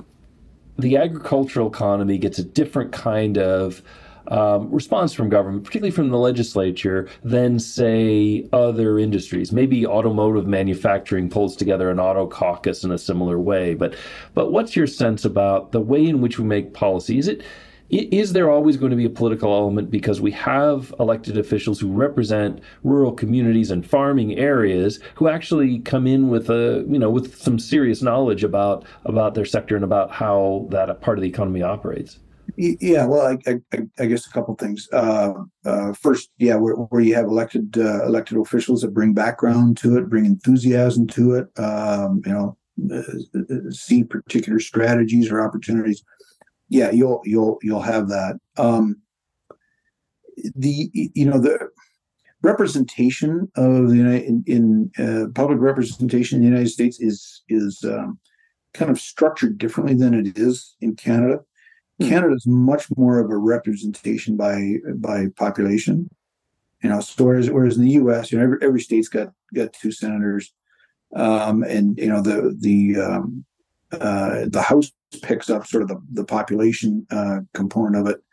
the 0.77 0.97
agricultural 0.97 1.67
economy 1.67 2.17
gets 2.17 2.39
a 2.39 2.43
different 2.43 2.91
kind 2.91 3.37
of 3.37 3.81
um, 4.27 4.71
response 4.71 5.13
from 5.13 5.29
government, 5.29 5.63
particularly 5.65 5.91
from 5.91 6.09
the 6.09 6.17
legislature, 6.17 7.09
than 7.23 7.59
say 7.59 8.47
other 8.53 8.97
industries. 8.97 9.51
Maybe 9.51 9.85
automotive 9.85 10.47
manufacturing 10.47 11.29
pulls 11.29 11.55
together 11.55 11.89
an 11.89 11.99
auto 11.99 12.27
caucus 12.27 12.83
in 12.83 12.91
a 12.91 12.97
similar 12.97 13.37
way. 13.37 13.73
But 13.73 13.95
but 14.33 14.51
what's 14.51 14.75
your 14.75 14.87
sense 14.87 15.25
about 15.25 15.71
the 15.71 15.81
way 15.81 16.05
in 16.05 16.21
which 16.21 16.39
we 16.39 16.45
make 16.45 16.73
policy? 16.73 17.17
Is 17.17 17.27
it 17.27 17.43
is 17.89 18.33
there 18.33 18.49
always 18.49 18.77
going 18.77 18.89
to 18.89 18.95
be 18.95 19.05
a 19.05 19.09
political 19.09 19.53
element 19.53 19.91
because 19.91 20.21
we 20.21 20.31
have 20.31 20.93
elected 20.99 21.37
officials 21.37 21.79
who 21.79 21.91
represent 21.91 22.59
rural 22.83 23.11
communities 23.11 23.71
and 23.71 23.87
farming 23.87 24.37
areas 24.37 24.99
who 25.15 25.27
actually 25.27 25.79
come 25.79 26.07
in 26.07 26.29
with 26.29 26.49
a 26.49 26.85
you 26.87 26.99
know 26.99 27.09
with 27.09 27.41
some 27.41 27.59
serious 27.59 28.01
knowledge 28.01 28.43
about 28.43 28.85
about 29.05 29.35
their 29.35 29.45
sector 29.45 29.75
and 29.75 29.83
about 29.83 30.11
how 30.11 30.67
that 30.69 31.01
part 31.01 31.17
of 31.17 31.21
the 31.21 31.29
economy 31.29 31.61
operates? 31.61 32.19
Yeah 32.57 33.05
well 33.05 33.37
i, 33.47 33.55
I, 33.73 33.79
I 33.99 34.05
guess 34.05 34.27
a 34.27 34.31
couple 34.31 34.55
things. 34.55 34.87
Uh, 34.91 35.33
uh, 35.65 35.93
first 35.93 36.29
yeah 36.37 36.55
where, 36.55 36.75
where, 36.75 37.01
you 37.01 37.15
have 37.15 37.25
elected 37.25 37.77
uh, 37.77 38.05
elected 38.05 38.37
officials 38.37 38.81
that 38.81 38.93
bring 38.93 39.13
background 39.13 39.77
to 39.77 39.97
it 39.97 40.09
bring 40.09 40.25
enthusiasm 40.25 41.07
to 41.07 41.33
it 41.33 41.59
um, 41.59 42.21
you 42.25 42.33
know 42.33 42.57
uh, 42.91 42.97
uh, 42.97 43.71
see 43.71 44.03
particular 44.03 44.59
strategies 44.59 45.31
or 45.31 45.43
opportunities 45.43 46.03
yeah, 46.73 46.89
you'll 46.89 47.21
you'll 47.23 47.59
you'll 47.61 47.81
have 47.81 48.07
that. 48.09 48.39
Um, 48.57 48.99
the 50.55 50.89
you 50.91 51.25
know 51.25 51.39
the 51.39 51.69
representation 52.41 53.51
of 53.55 53.89
the 53.89 53.95
United 53.95 54.25
in, 54.25 54.43
in 54.47 54.91
uh, 54.97 55.27
public 55.35 55.59
representation 55.59 56.37
in 56.37 56.41
the 56.41 56.49
United 56.49 56.69
States 56.69 56.99
is 56.99 57.43
is 57.47 57.85
um, 57.87 58.17
kind 58.73 58.89
of 58.89 58.99
structured 58.99 59.59
differently 59.59 59.93
than 59.93 60.15
it 60.15 60.35
is 60.35 60.75
in 60.81 60.95
Canada. 60.95 61.41
Mm-hmm. 62.01 62.09
Canada 62.09 62.33
is 62.33 62.47
much 62.47 62.87
more 62.97 63.19
of 63.19 63.29
a 63.29 63.37
representation 63.37 64.35
by 64.35 64.77
by 64.95 65.27
population. 65.35 66.09
You 66.81 66.89
know, 66.89 67.01
so 67.01 67.23
whereas, 67.23 67.51
whereas 67.51 67.77
in 67.77 67.85
the 67.85 67.91
U.S., 67.91 68.31
you 68.31 68.37
know, 68.39 68.45
every, 68.45 68.57
every 68.63 68.81
state's 68.81 69.09
got 69.09 69.31
got 69.53 69.73
two 69.73 69.91
senators, 69.91 70.51
um, 71.15 71.61
and 71.61 71.99
you 71.99 72.07
know 72.07 72.19
the 72.19 72.57
the 72.59 72.99
um, 72.99 73.45
uh, 74.01 74.45
the 74.47 74.61
house 74.61 74.91
picks 75.21 75.49
up 75.49 75.65
sort 75.67 75.83
of 75.83 75.89
the 75.89 76.01
the 76.11 76.25
population 76.25 77.05
uh, 77.11 77.39
component 77.53 77.95
of 77.95 78.13
it. 78.13 78.23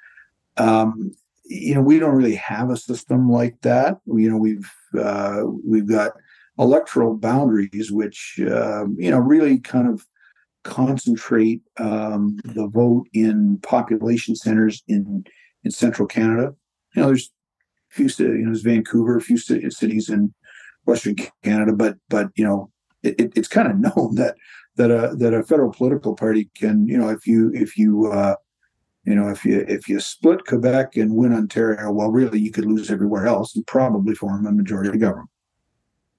Um, 0.57 1.13
you 1.45 1.75
know, 1.75 1.83
we 1.83 1.99
don't 1.99 2.15
really 2.15 2.37
have 2.37 2.71
a 2.71 2.77
system 2.77 3.31
like 3.31 3.61
that. 3.63 3.99
You 4.07 4.31
know, 4.31 4.37
we've 4.37 4.71
uh, 4.99 5.43
we've 5.67 5.89
got 5.89 6.13
electoral 6.59 7.17
boundaries, 7.17 7.91
which 7.91 8.39
um, 8.53 8.97
you 8.99 9.11
know 9.11 9.19
really 9.19 9.59
kind 9.59 9.89
of 9.89 10.07
concentrate 10.63 11.63
um, 11.79 12.39
the 12.45 12.69
vote 12.69 13.07
in 13.13 13.59
population 13.63 14.37
centers 14.37 14.83
in 14.87 15.25
in 15.65 15.71
central 15.71 16.07
Canada. 16.07 16.55
You 16.95 17.03
know, 17.03 17.09
there's 17.09 17.31
a 17.91 17.95
few 17.95 18.09
cities, 18.09 18.33
you 18.33 18.43
know, 18.43 18.51
there's 18.51 18.63
Vancouver, 18.63 19.17
a 19.17 19.23
few 19.23 19.37
cities 19.37 20.09
in 20.09 20.35
Western 20.85 21.17
Canada, 21.43 21.73
but 21.73 21.97
but 22.09 22.29
you 22.37 22.45
know, 22.45 22.71
it, 23.03 23.33
it's 23.37 23.49
kind 23.49 23.69
of 23.69 23.79
known 23.97 24.15
that 24.17 24.37
that 24.81 24.91
a 24.91 25.15
that 25.17 25.35
a 25.35 25.43
federal 25.43 25.71
political 25.71 26.15
party 26.15 26.49
can, 26.55 26.89
you 26.89 26.97
know, 26.97 27.11
if 27.11 27.27
you 27.27 27.51
if 27.53 27.77
you 27.77 28.11
uh, 28.11 28.35
you 29.05 29.15
know 29.15 29.29
if 29.29 29.45
you 29.45 29.65
if 29.69 29.89
you 29.89 30.01
split 30.01 30.47
Quebec 30.47 30.97
and 30.97 31.15
win 31.15 31.35
Ontario, 31.35 31.91
well, 31.91 32.11
really 32.11 32.41
you 32.41 32.51
could 32.51 32.65
lose 32.65 32.91
everywhere 32.91 33.27
else 33.27 33.55
and 33.55 33.67
probably 33.67 34.15
form 34.15 34.47
a 34.47 34.53
majority 34.53 34.97
government. 34.97 35.29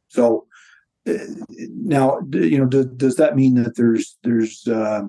So 0.10 0.46
uh, 1.10 1.14
now, 1.58 2.20
you 2.32 2.60
know, 2.60 2.68
does, 2.68 2.86
does 2.86 3.16
that 3.16 3.36
mean 3.36 3.56
that 3.56 3.76
there's 3.76 4.20
there's 4.24 4.68
uh, 4.68 5.04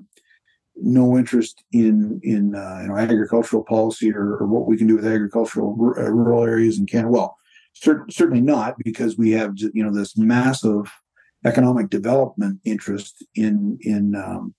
no 0.75 1.15
interest 1.15 1.63
in 1.71 2.19
in 2.23 2.55
uh, 2.55 2.79
you 2.81 2.87
know 2.87 2.97
agricultural 2.97 3.63
policy 3.65 4.11
or, 4.11 4.37
or, 4.37 4.47
what 4.47 4.65
we 4.65 4.77
can 4.77 4.87
do 4.87 4.95
with 4.95 5.05
agricultural 5.05 5.77
r- 5.79 6.07
uh, 6.07 6.09
rural 6.09 6.43
areas 6.43 6.79
in 6.79 6.87
Canada? 6.87 7.11
Well, 7.11 7.37
cer- 7.73 8.07
certainly 8.09 8.41
not, 8.41 8.77
because 8.83 9.15
we 9.15 9.29
have 9.31 9.53
you 9.57 9.83
know 9.83 9.93
this 9.93 10.17
massive 10.17 10.91
economic 11.45 11.89
development 11.89 12.59
interest 12.63 13.25
in 13.35 13.77
in 13.81 14.15
um, 14.15 14.53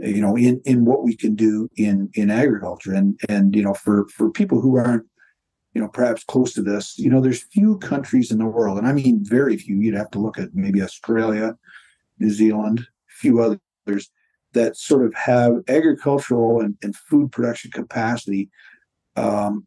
you 0.00 0.20
know 0.20 0.36
in 0.36 0.60
in 0.64 0.84
what 0.84 1.02
we 1.02 1.16
can 1.16 1.34
do 1.34 1.68
in 1.76 2.10
in 2.14 2.30
agriculture 2.30 2.92
and 2.92 3.18
and 3.28 3.54
you 3.54 3.62
know 3.62 3.74
for 3.74 4.06
for 4.08 4.30
people 4.30 4.60
who 4.60 4.76
aren't 4.76 5.04
you 5.74 5.80
know, 5.80 5.88
perhaps 5.88 6.24
close 6.24 6.52
to 6.54 6.62
this. 6.62 6.98
You 6.98 7.10
know, 7.10 7.20
there's 7.20 7.44
few 7.44 7.78
countries 7.78 8.30
in 8.30 8.38
the 8.38 8.46
world, 8.46 8.78
and 8.78 8.86
I 8.86 8.92
mean 8.92 9.24
very 9.24 9.56
few. 9.56 9.76
You'd 9.76 9.94
have 9.94 10.10
to 10.12 10.18
look 10.18 10.38
at 10.38 10.54
maybe 10.54 10.82
Australia, 10.82 11.56
New 12.18 12.30
Zealand, 12.30 12.80
a 12.80 13.12
few 13.20 13.40
others 13.40 14.10
that 14.52 14.76
sort 14.76 15.04
of 15.04 15.14
have 15.14 15.62
agricultural 15.68 16.60
and, 16.60 16.76
and 16.82 16.96
food 16.96 17.30
production 17.30 17.70
capacity 17.70 18.50
um, 19.14 19.66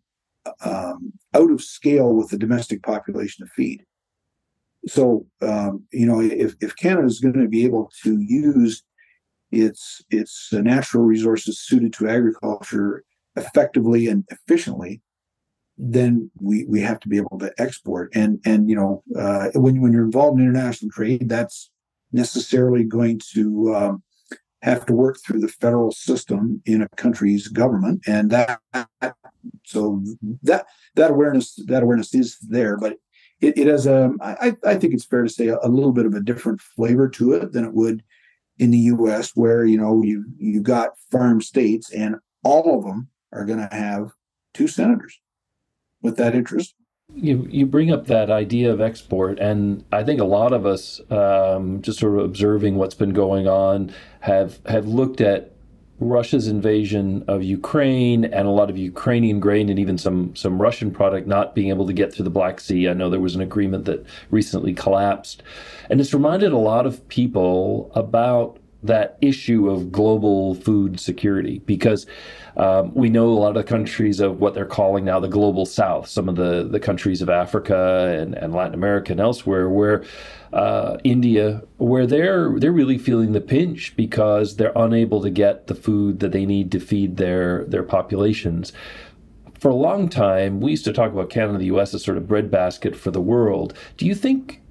um, 0.66 1.14
out 1.34 1.52
of 1.52 1.62
scale 1.62 2.14
with 2.14 2.30
the 2.30 2.38
domestic 2.38 2.84
population 2.84 3.46
to 3.46 3.54
feed. 3.54 3.86
So, 4.88 5.26
um, 5.42 5.86
you 5.92 6.06
know, 6.06 6.22
if, 6.22 6.56
if 6.62 6.76
Canada 6.76 7.08
is 7.08 7.20
going 7.20 7.40
to 7.40 7.48
be 7.48 7.66
able 7.66 7.90
to 8.04 8.20
use 8.20 8.84
its 9.52 10.02
its 10.10 10.52
natural 10.52 11.04
resources 11.04 11.60
suited 11.60 11.94
to 11.94 12.10
agriculture 12.10 13.04
effectively 13.36 14.08
and 14.08 14.26
efficiently, 14.32 15.02
then 15.78 16.30
we 16.42 16.66
we 16.66 16.82
have 16.82 17.00
to 17.02 17.08
be 17.08 17.18
able 17.18 17.38
to 17.40 17.54
export. 17.58 18.12
And 18.16 18.40
and 18.46 18.70
you 18.70 18.76
know 18.76 19.04
uh, 19.18 19.50
when 19.54 19.80
when 19.82 19.94
you're 19.94 20.06
involved 20.06 20.40
in 20.40 20.46
international 20.46 20.92
trade 20.92 21.30
that's 21.30 21.70
necessarily 22.12 22.84
going 22.84 23.20
to 23.34 23.76
um, 23.76 24.04
have 24.64 24.86
to 24.86 24.94
work 24.94 25.18
through 25.20 25.42
the 25.42 25.48
federal 25.48 25.92
system 25.92 26.62
in 26.66 26.82
a 26.82 26.90
country's 26.96 27.48
government. 27.48 28.02
And 28.08 28.32
that 28.32 28.60
so 29.66 30.02
that 30.44 30.66
that 30.96 31.12
awareness 31.12 31.60
that 31.68 31.84
awareness 31.84 32.14
is 32.14 32.38
there 32.40 32.78
but 32.78 32.98
it, 33.44 33.58
it 33.58 33.68
has 33.68 33.86
a 33.86 34.12
I, 34.22 34.56
I 34.66 34.76
think 34.76 34.94
it's 34.94 35.06
fair 35.06 35.24
to 35.24 35.30
say 35.30 35.48
a, 35.48 35.68
little 35.68 35.92
bit 35.92 36.06
of 36.06 36.14
a 36.14 36.22
different 36.22 36.62
flavor 36.62 37.10
to 37.10 37.34
it 37.34 37.52
than 37.52 37.66
it 37.66 37.74
would 37.74 38.04
in 38.58 38.72
the 38.72 38.78
US 38.78 39.36
where 39.36 39.66
you 39.66 39.78
know 39.78 40.02
you 40.04 40.26
you 40.38 40.62
got 40.62 40.98
farm 41.12 41.42
states 41.42 41.92
and 41.92 42.16
all 42.44 42.78
of 42.78 42.86
them 42.86 43.10
are 43.32 43.46
going 43.46 43.60
to 43.60 43.76
have 43.76 44.12
two 44.54 44.68
senators 44.68 45.20
with 46.02 46.18
that 46.18 46.36
interest. 46.36 46.76
You 47.14 47.48
you 47.50 47.66
bring 47.66 47.92
up 47.92 48.08
that 48.08 48.32
idea 48.32 48.72
of 48.72 48.82
export, 48.82 49.38
and 49.40 49.84
I 49.92 50.04
think 50.04 50.20
a 50.20 50.26
lot 50.26 50.52
of 50.52 50.66
us, 50.66 51.00
um, 51.12 51.82
just 51.82 52.00
sort 52.00 52.18
of 52.18 52.26
observing 52.26 52.76
what's 52.76 52.96
been 52.96 53.14
going 53.14 53.48
on, 53.48 53.94
have 54.22 54.60
have 54.66 54.88
looked 54.88 55.22
at 55.22 55.53
Russia's 56.00 56.48
invasion 56.48 57.24
of 57.28 57.44
Ukraine 57.44 58.26
and 58.26 58.48
a 58.48 58.52
lot 58.52 58.70
of 58.70 58.78
Ukrainian 58.78 59.40
grain 59.40 59.70
and 59.70 59.80
even 59.80 59.98
some 59.98 60.36
some 60.36 60.62
Russian 60.62 60.92
product 60.92 61.28
not 61.28 61.56
being 61.56 61.70
able 61.70 61.88
to 61.88 61.94
get 61.94 62.14
through 62.14 62.26
the 62.26 62.32
Black 62.32 62.60
Sea. 62.60 62.90
I 62.90 62.94
know 62.94 63.10
there 63.10 63.20
was 63.20 63.36
an 63.36 63.42
agreement 63.42 63.86
that 63.86 64.06
recently 64.32 64.74
collapsed, 64.74 65.44
and 65.90 66.02
it's 66.02 66.14
reminded 66.14 66.52
a 66.52 66.58
lot 66.58 66.86
of 66.86 67.08
people 67.08 67.92
about 67.96 68.58
that 68.84 69.18
issue 69.22 69.70
of 69.70 69.92
global 69.92 70.56
food 70.56 71.00
security 71.00 71.60
because 71.60 72.06
um, 72.58 72.94
we 72.94 73.10
know 73.10 73.30
a 73.30 73.34
lot 73.34 73.50
of 73.50 73.56
the 73.56 73.64
countries 73.64 74.20
of 74.20 74.40
what 74.40 74.54
they're 74.54 74.66
calling 74.66 75.06
now 75.06 75.20
the 75.20 75.28
global 75.28 75.66
south, 75.66 76.08
some 76.08 76.30
of 76.30 76.36
the, 76.36 76.68
the 76.70 76.80
countries 76.80 77.22
of 77.22 77.30
Africa 77.30 78.16
and, 78.20 78.36
and 78.36 78.54
Latin 78.54 78.74
America 78.74 79.12
and 79.12 79.22
elsewhere, 79.22 79.70
where 79.70 80.04
uh, 80.52 80.98
India, 81.04 81.64
where 81.78 82.06
they're 82.06 82.60
they're 82.60 82.72
really 82.72 82.98
feeling 82.98 83.32
the 83.32 83.42
pinch 83.42 83.96
because 83.96 84.58
they're 84.58 84.74
unable 84.76 85.22
to 85.22 85.32
get 85.32 85.68
the 85.68 85.76
food 85.76 86.20
that 86.20 86.32
they 86.32 86.46
need 86.46 86.72
to 86.72 86.80
feed 86.80 87.18
their 87.18 87.66
their 87.66 87.84
populations. 87.84 88.72
For 89.60 89.70
a 89.70 89.76
long 89.76 90.10
time, 90.10 90.60
we 90.60 90.72
used 90.72 90.86
to 90.86 90.94
talk 90.94 91.12
about 91.12 91.30
Canada 91.30 91.54
and 91.54 91.62
the 91.62 91.68
U.S. 91.68 91.94
as 91.94 92.04
sort 92.04 92.18
of 92.18 92.28
breadbasket 92.28 92.96
for 92.96 93.12
the 93.12 93.22
world. 93.22 93.74
Do 93.98 94.06
you 94.06 94.14
think 94.14 94.62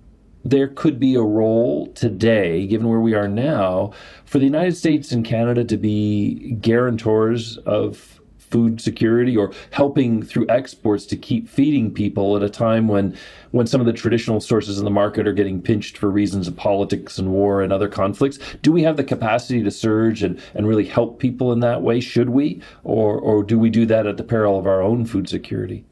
there 0.44 0.68
could 0.68 0.98
be 0.98 1.14
a 1.14 1.22
role 1.22 1.86
today, 1.92 2.66
given 2.66 2.88
where 2.88 3.00
we 3.00 3.14
are 3.14 3.28
now, 3.28 3.92
for 4.24 4.38
the 4.38 4.44
United 4.44 4.76
States 4.76 5.12
and 5.12 5.24
Canada 5.24 5.64
to 5.64 5.76
be 5.76 6.52
guarantors 6.60 7.58
of 7.58 8.20
food 8.52 8.82
security 8.82 9.34
or 9.34 9.50
helping 9.70 10.22
through 10.22 10.46
exports 10.50 11.06
to 11.06 11.16
keep 11.16 11.48
feeding 11.48 11.90
people 11.90 12.36
at 12.36 12.42
a 12.42 12.50
time 12.50 12.86
when 12.86 13.16
when 13.50 13.66
some 13.66 13.80
of 13.80 13.86
the 13.86 13.92
traditional 13.94 14.40
sources 14.40 14.78
in 14.78 14.84
the 14.84 14.90
market 14.90 15.26
are 15.26 15.32
getting 15.32 15.60
pinched 15.60 15.96
for 15.96 16.10
reasons 16.10 16.46
of 16.46 16.54
politics 16.54 17.18
and 17.18 17.32
war 17.32 17.62
and 17.62 17.72
other 17.72 17.88
conflicts. 17.88 18.38
Do 18.60 18.70
we 18.70 18.82
have 18.82 18.98
the 18.98 19.04
capacity 19.04 19.62
to 19.62 19.70
surge 19.70 20.22
and, 20.22 20.40
and 20.54 20.68
really 20.68 20.84
help 20.84 21.18
people 21.18 21.50
in 21.52 21.60
that 21.60 21.80
way? 21.82 22.00
Should 22.00 22.28
we? 22.28 22.60
Or 22.84 23.18
or 23.18 23.42
do 23.42 23.58
we 23.58 23.70
do 23.70 23.86
that 23.86 24.06
at 24.06 24.18
the 24.18 24.24
peril 24.24 24.58
of 24.58 24.66
our 24.66 24.82
own 24.82 25.06
food 25.06 25.28
security 25.28 25.84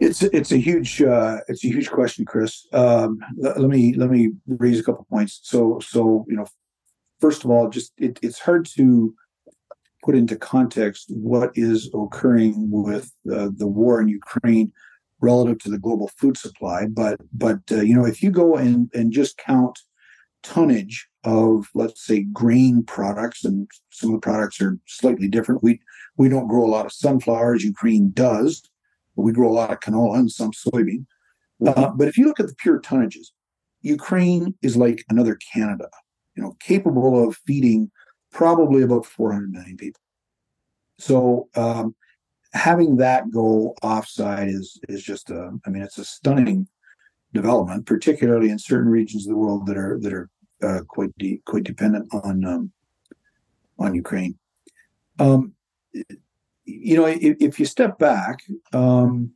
it's 0.00 0.22
it's 0.22 0.50
a 0.50 0.56
huge 0.56 1.02
uh, 1.02 1.38
it's 1.46 1.64
a 1.64 1.68
huge 1.68 1.90
question, 1.90 2.24
Chris. 2.24 2.66
Um, 2.72 3.20
let, 3.36 3.60
let, 3.60 3.70
me 3.70 3.94
let 3.94 4.10
me 4.10 4.32
raise 4.46 4.80
a 4.80 4.82
couple 4.82 5.06
points. 5.10 5.40
So 5.42 5.78
so 5.80 6.24
you 6.28 6.36
know, 6.36 6.46
first 7.20 7.44
of 7.44 7.50
all, 7.50 7.68
just 7.68 7.92
it, 7.98 8.18
it's 8.22 8.38
hard 8.38 8.66
to 8.76 9.14
put 10.02 10.14
into 10.14 10.36
context 10.36 11.10
what 11.10 11.50
is 11.54 11.90
occurring 11.94 12.70
with 12.70 13.12
uh, 13.30 13.50
the 13.54 13.66
war 13.66 14.00
in 14.00 14.08
Ukraine 14.08 14.72
relative 15.20 15.58
to 15.58 15.70
the 15.70 15.78
global 15.78 16.10
food 16.16 16.38
supply. 16.38 16.86
But 16.86 17.20
but 17.32 17.60
uh, 17.70 17.82
you 17.82 17.94
know, 17.94 18.06
if 18.06 18.22
you 18.22 18.30
go 18.30 18.56
and 18.56 18.90
and 18.94 19.12
just 19.12 19.36
count 19.36 19.78
tonnage 20.42 21.06
of 21.24 21.68
let's 21.74 22.06
say 22.06 22.22
grain 22.32 22.82
products, 22.84 23.44
and 23.44 23.68
some 23.90 24.14
of 24.14 24.20
the 24.20 24.24
products 24.24 24.62
are 24.62 24.78
slightly 24.86 25.28
different. 25.28 25.62
We 25.62 25.80
we 26.16 26.30
don't 26.30 26.48
grow 26.48 26.64
a 26.64 26.74
lot 26.74 26.86
of 26.86 26.92
sunflowers. 26.92 27.64
Ukraine 27.64 28.12
does 28.14 28.69
we 29.20 29.32
grow 29.32 29.48
a 29.48 29.52
lot 29.52 29.72
of 29.72 29.80
canola 29.80 30.18
and 30.18 30.30
some 30.30 30.52
soybean. 30.52 31.06
Uh, 31.66 31.90
but 31.90 32.08
if 32.08 32.16
you 32.16 32.26
look 32.26 32.40
at 32.40 32.46
the 32.46 32.54
pure 32.54 32.80
tonnages, 32.80 33.28
Ukraine 33.82 34.54
is 34.62 34.76
like 34.76 35.04
another 35.08 35.38
Canada, 35.52 35.88
you 36.34 36.42
know, 36.42 36.56
capable 36.60 37.26
of 37.26 37.36
feeding 37.46 37.90
probably 38.32 38.82
about 38.82 39.06
400 39.06 39.50
million 39.50 39.76
people. 39.76 40.00
So 40.98 41.48
um, 41.54 41.94
having 42.52 42.96
that 42.96 43.30
go 43.30 43.74
offside 43.82 44.48
is 44.48 44.78
is 44.88 45.02
just 45.02 45.30
a, 45.30 45.58
I 45.66 45.70
mean, 45.70 45.82
it's 45.82 45.98
a 45.98 46.04
stunning 46.04 46.68
development, 47.32 47.86
particularly 47.86 48.50
in 48.50 48.58
certain 48.58 48.90
regions 48.90 49.26
of 49.26 49.30
the 49.30 49.36
world 49.36 49.66
that 49.66 49.76
are 49.76 49.98
that 50.00 50.12
are 50.12 50.28
uh, 50.62 50.80
quite 50.86 51.16
de- 51.18 51.42
quite 51.46 51.64
dependent 51.64 52.08
on 52.12 52.44
um, 52.44 52.72
on 53.78 53.94
Ukraine. 53.94 54.38
Um, 55.18 55.54
you 56.70 56.96
know, 56.96 57.06
if, 57.06 57.36
if 57.40 57.58
you 57.58 57.66
step 57.66 57.98
back, 57.98 58.40
um, 58.72 59.32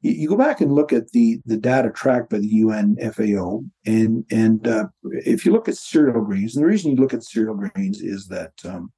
you, 0.00 0.12
you, 0.12 0.28
go 0.28 0.36
back 0.36 0.60
and 0.60 0.72
look 0.72 0.92
at 0.92 1.10
the 1.12 1.40
the 1.44 1.56
data 1.56 1.90
tracked 1.90 2.30
by 2.30 2.38
the 2.38 2.48
UN 2.48 2.96
FAO, 3.12 3.62
and 3.86 4.24
and 4.30 4.66
uh, 4.66 4.88
if 5.02 5.44
you 5.44 5.52
look 5.52 5.68
at 5.68 5.76
cereal 5.76 6.22
grains, 6.22 6.54
and 6.54 6.64
the 6.64 6.68
reason 6.68 6.92
you 6.92 6.96
look 6.96 7.14
at 7.14 7.24
cereal 7.24 7.54
grains 7.54 8.00
is 8.00 8.28
that 8.28 8.52
um, 8.64 8.92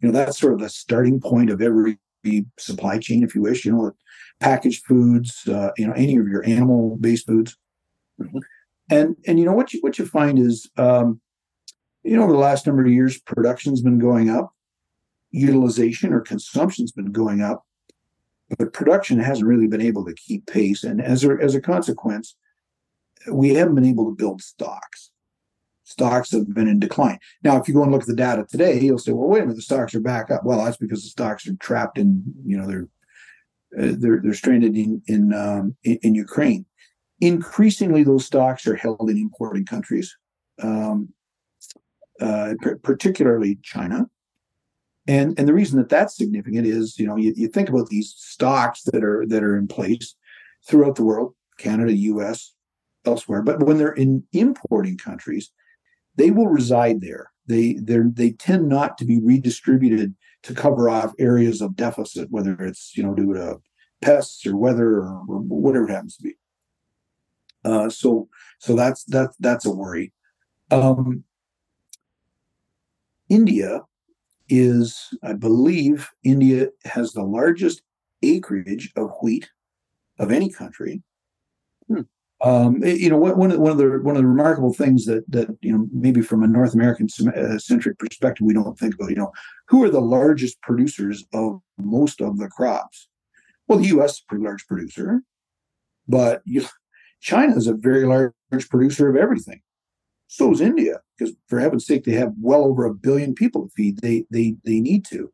you 0.00 0.08
know 0.08 0.12
that's 0.12 0.38
sort 0.38 0.54
of 0.54 0.60
the 0.60 0.68
starting 0.68 1.20
point 1.20 1.50
of 1.50 1.60
every 1.62 1.98
supply 2.58 2.98
chain, 2.98 3.22
if 3.22 3.34
you 3.34 3.42
wish. 3.42 3.64
You 3.64 3.72
know, 3.72 3.92
packaged 4.40 4.84
foods, 4.84 5.46
uh, 5.48 5.70
you 5.76 5.86
know, 5.86 5.92
any 5.94 6.16
of 6.16 6.28
your 6.28 6.44
animal 6.44 6.96
based 6.96 7.26
foods, 7.26 7.56
mm-hmm. 8.20 8.38
and 8.90 9.16
and 9.26 9.38
you 9.38 9.44
know 9.44 9.52
what 9.52 9.72
you 9.72 9.80
what 9.80 9.98
you 9.98 10.06
find 10.06 10.38
is, 10.38 10.68
um, 10.76 11.20
you 12.02 12.16
know, 12.16 12.24
over 12.24 12.32
the 12.32 12.38
last 12.38 12.66
number 12.66 12.82
of 12.82 12.92
years, 12.92 13.18
production's 13.20 13.82
been 13.82 13.98
going 13.98 14.30
up 14.30 14.53
utilization 15.34 16.12
or 16.12 16.20
consumption's 16.20 16.92
been 16.92 17.12
going 17.12 17.40
up, 17.42 17.66
but 18.58 18.72
production 18.72 19.18
hasn't 19.18 19.46
really 19.46 19.66
been 19.66 19.80
able 19.80 20.04
to 20.04 20.14
keep 20.14 20.46
pace. 20.46 20.84
And 20.84 21.02
as 21.02 21.24
a, 21.24 21.30
as 21.40 21.54
a 21.54 21.60
consequence, 21.60 22.36
we 23.30 23.50
haven't 23.54 23.74
been 23.74 23.92
able 23.92 24.06
to 24.06 24.14
build 24.14 24.42
stocks. 24.42 25.10
stocks 25.84 26.32
have 26.32 26.52
been 26.52 26.68
in 26.68 26.78
decline. 26.78 27.18
Now, 27.42 27.60
if 27.60 27.68
you 27.68 27.74
go 27.74 27.82
and 27.82 27.92
look 27.92 28.02
at 28.02 28.08
the 28.08 28.14
data 28.14 28.44
today, 28.48 28.80
you'll 28.80 28.98
say, 28.98 29.12
"Well, 29.12 29.28
wait 29.28 29.40
a 29.40 29.42
minute, 29.42 29.56
the 29.56 29.62
stocks 29.62 29.94
are 29.94 30.00
back 30.00 30.30
up." 30.30 30.44
Well, 30.44 30.64
that's 30.64 30.76
because 30.76 31.02
the 31.02 31.10
stocks 31.10 31.46
are 31.46 31.54
trapped 31.56 31.98
in, 31.98 32.22
you 32.44 32.56
know, 32.56 32.66
they're 32.66 32.88
uh, 33.78 33.94
they're 33.98 34.20
they're 34.22 34.34
stranded 34.34 34.76
in 34.76 35.02
in, 35.06 35.32
um, 35.32 35.76
in, 35.84 35.98
in 36.02 36.14
Ukraine. 36.14 36.66
Increasingly, 37.20 38.02
those 38.04 38.26
stocks 38.26 38.66
are 38.66 38.76
held 38.76 39.08
in 39.08 39.16
importing 39.16 39.64
countries, 39.64 40.16
um, 40.62 41.08
uh, 42.20 42.54
particularly 42.82 43.58
China. 43.62 44.08
And 45.06 45.38
and 45.38 45.46
the 45.46 45.54
reason 45.54 45.78
that 45.78 45.90
that's 45.90 46.16
significant 46.16 46.66
is, 46.66 46.98
you 46.98 47.06
know, 47.06 47.16
you, 47.16 47.34
you 47.36 47.48
think 47.48 47.68
about 47.68 47.88
these 47.88 48.14
stocks 48.16 48.82
that 48.84 49.04
are 49.04 49.26
that 49.26 49.42
are 49.42 49.56
in 49.56 49.68
place 49.68 50.14
throughout 50.66 50.94
the 50.94 51.04
world, 51.04 51.34
Canada, 51.58 51.92
U.S., 51.92 52.54
elsewhere, 53.06 53.42
but 53.42 53.62
when 53.62 53.76
they're 53.76 53.92
in 53.92 54.24
importing 54.32 54.96
countries, 54.96 55.50
they 56.16 56.30
will 56.30 56.46
reside 56.46 57.00
there. 57.00 57.30
They 57.46 57.74
they 57.74 57.98
they 57.98 58.30
tend 58.30 58.68
not 58.68 58.96
to 58.98 59.04
be 59.04 59.20
redistributed 59.20 60.14
to 60.44 60.54
cover 60.54 60.88
off 60.88 61.12
areas 61.18 61.60
of 61.60 61.76
deficit, 61.76 62.30
whether 62.30 62.54
it's 62.60 62.96
you 62.96 63.02
know 63.02 63.14
due 63.14 63.34
to 63.34 63.60
pests 64.00 64.46
or 64.46 64.56
weather 64.56 64.98
or, 64.98 65.22
or 65.28 65.40
whatever 65.40 65.86
it 65.86 65.92
happens 65.92 66.16
to 66.16 66.22
be. 66.22 66.34
Uh, 67.64 67.88
so 67.88 68.28
so 68.58 68.74
that's 68.74 69.04
that's 69.04 69.36
that's 69.38 69.66
a 69.66 69.70
worry. 69.70 70.12
Um, 70.70 71.24
India 73.28 73.82
is, 74.48 75.08
I 75.22 75.32
believe, 75.32 76.08
India 76.22 76.68
has 76.84 77.12
the 77.12 77.22
largest 77.22 77.82
acreage 78.22 78.92
of 78.96 79.10
wheat 79.22 79.48
of 80.18 80.30
any 80.30 80.50
country. 80.50 81.02
Hmm. 81.88 82.02
Um, 82.40 82.82
you 82.84 83.08
know, 83.08 83.16
one 83.16 83.52
of 83.52 83.58
one 83.58 83.70
of 83.70 83.78
the 83.78 84.00
one 84.02 84.16
of 84.16 84.22
the 84.22 84.28
remarkable 84.28 84.74
things 84.74 85.06
that 85.06 85.24
that 85.30 85.56
you 85.62 85.72
know 85.72 85.86
maybe 85.92 86.20
from 86.20 86.42
a 86.42 86.46
North 86.46 86.74
American 86.74 87.08
uh, 87.28 87.58
centric 87.58 87.98
perspective 87.98 88.44
we 88.44 88.52
don't 88.52 88.78
think 88.78 88.94
about. 88.94 89.10
You 89.10 89.16
know, 89.16 89.32
who 89.68 89.82
are 89.82 89.90
the 89.90 90.00
largest 90.00 90.60
producers 90.60 91.24
of 91.32 91.60
most 91.78 92.20
of 92.20 92.38
the 92.38 92.48
crops? 92.48 93.08
Well, 93.66 93.78
the 93.78 93.88
U.S. 93.88 94.14
is 94.14 94.18
a 94.18 94.28
pretty 94.28 94.44
large 94.44 94.66
producer, 94.66 95.22
but 96.06 96.42
you, 96.44 96.66
China 97.20 97.56
is 97.56 97.66
a 97.66 97.72
very 97.72 98.04
large 98.04 98.68
producer 98.68 99.08
of 99.08 99.16
everything. 99.16 99.62
So 100.26 100.52
is 100.52 100.60
India, 100.60 101.00
because 101.16 101.34
for 101.48 101.60
heaven's 101.60 101.86
sake, 101.86 102.04
they 102.04 102.12
have 102.12 102.32
well 102.40 102.64
over 102.64 102.84
a 102.84 102.94
billion 102.94 103.34
people 103.34 103.62
to 103.62 103.70
feed. 103.76 103.98
They 103.98 104.26
they 104.30 104.56
they 104.64 104.80
need 104.80 105.04
to. 105.06 105.32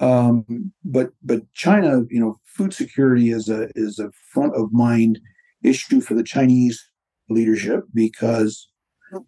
Um, 0.00 0.72
but 0.84 1.10
but 1.22 1.50
China, 1.54 2.02
you 2.10 2.20
know, 2.20 2.38
food 2.44 2.74
security 2.74 3.30
is 3.30 3.48
a 3.48 3.68
is 3.74 3.98
a 3.98 4.10
front 4.32 4.54
of 4.54 4.72
mind 4.72 5.20
issue 5.62 6.00
for 6.00 6.14
the 6.14 6.22
Chinese 6.22 6.90
leadership 7.28 7.84
because 7.94 8.68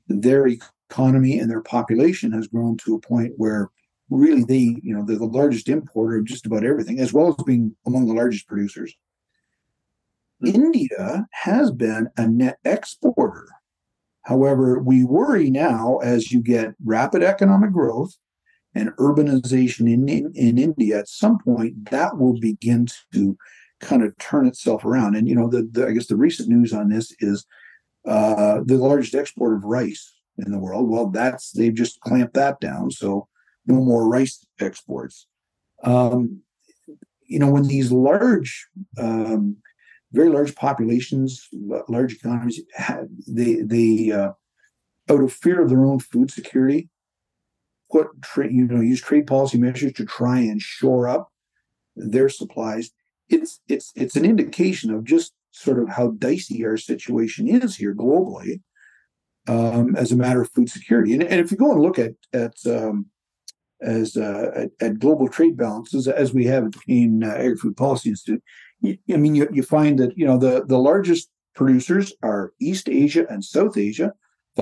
their 0.08 0.46
economy 0.46 1.38
and 1.38 1.50
their 1.50 1.62
population 1.62 2.32
has 2.32 2.48
grown 2.48 2.76
to 2.78 2.94
a 2.94 3.00
point 3.00 3.32
where 3.36 3.70
really 4.10 4.44
they, 4.44 4.76
you 4.82 4.94
know, 4.94 5.04
they're 5.04 5.18
the 5.18 5.24
largest 5.24 5.68
importer 5.68 6.16
of 6.16 6.24
just 6.24 6.46
about 6.46 6.64
everything, 6.64 6.98
as 6.98 7.12
well 7.12 7.28
as 7.28 7.44
being 7.44 7.74
among 7.86 8.06
the 8.06 8.14
largest 8.14 8.46
producers. 8.46 8.94
India 10.44 11.26
has 11.32 11.70
been 11.70 12.08
a 12.16 12.26
net 12.26 12.58
exporter. 12.64 13.48
However, 14.28 14.78
we 14.78 15.04
worry 15.04 15.50
now 15.50 16.00
as 16.02 16.30
you 16.30 16.42
get 16.42 16.74
rapid 16.84 17.22
economic 17.22 17.72
growth 17.72 18.14
and 18.74 18.90
urbanization 18.98 19.90
in, 19.90 20.06
in, 20.06 20.30
in 20.34 20.58
India, 20.58 20.98
at 20.98 21.08
some 21.08 21.38
point 21.38 21.90
that 21.90 22.18
will 22.18 22.38
begin 22.38 22.88
to 23.14 23.38
kind 23.80 24.02
of 24.02 24.14
turn 24.18 24.46
itself 24.46 24.84
around. 24.84 25.16
And 25.16 25.26
you 25.26 25.34
know, 25.34 25.48
the, 25.48 25.66
the 25.72 25.86
I 25.86 25.92
guess 25.92 26.08
the 26.08 26.16
recent 26.16 26.50
news 26.50 26.74
on 26.74 26.90
this 26.90 27.10
is 27.20 27.46
uh, 28.06 28.60
the 28.66 28.76
largest 28.76 29.14
exporter 29.14 29.56
of 29.56 29.64
rice 29.64 30.12
in 30.36 30.52
the 30.52 30.58
world. 30.58 30.90
Well, 30.90 31.06
that's 31.06 31.52
they've 31.52 31.74
just 31.74 31.98
clamped 32.00 32.34
that 32.34 32.60
down, 32.60 32.90
so 32.90 33.28
no 33.66 33.76
more 33.76 34.06
rice 34.06 34.46
exports. 34.60 35.26
Um, 35.84 36.42
you 37.22 37.38
know, 37.38 37.50
when 37.50 37.66
these 37.66 37.90
large, 37.90 38.66
um, 38.98 39.56
very 40.12 40.30
large 40.30 40.54
populations, 40.54 41.48
large 41.88 42.14
economies, 42.14 42.60
they 43.26 43.56
they 43.56 44.12
uh, 44.12 44.32
out 45.10 45.22
of 45.22 45.32
fear 45.32 45.62
of 45.62 45.68
their 45.68 45.84
own 45.84 45.98
food 45.98 46.30
security, 46.30 46.88
put 47.90 48.08
tra- 48.22 48.52
you 48.52 48.66
know 48.66 48.80
use 48.80 49.00
trade 49.00 49.26
policy 49.26 49.58
measures 49.58 49.92
to 49.94 50.04
try 50.04 50.38
and 50.38 50.62
shore 50.62 51.08
up 51.08 51.30
their 51.96 52.28
supplies 52.28 52.92
it's 53.28 53.60
it's 53.68 53.92
it's 53.94 54.16
an 54.16 54.24
indication 54.24 54.92
of 54.92 55.04
just 55.04 55.32
sort 55.50 55.78
of 55.78 55.88
how 55.88 56.10
dicey 56.12 56.64
our 56.64 56.76
situation 56.76 57.48
is 57.48 57.76
here 57.76 57.94
globally 57.94 58.60
um, 59.48 59.96
as 59.96 60.12
a 60.12 60.16
matter 60.16 60.42
of 60.42 60.50
food 60.50 60.70
security. 60.70 61.14
And, 61.14 61.22
and 61.22 61.40
if 61.40 61.50
you 61.50 61.56
go 61.56 61.72
and 61.72 61.80
look 61.80 61.98
at 61.98 62.12
at 62.32 62.54
um, 62.66 63.06
as 63.80 64.16
uh, 64.16 64.50
at, 64.54 64.70
at, 64.80 64.98
global 64.98 65.28
trade 65.28 65.56
balances, 65.56 66.08
as 66.08 66.34
we 66.34 66.44
have 66.46 66.72
in 66.86 67.22
uh, 67.22 67.28
Agri-Food 67.28 67.76
Policy 67.76 68.10
Institute, 68.10 68.42
I 68.84 69.16
mean, 69.16 69.34
you, 69.34 69.48
you 69.52 69.62
find 69.62 69.98
that 69.98 70.16
you 70.16 70.26
know 70.26 70.38
the 70.38 70.64
the 70.64 70.78
largest 70.78 71.28
producers 71.54 72.12
are 72.22 72.52
East 72.60 72.88
Asia 72.88 73.26
and 73.28 73.44
South 73.44 73.76
Asia. 73.76 74.12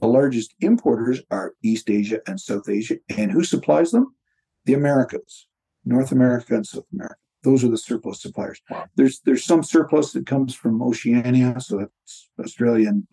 The 0.00 0.06
largest 0.06 0.54
importers 0.60 1.22
are 1.30 1.54
East 1.62 1.90
Asia 1.90 2.20
and 2.26 2.40
South 2.40 2.68
Asia, 2.68 2.96
and 3.16 3.30
who 3.30 3.44
supplies 3.44 3.90
them? 3.92 4.14
The 4.64 4.74
Americas, 4.74 5.46
North 5.84 6.12
America 6.12 6.54
and 6.54 6.66
South 6.66 6.86
America 6.92 7.16
those 7.46 7.62
are 7.62 7.68
the 7.68 7.78
surplus 7.78 8.20
suppliers. 8.20 8.60
Wow. 8.68 8.86
There's 8.96 9.20
there's 9.20 9.44
some 9.44 9.62
surplus 9.62 10.12
that 10.12 10.26
comes 10.26 10.52
from 10.52 10.82
Oceania, 10.82 11.60
so 11.60 11.78
that's 11.78 12.28
Australia 12.40 12.88
and 12.88 13.06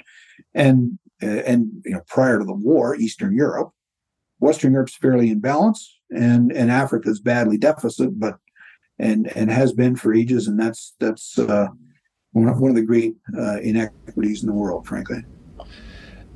and 0.56 0.98
and 1.22 1.70
you 1.86 1.92
know 1.92 2.02
prior 2.08 2.40
to 2.40 2.46
the 2.46 2.54
war, 2.54 2.96
Eastern 2.96 3.36
Europe, 3.36 3.72
Western 4.40 4.74
Europe's 4.74 4.96
fairly 4.96 5.30
in 5.30 5.40
balance, 5.40 6.00
and 6.10 6.52
and 6.52 6.72
Africa's 6.72 7.20
badly 7.20 7.58
deficit, 7.60 8.20
but 8.20 8.40
and 9.00 9.36
and 9.36 9.52
has 9.52 9.74
been 9.74 9.96
for 9.96 10.14
ages, 10.14 10.48
and 10.48 10.60
that's 10.60 10.94
that's 11.00 11.38
uh, 11.40 11.68
one 12.32 12.48
of, 12.48 12.76
the 12.76 12.82
great 12.82 13.16
uh, 13.38 13.60
inequities 13.60 14.44
in 14.44 14.48
the 14.48 14.54
world, 14.54 14.88
frankly. 14.88 15.24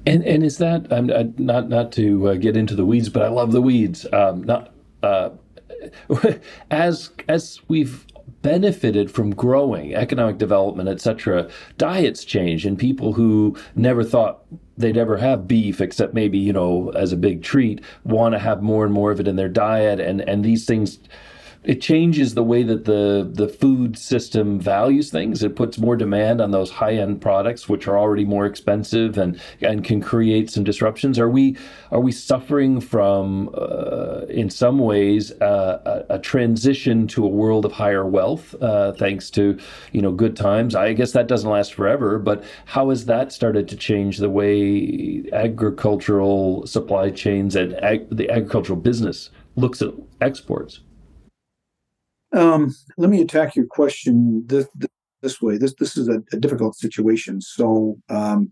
And 0.06 0.24
and 0.24 0.44
is 0.44 0.58
that 0.60 0.92
I'm 0.92 1.08
not 1.38 1.70
not 1.70 1.92
to 1.94 2.30
uh, 2.30 2.34
get 2.36 2.56
into 2.56 2.76
the 2.76 2.86
weeds, 2.86 3.10
but 3.10 3.24
I 3.24 3.28
love 3.30 3.52
the 3.52 3.62
weeds. 3.62 4.06
Um, 4.14 4.44
not 4.44 4.74
uh, 5.04 5.32
as 6.72 7.12
as 7.28 7.60
we've 7.68 8.06
benefited 8.42 9.10
from 9.10 9.34
growing 9.34 9.96
economic 9.96 10.38
development 10.38 10.88
etc 10.88 11.50
diets 11.78 12.24
change 12.24 12.66
and 12.66 12.78
people 12.78 13.14
who 13.14 13.58
never 13.76 14.04
thought 14.04 14.44
they'd 14.78 14.98
ever 14.98 15.18
have 15.18 15.48
beef 15.48 15.82
except 15.82 16.14
maybe 16.14 16.38
you 16.38 16.54
know 16.54 16.90
as 16.96 17.12
a 17.12 17.18
big 17.18 17.42
treat 17.42 17.82
want 18.04 18.34
to 18.34 18.40
have 18.40 18.62
more 18.62 18.86
and 18.86 18.94
more 18.94 19.12
of 19.12 19.20
it 19.20 19.28
in 19.28 19.36
their 19.36 19.50
diet 19.50 20.00
and 20.00 20.22
and 20.22 20.46
these 20.46 20.66
things 20.66 21.00
it 21.64 21.82
changes 21.82 22.34
the 22.34 22.44
way 22.44 22.64
that 22.64 22.86
the 22.86 23.30
the 23.32 23.48
food 23.48 23.98
system 23.98 24.60
values 24.60 25.10
things. 25.12 25.44
It 25.44 25.56
puts 25.56 25.78
more 25.78 25.96
demand 25.96 26.42
on 26.42 26.52
those 26.52 26.72
high 26.72 26.94
end 26.96 27.22
products, 27.22 27.68
which 27.68 27.88
are 27.88 27.98
already 27.98 28.26
more 28.26 28.46
expensive 28.46 29.18
and 29.18 29.40
and 29.62 29.84
can 29.84 30.02
create 30.02 30.50
some 30.50 30.64
disruptions. 30.64 31.20
Are 31.20 31.30
we 31.30 31.58
are 31.92 32.00
we 32.00 32.12
suffering 32.12 32.80
from, 32.82 33.50
uh, 33.54 34.26
in 34.30 34.50
some 34.50 34.80
ways, 34.80 35.32
uh, 35.42 36.04
a, 36.10 36.16
a, 36.16 36.20
transition 36.20 37.08
to 37.08 37.24
a 37.24 37.28
world 37.28 37.66
of 37.66 37.72
higher 37.72 38.06
wealth, 38.06 38.56
uh, 38.62 38.92
thanks 38.94 39.30
to 39.32 39.58
you 39.92 40.02
know 40.02 40.12
good 40.12 40.36
times? 40.36 40.76
I 40.76 40.94
guess 40.94 41.12
that 41.14 41.28
doesn't 41.28 41.50
last 41.50 41.74
forever, 41.74 42.20
but 42.20 42.44
how 42.66 42.90
has 42.90 43.06
that 43.06 43.32
started 43.32 43.68
to 43.70 43.76
change 43.76 44.18
the 44.18 44.30
way 44.30 45.24
agricultural 45.34 46.66
supply 46.68 47.10
chains 47.10 47.56
and 47.56 47.74
ag- 47.84 48.08
the 48.10 48.30
agricultural 48.30 48.80
business 48.80 49.30
looks 49.56 49.82
at 49.82 49.94
exports? 50.22 50.82
Um, 52.38 52.76
let 52.98 53.10
me 53.10 53.22
attack 53.22 53.56
your 53.56 53.66
question 53.66 54.46
this, 54.46 54.68
this 55.24 55.42
way. 55.42 55.58
This 55.58 55.74
this 55.74 55.98
is 55.98 56.08
a, 56.08 56.22
a 56.32 56.38
difficult 56.38 56.76
situation. 56.76 57.42
So, 57.42 57.98
um, 58.10 58.52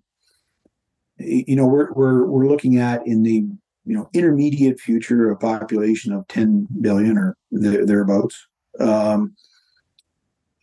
you 1.20 1.56
know, 1.56 1.68
we're 1.68 1.94
we're 1.94 2.26
we're 2.26 2.48
looking 2.48 2.80
at 2.80 3.06
in 3.06 3.22
the 3.22 3.46
you 3.86 3.96
know 3.96 4.10
intermediate 4.12 4.80
future 4.80 5.30
a 5.30 5.38
population 5.38 6.14
of 6.14 6.28
10 6.30 6.68
billion 6.82 7.16
or 7.16 7.38
thereabouts. 7.52 8.48
Um, 8.80 9.36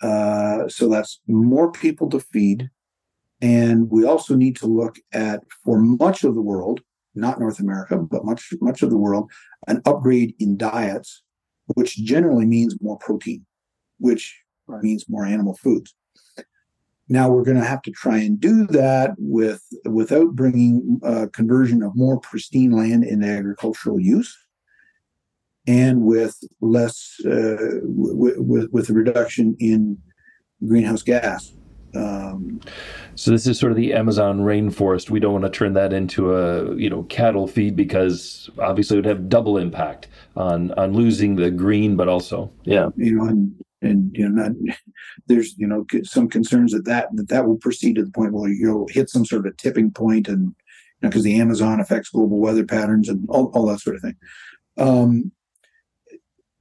uh, 0.02 0.66
so 0.66 0.88
that's 0.88 1.20
more 1.28 1.70
people 1.70 2.10
to 2.10 2.18
feed, 2.18 2.70
and 3.40 3.88
we 3.88 4.04
also 4.04 4.34
need 4.34 4.56
to 4.56 4.66
look 4.66 4.98
at 5.12 5.44
for 5.64 5.78
much 5.78 6.24
of 6.24 6.34
the 6.34 6.42
world, 6.42 6.80
not 7.14 7.38
North 7.38 7.60
America, 7.60 7.98
but 7.98 8.24
much 8.24 8.52
much 8.60 8.82
of 8.82 8.90
the 8.90 8.98
world, 8.98 9.30
an 9.68 9.80
upgrade 9.86 10.34
in 10.40 10.56
diets 10.56 11.22
which 11.66 11.96
generally 11.96 12.46
means 12.46 12.76
more 12.80 12.98
protein, 12.98 13.44
which 13.98 14.42
right. 14.66 14.82
means 14.82 15.08
more 15.08 15.24
animal 15.24 15.56
foods. 15.56 15.94
Now 17.08 17.28
we're 17.28 17.44
going 17.44 17.58
to 17.58 17.64
have 17.64 17.82
to 17.82 17.90
try 17.90 18.18
and 18.18 18.40
do 18.40 18.66
that 18.68 19.14
with 19.18 19.62
without 19.84 20.34
bringing 20.34 21.00
uh, 21.04 21.26
conversion 21.32 21.82
of 21.82 21.94
more 21.94 22.18
pristine 22.20 22.72
land 22.72 23.04
into 23.04 23.26
agricultural 23.26 24.00
use, 24.00 24.36
and 25.66 26.02
with 26.02 26.38
less 26.60 27.16
uh, 27.26 27.80
w- 27.82 28.40
with 28.40 28.68
with 28.70 28.88
a 28.88 28.92
reduction 28.92 29.56
in 29.58 29.98
greenhouse 30.64 31.02
gas 31.02 31.52
Um, 31.94 32.60
so 33.14 33.30
this 33.30 33.46
is 33.46 33.58
sort 33.58 33.72
of 33.72 33.76
the 33.76 33.92
Amazon 33.92 34.40
rainforest. 34.40 35.10
We 35.10 35.20
don't 35.20 35.32
want 35.32 35.44
to 35.44 35.50
turn 35.50 35.74
that 35.74 35.92
into 35.92 36.34
a 36.34 36.74
you 36.76 36.88
know 36.88 37.02
cattle 37.04 37.46
feed 37.46 37.76
because 37.76 38.50
obviously 38.58 38.96
it 38.96 39.00
would 39.00 39.06
have 39.06 39.28
double 39.28 39.58
impact 39.58 40.08
on 40.36 40.72
on 40.72 40.94
losing 40.94 41.36
the 41.36 41.50
green, 41.50 41.96
but 41.96 42.08
also 42.08 42.50
yeah, 42.64 42.88
you 42.96 43.16
know, 43.16 43.24
and 43.24 43.54
and 43.82 44.16
you 44.16 44.28
know, 44.28 44.48
not, 44.48 44.76
there's 45.26 45.56
you 45.58 45.66
know 45.66 45.84
some 46.02 46.28
concerns 46.28 46.72
that 46.72 46.84
that 46.84 47.08
that 47.14 47.28
that 47.28 47.46
will 47.46 47.58
proceed 47.58 47.96
to 47.96 48.04
the 48.04 48.10
point 48.10 48.32
where 48.32 48.50
you'll 48.50 48.88
hit 48.88 49.10
some 49.10 49.26
sort 49.26 49.46
of 49.46 49.52
a 49.52 49.56
tipping 49.56 49.90
point, 49.90 50.28
and 50.28 50.44
you 50.44 51.02
know, 51.02 51.08
because 51.08 51.24
the 51.24 51.40
Amazon 51.40 51.80
affects 51.80 52.10
global 52.10 52.38
weather 52.38 52.64
patterns 52.64 53.08
and 53.08 53.28
all, 53.28 53.50
all 53.54 53.66
that 53.66 53.80
sort 53.80 53.96
of 53.96 54.02
thing. 54.02 54.16
Um, 54.78 55.32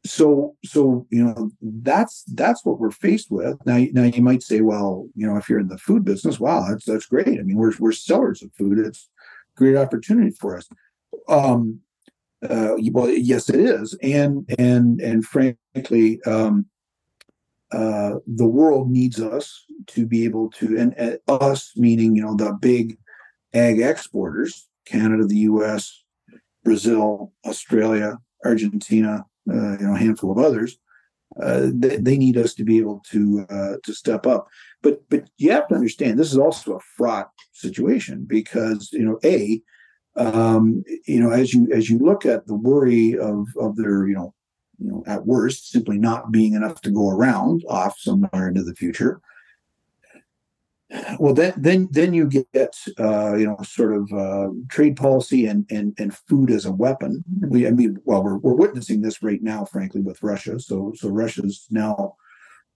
so 0.03 0.55
so 0.65 1.05
you 1.11 1.23
know 1.23 1.51
that's 1.61 2.23
that's 2.33 2.65
what 2.65 2.79
we're 2.79 2.91
faced 2.91 3.29
with. 3.29 3.57
Now 3.65 3.77
now 3.91 4.03
you 4.03 4.21
might 4.21 4.41
say 4.41 4.61
well 4.61 5.07
you 5.15 5.27
know 5.27 5.37
if 5.37 5.47
you're 5.47 5.59
in 5.59 5.67
the 5.67 5.77
food 5.77 6.03
business 6.03 6.39
wow 6.39 6.65
that's 6.67 6.85
that's 6.85 7.05
great. 7.05 7.27
I 7.27 7.43
mean 7.43 7.57
we're 7.57 7.73
we're 7.79 7.91
sellers 7.91 8.41
of 8.41 8.51
food. 8.53 8.79
It's 8.79 9.09
great 9.55 9.77
opportunity 9.77 10.31
for 10.31 10.57
us. 10.57 10.67
Um 11.29 11.81
uh 12.47 12.75
well 12.91 13.09
yes 13.09 13.49
it 13.49 13.59
is. 13.59 13.95
And 14.01 14.49
and 14.57 14.99
and 14.99 15.23
frankly 15.23 16.21
um 16.23 16.65
uh 17.71 18.15
the 18.25 18.47
world 18.47 18.89
needs 18.89 19.21
us 19.21 19.65
to 19.87 20.05
be 20.05 20.25
able 20.25 20.49
to 20.51 20.77
and, 20.77 20.97
and 20.97 21.19
us 21.27 21.71
meaning 21.75 22.15
you 22.15 22.21
know 22.21 22.35
the 22.35 22.51
big 22.59 22.97
ag 23.53 23.79
exporters 23.79 24.67
canada 24.85 25.25
the 25.25 25.37
us 25.37 26.03
brazil 26.65 27.31
australia 27.45 28.17
argentina 28.43 29.23
uh, 29.49 29.77
you 29.79 29.85
know, 29.85 29.95
a 29.95 29.99
handful 29.99 30.31
of 30.31 30.37
others, 30.37 30.77
uh, 31.41 31.69
they, 31.73 31.97
they, 31.97 32.17
need 32.17 32.37
us 32.37 32.53
to 32.53 32.63
be 32.63 32.77
able 32.77 33.01
to 33.09 33.45
uh, 33.49 33.75
to 33.83 33.93
step 33.93 34.27
up. 34.27 34.47
But 34.81 35.01
but 35.09 35.29
you 35.37 35.51
have 35.51 35.67
to 35.69 35.75
understand 35.75 36.19
this 36.19 36.31
is 36.31 36.37
also 36.37 36.75
a 36.75 36.81
fraught 36.97 37.29
situation 37.53 38.25
because 38.27 38.89
you 38.91 39.05
know 39.05 39.19
a 39.23 39.61
um, 40.17 40.83
you 41.07 41.21
know 41.21 41.31
as 41.31 41.53
you 41.53 41.69
as 41.71 41.89
you 41.89 41.99
look 41.99 42.25
at 42.25 42.47
the 42.47 42.55
worry 42.55 43.17
of 43.17 43.47
of 43.57 43.77
their 43.77 44.07
you 44.07 44.15
know 44.15 44.33
you 44.77 44.91
know 44.91 45.03
at 45.07 45.25
worst 45.25 45.71
simply 45.71 45.97
not 45.97 46.31
being 46.31 46.53
enough 46.53 46.81
to 46.81 46.91
go 46.91 47.09
around 47.09 47.63
off 47.69 47.97
somewhere 47.97 48.49
into 48.49 48.63
the 48.63 48.75
future 48.75 49.21
well 51.19 51.33
then 51.33 51.53
then 51.57 51.87
then 51.91 52.13
you 52.13 52.27
get 52.27 52.75
uh, 52.99 53.35
you 53.35 53.45
know 53.45 53.57
sort 53.63 53.93
of 53.93 54.11
uh, 54.11 54.49
trade 54.69 54.95
policy 54.95 55.45
and 55.45 55.65
and 55.69 55.93
and 55.97 56.15
food 56.15 56.51
as 56.51 56.65
a 56.65 56.71
weapon. 56.71 57.23
We 57.39 57.67
i 57.67 57.71
mean 57.71 57.97
well 58.03 58.23
we're, 58.23 58.37
we're 58.37 58.53
witnessing 58.53 59.01
this 59.01 59.23
right 59.23 59.41
now 59.41 59.65
frankly 59.65 60.01
with 60.01 60.21
russia. 60.23 60.59
So 60.59 60.93
so 60.95 61.09
russia's 61.09 61.67
now 61.69 62.15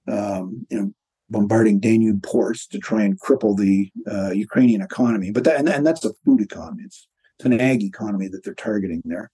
um, 0.07 0.65
you 0.69 0.79
know 0.79 0.93
bombarding 1.29 1.79
danube 1.79 2.21
ports 2.21 2.67
to 2.67 2.77
try 2.77 3.01
and 3.01 3.19
cripple 3.19 3.57
the 3.57 3.91
uh, 4.09 4.31
ukrainian 4.31 4.81
economy. 4.81 5.31
But 5.31 5.43
that 5.45 5.59
and, 5.59 5.67
and 5.67 5.85
that's 5.85 6.05
a 6.05 6.13
food 6.25 6.41
economy. 6.41 6.83
It's, 6.85 7.07
it's 7.37 7.45
an 7.45 7.59
ag 7.59 7.83
economy 7.83 8.27
that 8.29 8.43
they're 8.43 8.53
targeting 8.53 9.01
there. 9.05 9.31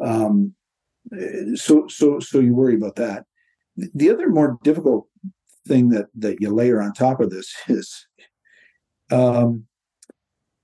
Um, 0.00 0.54
so 1.54 1.86
so 1.88 2.18
so 2.20 2.40
you 2.40 2.54
worry 2.54 2.76
about 2.76 2.96
that. 2.96 3.26
The 3.76 4.10
other 4.10 4.30
more 4.30 4.58
difficult 4.62 5.06
thing 5.66 5.90
that 5.90 6.06
that 6.14 6.40
you 6.40 6.50
layer 6.50 6.80
on 6.80 6.92
top 6.92 7.20
of 7.20 7.30
this 7.30 7.54
is 7.68 8.06
um, 9.10 9.64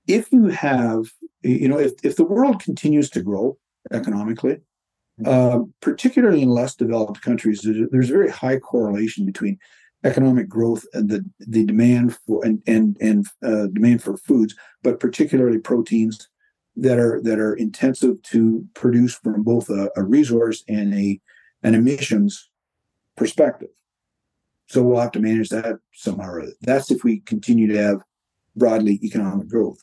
if 0.07 0.31
you 0.31 0.47
have 0.47 1.05
you 1.41 1.67
know 1.67 1.79
if, 1.79 1.91
if 2.03 2.15
the 2.15 2.25
world 2.25 2.61
continues 2.61 3.09
to 3.09 3.21
grow 3.21 3.57
economically 3.91 4.57
uh, 5.25 5.59
particularly 5.81 6.41
in 6.41 6.49
less 6.49 6.75
developed 6.75 7.21
countries 7.21 7.61
there's 7.91 8.09
a 8.09 8.13
very 8.13 8.31
high 8.31 8.57
correlation 8.57 9.25
between 9.25 9.57
economic 10.03 10.49
growth 10.49 10.83
and 10.93 11.09
the 11.09 11.23
the 11.39 11.63
demand 11.65 12.17
for 12.25 12.43
and 12.43 12.61
and 12.67 12.97
and 12.99 13.27
uh, 13.43 13.67
demand 13.67 14.01
for 14.01 14.17
foods 14.17 14.55
but 14.81 14.99
particularly 14.99 15.57
proteins 15.57 16.29
that 16.75 16.97
are 16.97 17.21
that 17.21 17.39
are 17.39 17.53
intensive 17.53 18.21
to 18.23 18.65
produce 18.73 19.15
from 19.15 19.43
both 19.43 19.69
a, 19.69 19.89
a 19.95 20.03
resource 20.03 20.63
and 20.67 20.93
a 20.93 21.19
an 21.61 21.75
emissions 21.75 22.49
perspective 23.15 23.69
so 24.73 24.81
we'll 24.81 24.99
have 24.99 25.11
to 25.11 25.19
manage 25.19 25.49
that 25.49 25.77
somehow 25.93 26.29
or 26.29 26.41
other. 26.41 26.53
That's 26.61 26.89
if 26.89 27.03
we 27.03 27.19
continue 27.19 27.67
to 27.67 27.77
have 27.77 28.01
broadly 28.55 28.99
economic 29.03 29.47
growth. 29.47 29.77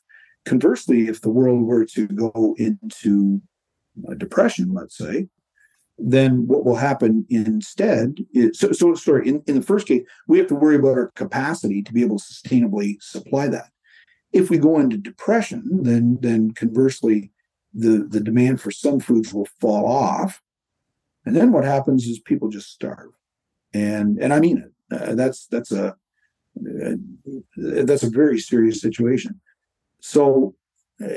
Conversely, 0.44 1.06
if 1.06 1.20
the 1.20 1.30
world 1.30 1.62
were 1.62 1.84
to 1.84 2.08
go 2.08 2.56
into 2.58 3.40
a 4.08 4.16
depression, 4.16 4.74
let's 4.74 4.96
say, 4.96 5.28
then 5.96 6.48
what 6.48 6.64
will 6.64 6.74
happen 6.74 7.24
instead 7.30 8.16
is 8.32 8.58
so, 8.58 8.72
so 8.72 8.94
sorry, 8.94 9.28
in, 9.28 9.44
in 9.46 9.54
the 9.54 9.62
first 9.62 9.86
case, 9.86 10.02
we 10.26 10.38
have 10.38 10.48
to 10.48 10.56
worry 10.56 10.74
about 10.74 10.98
our 10.98 11.12
capacity 11.14 11.82
to 11.82 11.92
be 11.92 12.02
able 12.02 12.18
to 12.18 12.24
sustainably 12.24 13.00
supply 13.00 13.46
that. 13.46 13.68
If 14.32 14.50
we 14.50 14.58
go 14.58 14.80
into 14.80 14.96
depression, 14.96 15.82
then 15.82 16.18
then 16.20 16.52
conversely, 16.52 17.30
the, 17.72 18.06
the 18.08 18.20
demand 18.20 18.60
for 18.60 18.72
some 18.72 18.98
foods 18.98 19.32
will 19.32 19.46
fall 19.60 19.86
off. 19.86 20.42
And 21.24 21.36
then 21.36 21.52
what 21.52 21.64
happens 21.64 22.06
is 22.06 22.18
people 22.18 22.48
just 22.48 22.72
starve 22.72 23.10
and 23.72 24.18
and 24.18 24.32
I 24.32 24.40
mean 24.40 24.58
it. 24.58 24.72
Uh, 24.90 25.14
that's 25.14 25.46
that's 25.46 25.72
a 25.72 25.94
uh, 26.58 26.96
that's 27.56 28.02
a 28.02 28.10
very 28.10 28.38
serious 28.38 28.80
situation. 28.80 29.40
So, 30.00 30.54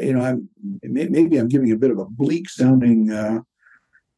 you 0.01 0.13
know, 0.13 0.21
I'm 0.21 0.49
maybe 0.83 1.37
I'm 1.37 1.47
giving 1.47 1.71
a 1.71 1.77
bit 1.77 1.91
of 1.91 1.97
a 1.97 2.05
bleak 2.05 2.49
sounding 2.49 3.11
uh, 3.11 3.39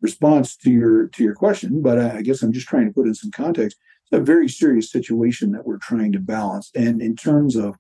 response 0.02 0.56
to 0.58 0.72
your 0.72 1.08
to 1.10 1.24
your 1.24 1.36
question, 1.36 1.82
but 1.82 2.00
I 2.00 2.22
guess 2.22 2.42
I'm 2.42 2.54
just 2.54 2.68
trying 2.68 2.88
to 2.88 2.94
put 2.94 3.08
in 3.08 3.16
some 3.16 3.32
context. 3.32 3.78
It's 4.04 4.20
a 4.20 4.24
very 4.24 4.48
serious 4.48 4.92
situation 4.92 5.52
that 5.54 5.66
we're 5.66 5.78
trying 5.78 6.12
to 6.14 6.20
balance, 6.20 6.70
and 6.76 7.02
in 7.02 7.16
terms 7.16 7.56
of 7.56 7.76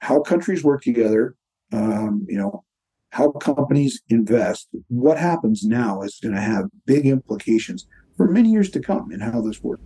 how 0.00 0.20
countries 0.20 0.64
work 0.64 0.82
together, 0.82 1.34
um, 1.72 2.24
you 2.28 2.38
know, 2.38 2.64
how 3.10 3.32
companies 3.32 4.00
invest, 4.08 4.68
what 4.88 5.18
happens 5.18 5.64
now 5.64 6.02
is 6.02 6.18
going 6.22 6.34
to 6.34 6.40
have 6.40 6.66
big 6.86 7.06
implications 7.06 7.86
for 8.16 8.30
many 8.30 8.50
years 8.50 8.70
to 8.70 8.80
come 8.80 9.10
in 9.12 9.20
how 9.20 9.40
this 9.40 9.62
works. 9.62 9.82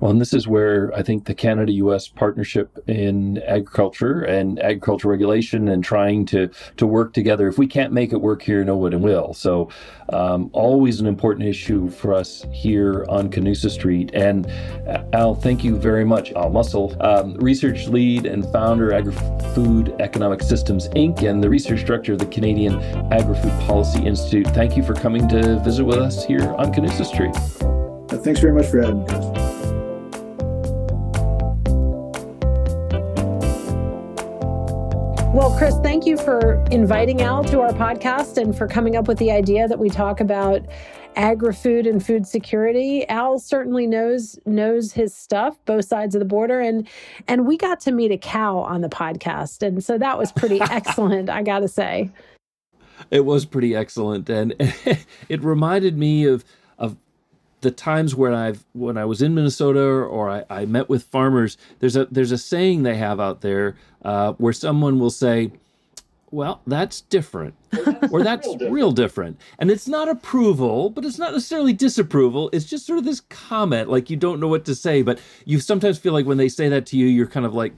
Well, 0.00 0.12
and 0.12 0.20
this 0.20 0.32
is 0.32 0.46
where 0.46 0.94
I 0.94 1.02
think 1.02 1.24
the 1.24 1.34
Canada 1.34 1.72
US 1.72 2.06
partnership 2.06 2.78
in 2.86 3.38
agriculture 3.38 4.22
and 4.22 4.60
agriculture 4.60 5.08
regulation 5.08 5.68
and 5.68 5.82
trying 5.82 6.24
to, 6.26 6.50
to 6.76 6.86
work 6.86 7.12
together. 7.12 7.48
If 7.48 7.58
we 7.58 7.66
can't 7.66 7.92
make 7.92 8.12
it 8.12 8.20
work 8.20 8.42
here, 8.42 8.62
no 8.64 8.76
one 8.76 9.00
will. 9.02 9.34
So, 9.34 9.70
um, 10.10 10.50
always 10.52 11.00
an 11.00 11.06
important 11.06 11.48
issue 11.48 11.90
for 11.90 12.14
us 12.14 12.46
here 12.52 13.04
on 13.08 13.28
Canusa 13.28 13.70
Street. 13.70 14.10
And 14.14 14.46
uh, 14.86 15.02
Al, 15.12 15.34
thank 15.34 15.64
you 15.64 15.76
very 15.76 16.04
much. 16.04 16.32
Al 16.32 16.50
Mussell, 16.50 16.96
um, 17.04 17.34
research 17.34 17.88
lead 17.88 18.24
and 18.24 18.44
founder, 18.52 18.94
Agri 18.94 19.12
Food 19.54 19.94
Economic 19.98 20.42
Systems 20.42 20.88
Inc., 20.90 21.28
and 21.28 21.42
the 21.42 21.50
research 21.50 21.84
director 21.84 22.12
of 22.12 22.20
the 22.20 22.26
Canadian 22.26 22.80
Agri 23.12 23.34
Food 23.34 23.52
Policy 23.66 24.04
Institute. 24.06 24.46
Thank 24.48 24.76
you 24.76 24.82
for 24.82 24.94
coming 24.94 25.28
to 25.28 25.58
visit 25.60 25.84
with 25.84 25.98
us 25.98 26.24
here 26.24 26.54
on 26.54 26.72
Canusa 26.72 27.04
Street. 27.04 27.34
Thanks 28.22 28.40
very 28.40 28.52
much 28.52 28.66
for 28.66 28.80
having 28.80 29.04
me. 29.04 29.57
Well, 35.34 35.54
Chris, 35.58 35.76
thank 35.82 36.06
you 36.06 36.16
for 36.16 36.54
inviting 36.70 37.20
Al 37.20 37.44
to 37.44 37.60
our 37.60 37.72
podcast 37.72 38.38
and 38.38 38.56
for 38.56 38.66
coming 38.66 38.96
up 38.96 39.06
with 39.06 39.18
the 39.18 39.30
idea 39.30 39.68
that 39.68 39.78
we 39.78 39.90
talk 39.90 40.20
about 40.20 40.62
agri-food 41.16 41.86
and 41.86 42.04
food 42.04 42.26
security. 42.26 43.06
Al 43.08 43.38
certainly 43.38 43.86
knows 43.86 44.38
knows 44.46 44.92
his 44.92 45.14
stuff, 45.14 45.58
both 45.66 45.84
sides 45.84 46.14
of 46.14 46.20
the 46.20 46.24
border, 46.24 46.60
and 46.60 46.88
and 47.28 47.46
we 47.46 47.58
got 47.58 47.78
to 47.80 47.92
meet 47.92 48.10
a 48.10 48.16
cow 48.16 48.58
on 48.58 48.80
the 48.80 48.88
podcast, 48.88 49.64
and 49.64 49.84
so 49.84 49.98
that 49.98 50.16
was 50.16 50.32
pretty 50.32 50.60
excellent, 50.70 51.28
I 51.28 51.42
got 51.42 51.60
to 51.60 51.68
say. 51.68 52.10
It 53.10 53.26
was 53.26 53.44
pretty 53.44 53.76
excellent, 53.76 54.30
and 54.30 54.54
it 55.28 55.44
reminded 55.44 55.98
me 55.98 56.24
of 56.24 56.42
of 56.78 56.96
the 57.60 57.70
times 57.70 58.14
when 58.14 58.34
I've 58.34 58.64
when 58.72 58.96
I 58.96 59.04
was 59.04 59.22
in 59.22 59.34
Minnesota 59.34 59.80
or 59.80 60.30
I, 60.30 60.44
I 60.48 60.64
met 60.66 60.88
with 60.88 61.04
farmers, 61.04 61.56
there's 61.80 61.96
a 61.96 62.06
there's 62.06 62.32
a 62.32 62.38
saying 62.38 62.82
they 62.82 62.96
have 62.96 63.20
out 63.20 63.40
there 63.40 63.76
uh, 64.04 64.32
where 64.34 64.52
someone 64.52 64.98
will 64.98 65.10
say, 65.10 65.50
"Well, 66.30 66.60
that's 66.66 67.00
different," 67.02 67.54
or 68.10 68.22
"That's 68.22 68.46
real 68.46 68.54
different. 68.54 68.72
real 68.72 68.92
different," 68.92 69.40
and 69.58 69.70
it's 69.70 69.88
not 69.88 70.08
approval, 70.08 70.90
but 70.90 71.04
it's 71.04 71.18
not 71.18 71.32
necessarily 71.32 71.72
disapproval. 71.72 72.50
It's 72.52 72.64
just 72.64 72.86
sort 72.86 72.98
of 72.98 73.04
this 73.04 73.20
comment, 73.20 73.90
like 73.90 74.10
you 74.10 74.16
don't 74.16 74.40
know 74.40 74.48
what 74.48 74.64
to 74.66 74.74
say, 74.74 75.02
but 75.02 75.20
you 75.44 75.58
sometimes 75.60 75.98
feel 75.98 76.12
like 76.12 76.26
when 76.26 76.38
they 76.38 76.48
say 76.48 76.68
that 76.68 76.86
to 76.86 76.96
you, 76.96 77.06
you're 77.06 77.26
kind 77.26 77.46
of 77.46 77.54
like, 77.54 77.72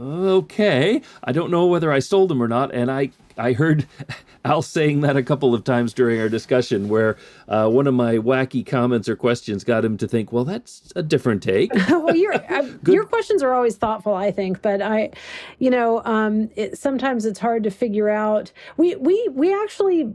okay, 0.00 1.02
I 1.22 1.32
don't 1.32 1.50
know 1.50 1.66
whether 1.66 1.92
I 1.92 1.98
sold 1.98 2.30
them 2.30 2.42
or 2.42 2.48
not. 2.48 2.74
And 2.74 2.90
I, 2.90 3.10
I 3.36 3.52
heard 3.52 3.86
Al 4.44 4.62
saying 4.62 5.02
that 5.02 5.16
a 5.16 5.22
couple 5.22 5.54
of 5.54 5.64
times 5.64 5.92
during 5.92 6.18
our 6.18 6.28
discussion, 6.28 6.88
where 6.88 7.18
uh, 7.48 7.68
one 7.68 7.86
of 7.86 7.92
my 7.92 8.14
wacky 8.14 8.64
comments 8.64 9.08
or 9.08 9.14
questions 9.14 9.64
got 9.64 9.84
him 9.84 9.98
to 9.98 10.08
think, 10.08 10.32
well, 10.32 10.44
that's 10.44 10.92
a 10.96 11.02
different 11.02 11.42
take. 11.42 11.72
well, 11.90 12.16
your 12.16 12.34
your 12.86 13.04
questions 13.04 13.42
are 13.42 13.52
always 13.52 13.76
thoughtful, 13.76 14.14
I 14.14 14.30
think, 14.30 14.62
but 14.62 14.80
I, 14.80 15.10
you 15.58 15.68
know, 15.68 16.02
um, 16.06 16.48
it, 16.56 16.78
sometimes 16.78 17.26
it's 17.26 17.38
hard 17.38 17.64
to 17.64 17.70
figure 17.70 18.08
out. 18.08 18.50
We 18.78 18.96
we 18.96 19.28
we 19.32 19.52
actually 19.52 20.14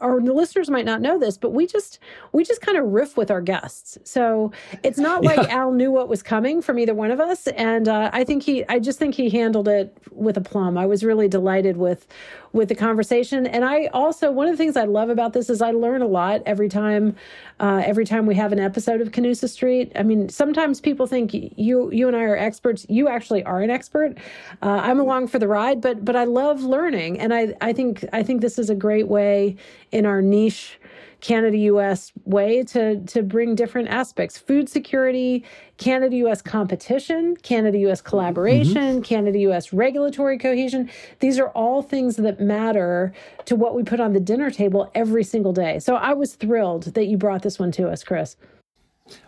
our 0.00 0.20
listeners 0.20 0.70
might 0.70 0.84
not 0.84 1.00
know 1.00 1.18
this, 1.18 1.36
but 1.36 1.50
we 1.50 1.66
just 1.66 1.98
we 2.32 2.44
just 2.44 2.60
kind 2.60 2.76
of 2.76 2.86
riff 2.86 3.16
with 3.16 3.30
our 3.30 3.40
guests. 3.40 3.98
So 4.04 4.52
it's 4.82 4.98
not 4.98 5.22
like 5.24 5.38
yeah. 5.38 5.56
Al 5.56 5.72
knew 5.72 5.90
what 5.90 6.08
was 6.08 6.22
coming 6.22 6.60
from 6.62 6.78
either 6.78 6.94
one 6.94 7.10
of 7.10 7.20
us, 7.20 7.46
and 7.48 7.88
uh, 7.88 8.10
I 8.12 8.24
think 8.24 8.42
he 8.42 8.64
I 8.68 8.78
just 8.78 8.98
think 8.98 9.14
he 9.14 9.30
handled 9.30 9.68
it 9.68 9.96
with 10.10 10.36
a 10.36 10.40
plum. 10.40 10.76
I 10.76 10.86
was 10.86 11.04
really 11.04 11.28
delighted 11.28 11.76
with 11.76 12.06
with 12.52 12.68
the 12.68 12.74
conversation, 12.74 13.46
and 13.46 13.64
I 13.64 13.86
also 13.86 14.30
one 14.30 14.48
of 14.48 14.52
the 14.52 14.56
things 14.56 14.76
I 14.76 14.84
love 14.84 15.10
about 15.10 15.32
this 15.32 15.50
is 15.50 15.62
I 15.62 15.70
learn 15.70 16.02
a 16.02 16.06
lot 16.06 16.42
every 16.46 16.68
time 16.68 17.14
uh, 17.60 17.82
every 17.84 18.04
time 18.04 18.26
we 18.26 18.34
have 18.34 18.52
an 18.52 18.60
episode 18.60 19.00
of 19.00 19.12
Canusa 19.12 19.48
Street. 19.48 19.92
I 19.94 20.02
mean, 20.02 20.28
sometimes 20.28 20.80
people 20.80 21.06
think 21.06 21.32
you 21.32 21.90
you 21.92 22.08
and 22.08 22.16
I 22.16 22.22
are 22.22 22.36
experts. 22.36 22.84
You 22.88 23.08
actually 23.08 23.44
are 23.44 23.60
an 23.60 23.70
expert. 23.70 24.16
Uh, 24.62 24.80
I'm 24.82 24.98
along 24.98 25.28
for 25.28 25.38
the 25.38 25.48
ride, 25.48 25.80
but 25.80 26.04
but 26.04 26.16
I 26.16 26.24
love 26.24 26.62
learning, 26.62 27.20
and 27.20 27.32
I 27.32 27.54
I 27.60 27.72
think 27.72 28.04
I 28.12 28.22
think 28.22 28.40
this 28.40 28.58
is 28.58 28.70
a 28.70 28.74
great 28.74 29.08
way 29.08 29.56
in 29.92 30.06
our 30.06 30.22
niche 30.22 30.78
Canada 31.20 31.56
US 31.58 32.12
way 32.24 32.62
to, 32.64 33.00
to 33.06 33.22
bring 33.22 33.54
different 33.54 33.88
aspects 33.88 34.38
food 34.38 34.68
security, 34.68 35.44
Canada 35.76 36.16
US 36.16 36.40
competition, 36.42 37.36
Canada 37.36 37.78
US 37.90 38.00
collaboration, 38.00 38.74
mm-hmm. 38.74 39.02
Canada 39.02 39.38
US 39.50 39.72
regulatory 39.72 40.38
cohesion. 40.38 40.88
These 41.20 41.38
are 41.38 41.48
all 41.48 41.82
things 41.82 42.16
that 42.16 42.40
matter 42.40 43.12
to 43.46 43.56
what 43.56 43.74
we 43.74 43.82
put 43.82 44.00
on 44.00 44.12
the 44.12 44.20
dinner 44.20 44.50
table 44.50 44.90
every 44.94 45.24
single 45.24 45.52
day. 45.52 45.78
So 45.80 45.96
I 45.96 46.12
was 46.12 46.34
thrilled 46.34 46.94
that 46.94 47.06
you 47.06 47.16
brought 47.16 47.42
this 47.42 47.58
one 47.58 47.72
to 47.72 47.88
us, 47.88 48.04
Chris. 48.04 48.36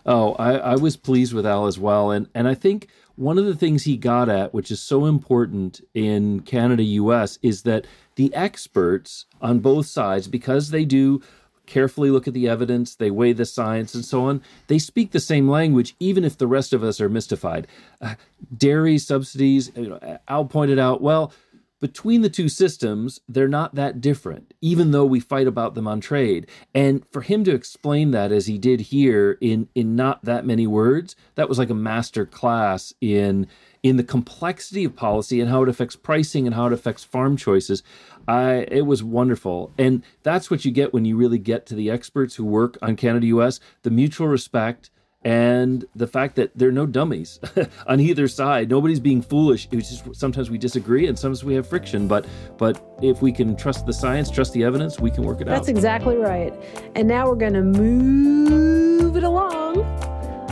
Oh, 0.05 0.33
I, 0.33 0.53
I 0.57 0.75
was 0.75 0.95
pleased 0.95 1.33
with 1.33 1.45
Al 1.45 1.65
as 1.65 1.79
well. 1.79 2.11
And, 2.11 2.27
and 2.35 2.47
I 2.47 2.53
think 2.53 2.87
one 3.15 3.37
of 3.37 3.45
the 3.45 3.55
things 3.55 3.83
he 3.83 3.97
got 3.97 4.29
at, 4.29 4.53
which 4.53 4.71
is 4.71 4.79
so 4.79 5.05
important 5.05 5.81
in 5.93 6.41
Canada 6.41 6.83
US, 6.83 7.37
is 7.41 7.63
that 7.63 7.85
the 8.21 8.33
experts 8.35 9.25
on 9.41 9.57
both 9.57 9.87
sides, 9.87 10.27
because 10.27 10.69
they 10.69 10.85
do 10.85 11.23
carefully 11.65 12.11
look 12.11 12.27
at 12.27 12.35
the 12.35 12.47
evidence, 12.47 12.93
they 12.93 13.09
weigh 13.09 13.33
the 13.33 13.45
science, 13.45 13.95
and 13.95 14.05
so 14.05 14.25
on. 14.25 14.43
They 14.67 14.77
speak 14.77 15.09
the 15.09 15.19
same 15.19 15.49
language, 15.49 15.95
even 15.99 16.23
if 16.23 16.37
the 16.37 16.45
rest 16.45 16.71
of 16.71 16.83
us 16.83 17.01
are 17.01 17.09
mystified. 17.09 17.65
Uh, 17.99 18.13
dairy 18.55 18.99
subsidies, 18.99 19.71
you 19.75 19.97
Al 20.27 20.45
pointed 20.45 20.77
out, 20.77 21.01
well, 21.01 21.33
between 21.79 22.21
the 22.21 22.29
two 22.29 22.47
systems, 22.47 23.21
they're 23.27 23.47
not 23.47 23.73
that 23.73 24.01
different, 24.01 24.53
even 24.61 24.91
though 24.91 25.05
we 25.05 25.19
fight 25.19 25.47
about 25.47 25.73
them 25.73 25.87
on 25.87 25.99
trade. 25.99 26.45
And 26.75 27.03
for 27.11 27.21
him 27.21 27.43
to 27.45 27.55
explain 27.55 28.11
that 28.11 28.31
as 28.31 28.45
he 28.45 28.59
did 28.59 28.81
here 28.81 29.39
in 29.41 29.67
in 29.73 29.95
not 29.95 30.23
that 30.25 30.45
many 30.45 30.67
words, 30.67 31.15
that 31.33 31.49
was 31.49 31.57
like 31.57 31.71
a 31.71 31.85
master 31.89 32.27
class 32.27 32.93
in 33.01 33.47
in 33.83 33.97
the 33.97 34.03
complexity 34.03 34.83
of 34.83 34.95
policy 34.95 35.41
and 35.41 35.49
how 35.49 35.63
it 35.63 35.69
affects 35.69 35.95
pricing 35.95 36.45
and 36.45 36.55
how 36.55 36.67
it 36.67 36.73
affects 36.73 37.03
farm 37.03 37.35
choices. 37.35 37.83
I 38.27 38.67
it 38.71 38.85
was 38.85 39.03
wonderful. 39.03 39.73
And 39.77 40.03
that's 40.23 40.51
what 40.51 40.65
you 40.65 40.71
get 40.71 40.93
when 40.93 41.05
you 41.05 41.17
really 41.17 41.39
get 41.39 41.65
to 41.67 41.75
the 41.75 41.89
experts 41.89 42.35
who 42.35 42.45
work 42.45 42.77
on 42.81 42.95
Canada 42.95 43.27
US, 43.27 43.59
the 43.83 43.89
mutual 43.89 44.27
respect 44.27 44.91
and 45.23 45.85
the 45.95 46.07
fact 46.07 46.35
that 46.35 46.51
there 46.57 46.69
are 46.69 46.71
no 46.71 46.87
dummies 46.87 47.39
on 47.87 47.99
either 47.99 48.27
side. 48.27 48.69
Nobody's 48.69 48.99
being 48.99 49.21
foolish. 49.21 49.67
It's 49.71 49.89
just 49.89 50.15
sometimes 50.15 50.49
we 50.49 50.57
disagree 50.57 51.07
and 51.07 51.17
sometimes 51.17 51.43
we 51.43 51.53
have 51.55 51.67
friction, 51.67 52.07
but 52.07 52.25
but 52.57 52.83
if 53.01 53.21
we 53.21 53.31
can 53.31 53.55
trust 53.55 53.85
the 53.85 53.93
science, 53.93 54.31
trust 54.31 54.53
the 54.53 54.63
evidence, 54.63 54.99
we 54.99 55.11
can 55.11 55.23
work 55.23 55.41
it 55.41 55.45
That's 55.45 55.61
out. 55.61 55.65
That's 55.65 55.69
exactly 55.69 56.17
right. 56.17 56.53
And 56.95 57.07
now 57.07 57.27
we're 57.27 57.35
going 57.35 57.53
to 57.53 57.61
move 57.61 59.15
it 59.15 59.23
along 59.23 60.10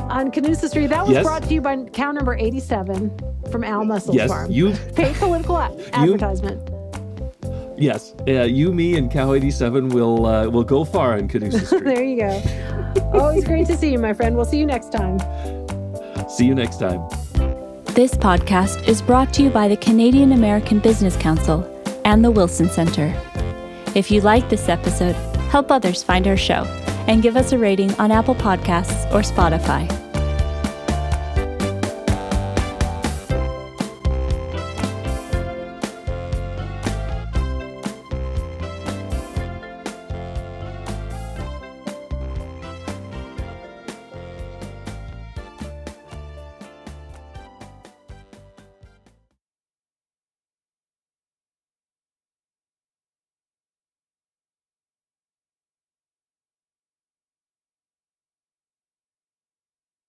on 0.10 0.32
Canusa 0.32 0.68
Street. 0.70 0.88
That 0.88 1.05
was 1.05 1.14
yes. 1.14 1.24
brought 1.24 1.43
to 1.43 1.53
you 1.53 1.62
by 1.62 1.78
cow 1.86 2.12
number 2.12 2.36
87 2.36 3.12
from 3.51 3.64
Al 3.64 3.84
Mussell's 3.86 4.16
yes, 4.16 4.30
farm. 4.30 4.51
You 4.51 4.74
paid 4.95 5.16
political 5.16 5.60
advertisement. 5.93 6.70
Yes, 7.78 8.14
uh, 8.28 8.43
you, 8.43 8.74
me, 8.74 8.97
and 8.97 9.10
Cow 9.10 9.32
87 9.34 9.89
will 9.89 10.26
uh, 10.26 10.49
will 10.49 10.66
go 10.66 10.84
far 10.84 11.14
on 11.14 11.30
Canusa 11.30 11.66
Street. 11.66 11.84
there 11.86 12.03
you 12.03 12.20
go. 12.20 13.12
Always 13.14 13.45
great 13.45 13.68
to 13.68 13.78
see 13.78 13.91
you, 13.91 13.99
my 13.99 14.14
friend. 14.14 14.36
We'll 14.36 14.45
see 14.45 14.60
you 14.60 14.66
next 14.66 14.91
time. 14.91 15.18
See 16.30 16.45
you 16.45 16.55
next 16.55 16.78
time. 16.78 17.07
This 17.93 18.14
podcast 18.16 18.88
is 18.88 19.01
brought 19.01 19.34
to 19.36 19.43
you 19.43 19.49
by 19.49 19.68
the 19.68 19.78
Canadian 19.78 20.34
American 20.34 20.80
Business 20.80 21.16
Council 21.18 21.66
and 22.03 22.24
the 22.24 22.32
Wilson 22.32 22.70
Center. 22.70 23.14
If 23.95 24.12
you 24.12 24.22
like 24.22 24.49
this 24.49 24.70
episode, 24.70 25.16
help 25.49 25.72
others 25.72 26.03
find 26.03 26.28
our 26.28 26.38
show 26.38 26.64
and 27.10 27.24
give 27.24 27.36
us 27.36 27.51
a 27.51 27.57
rating 27.57 27.93
on 27.95 28.12
Apple 28.12 28.36
Podcasts 28.36 29.12
or 29.12 29.22
Spotify. 29.22 30.09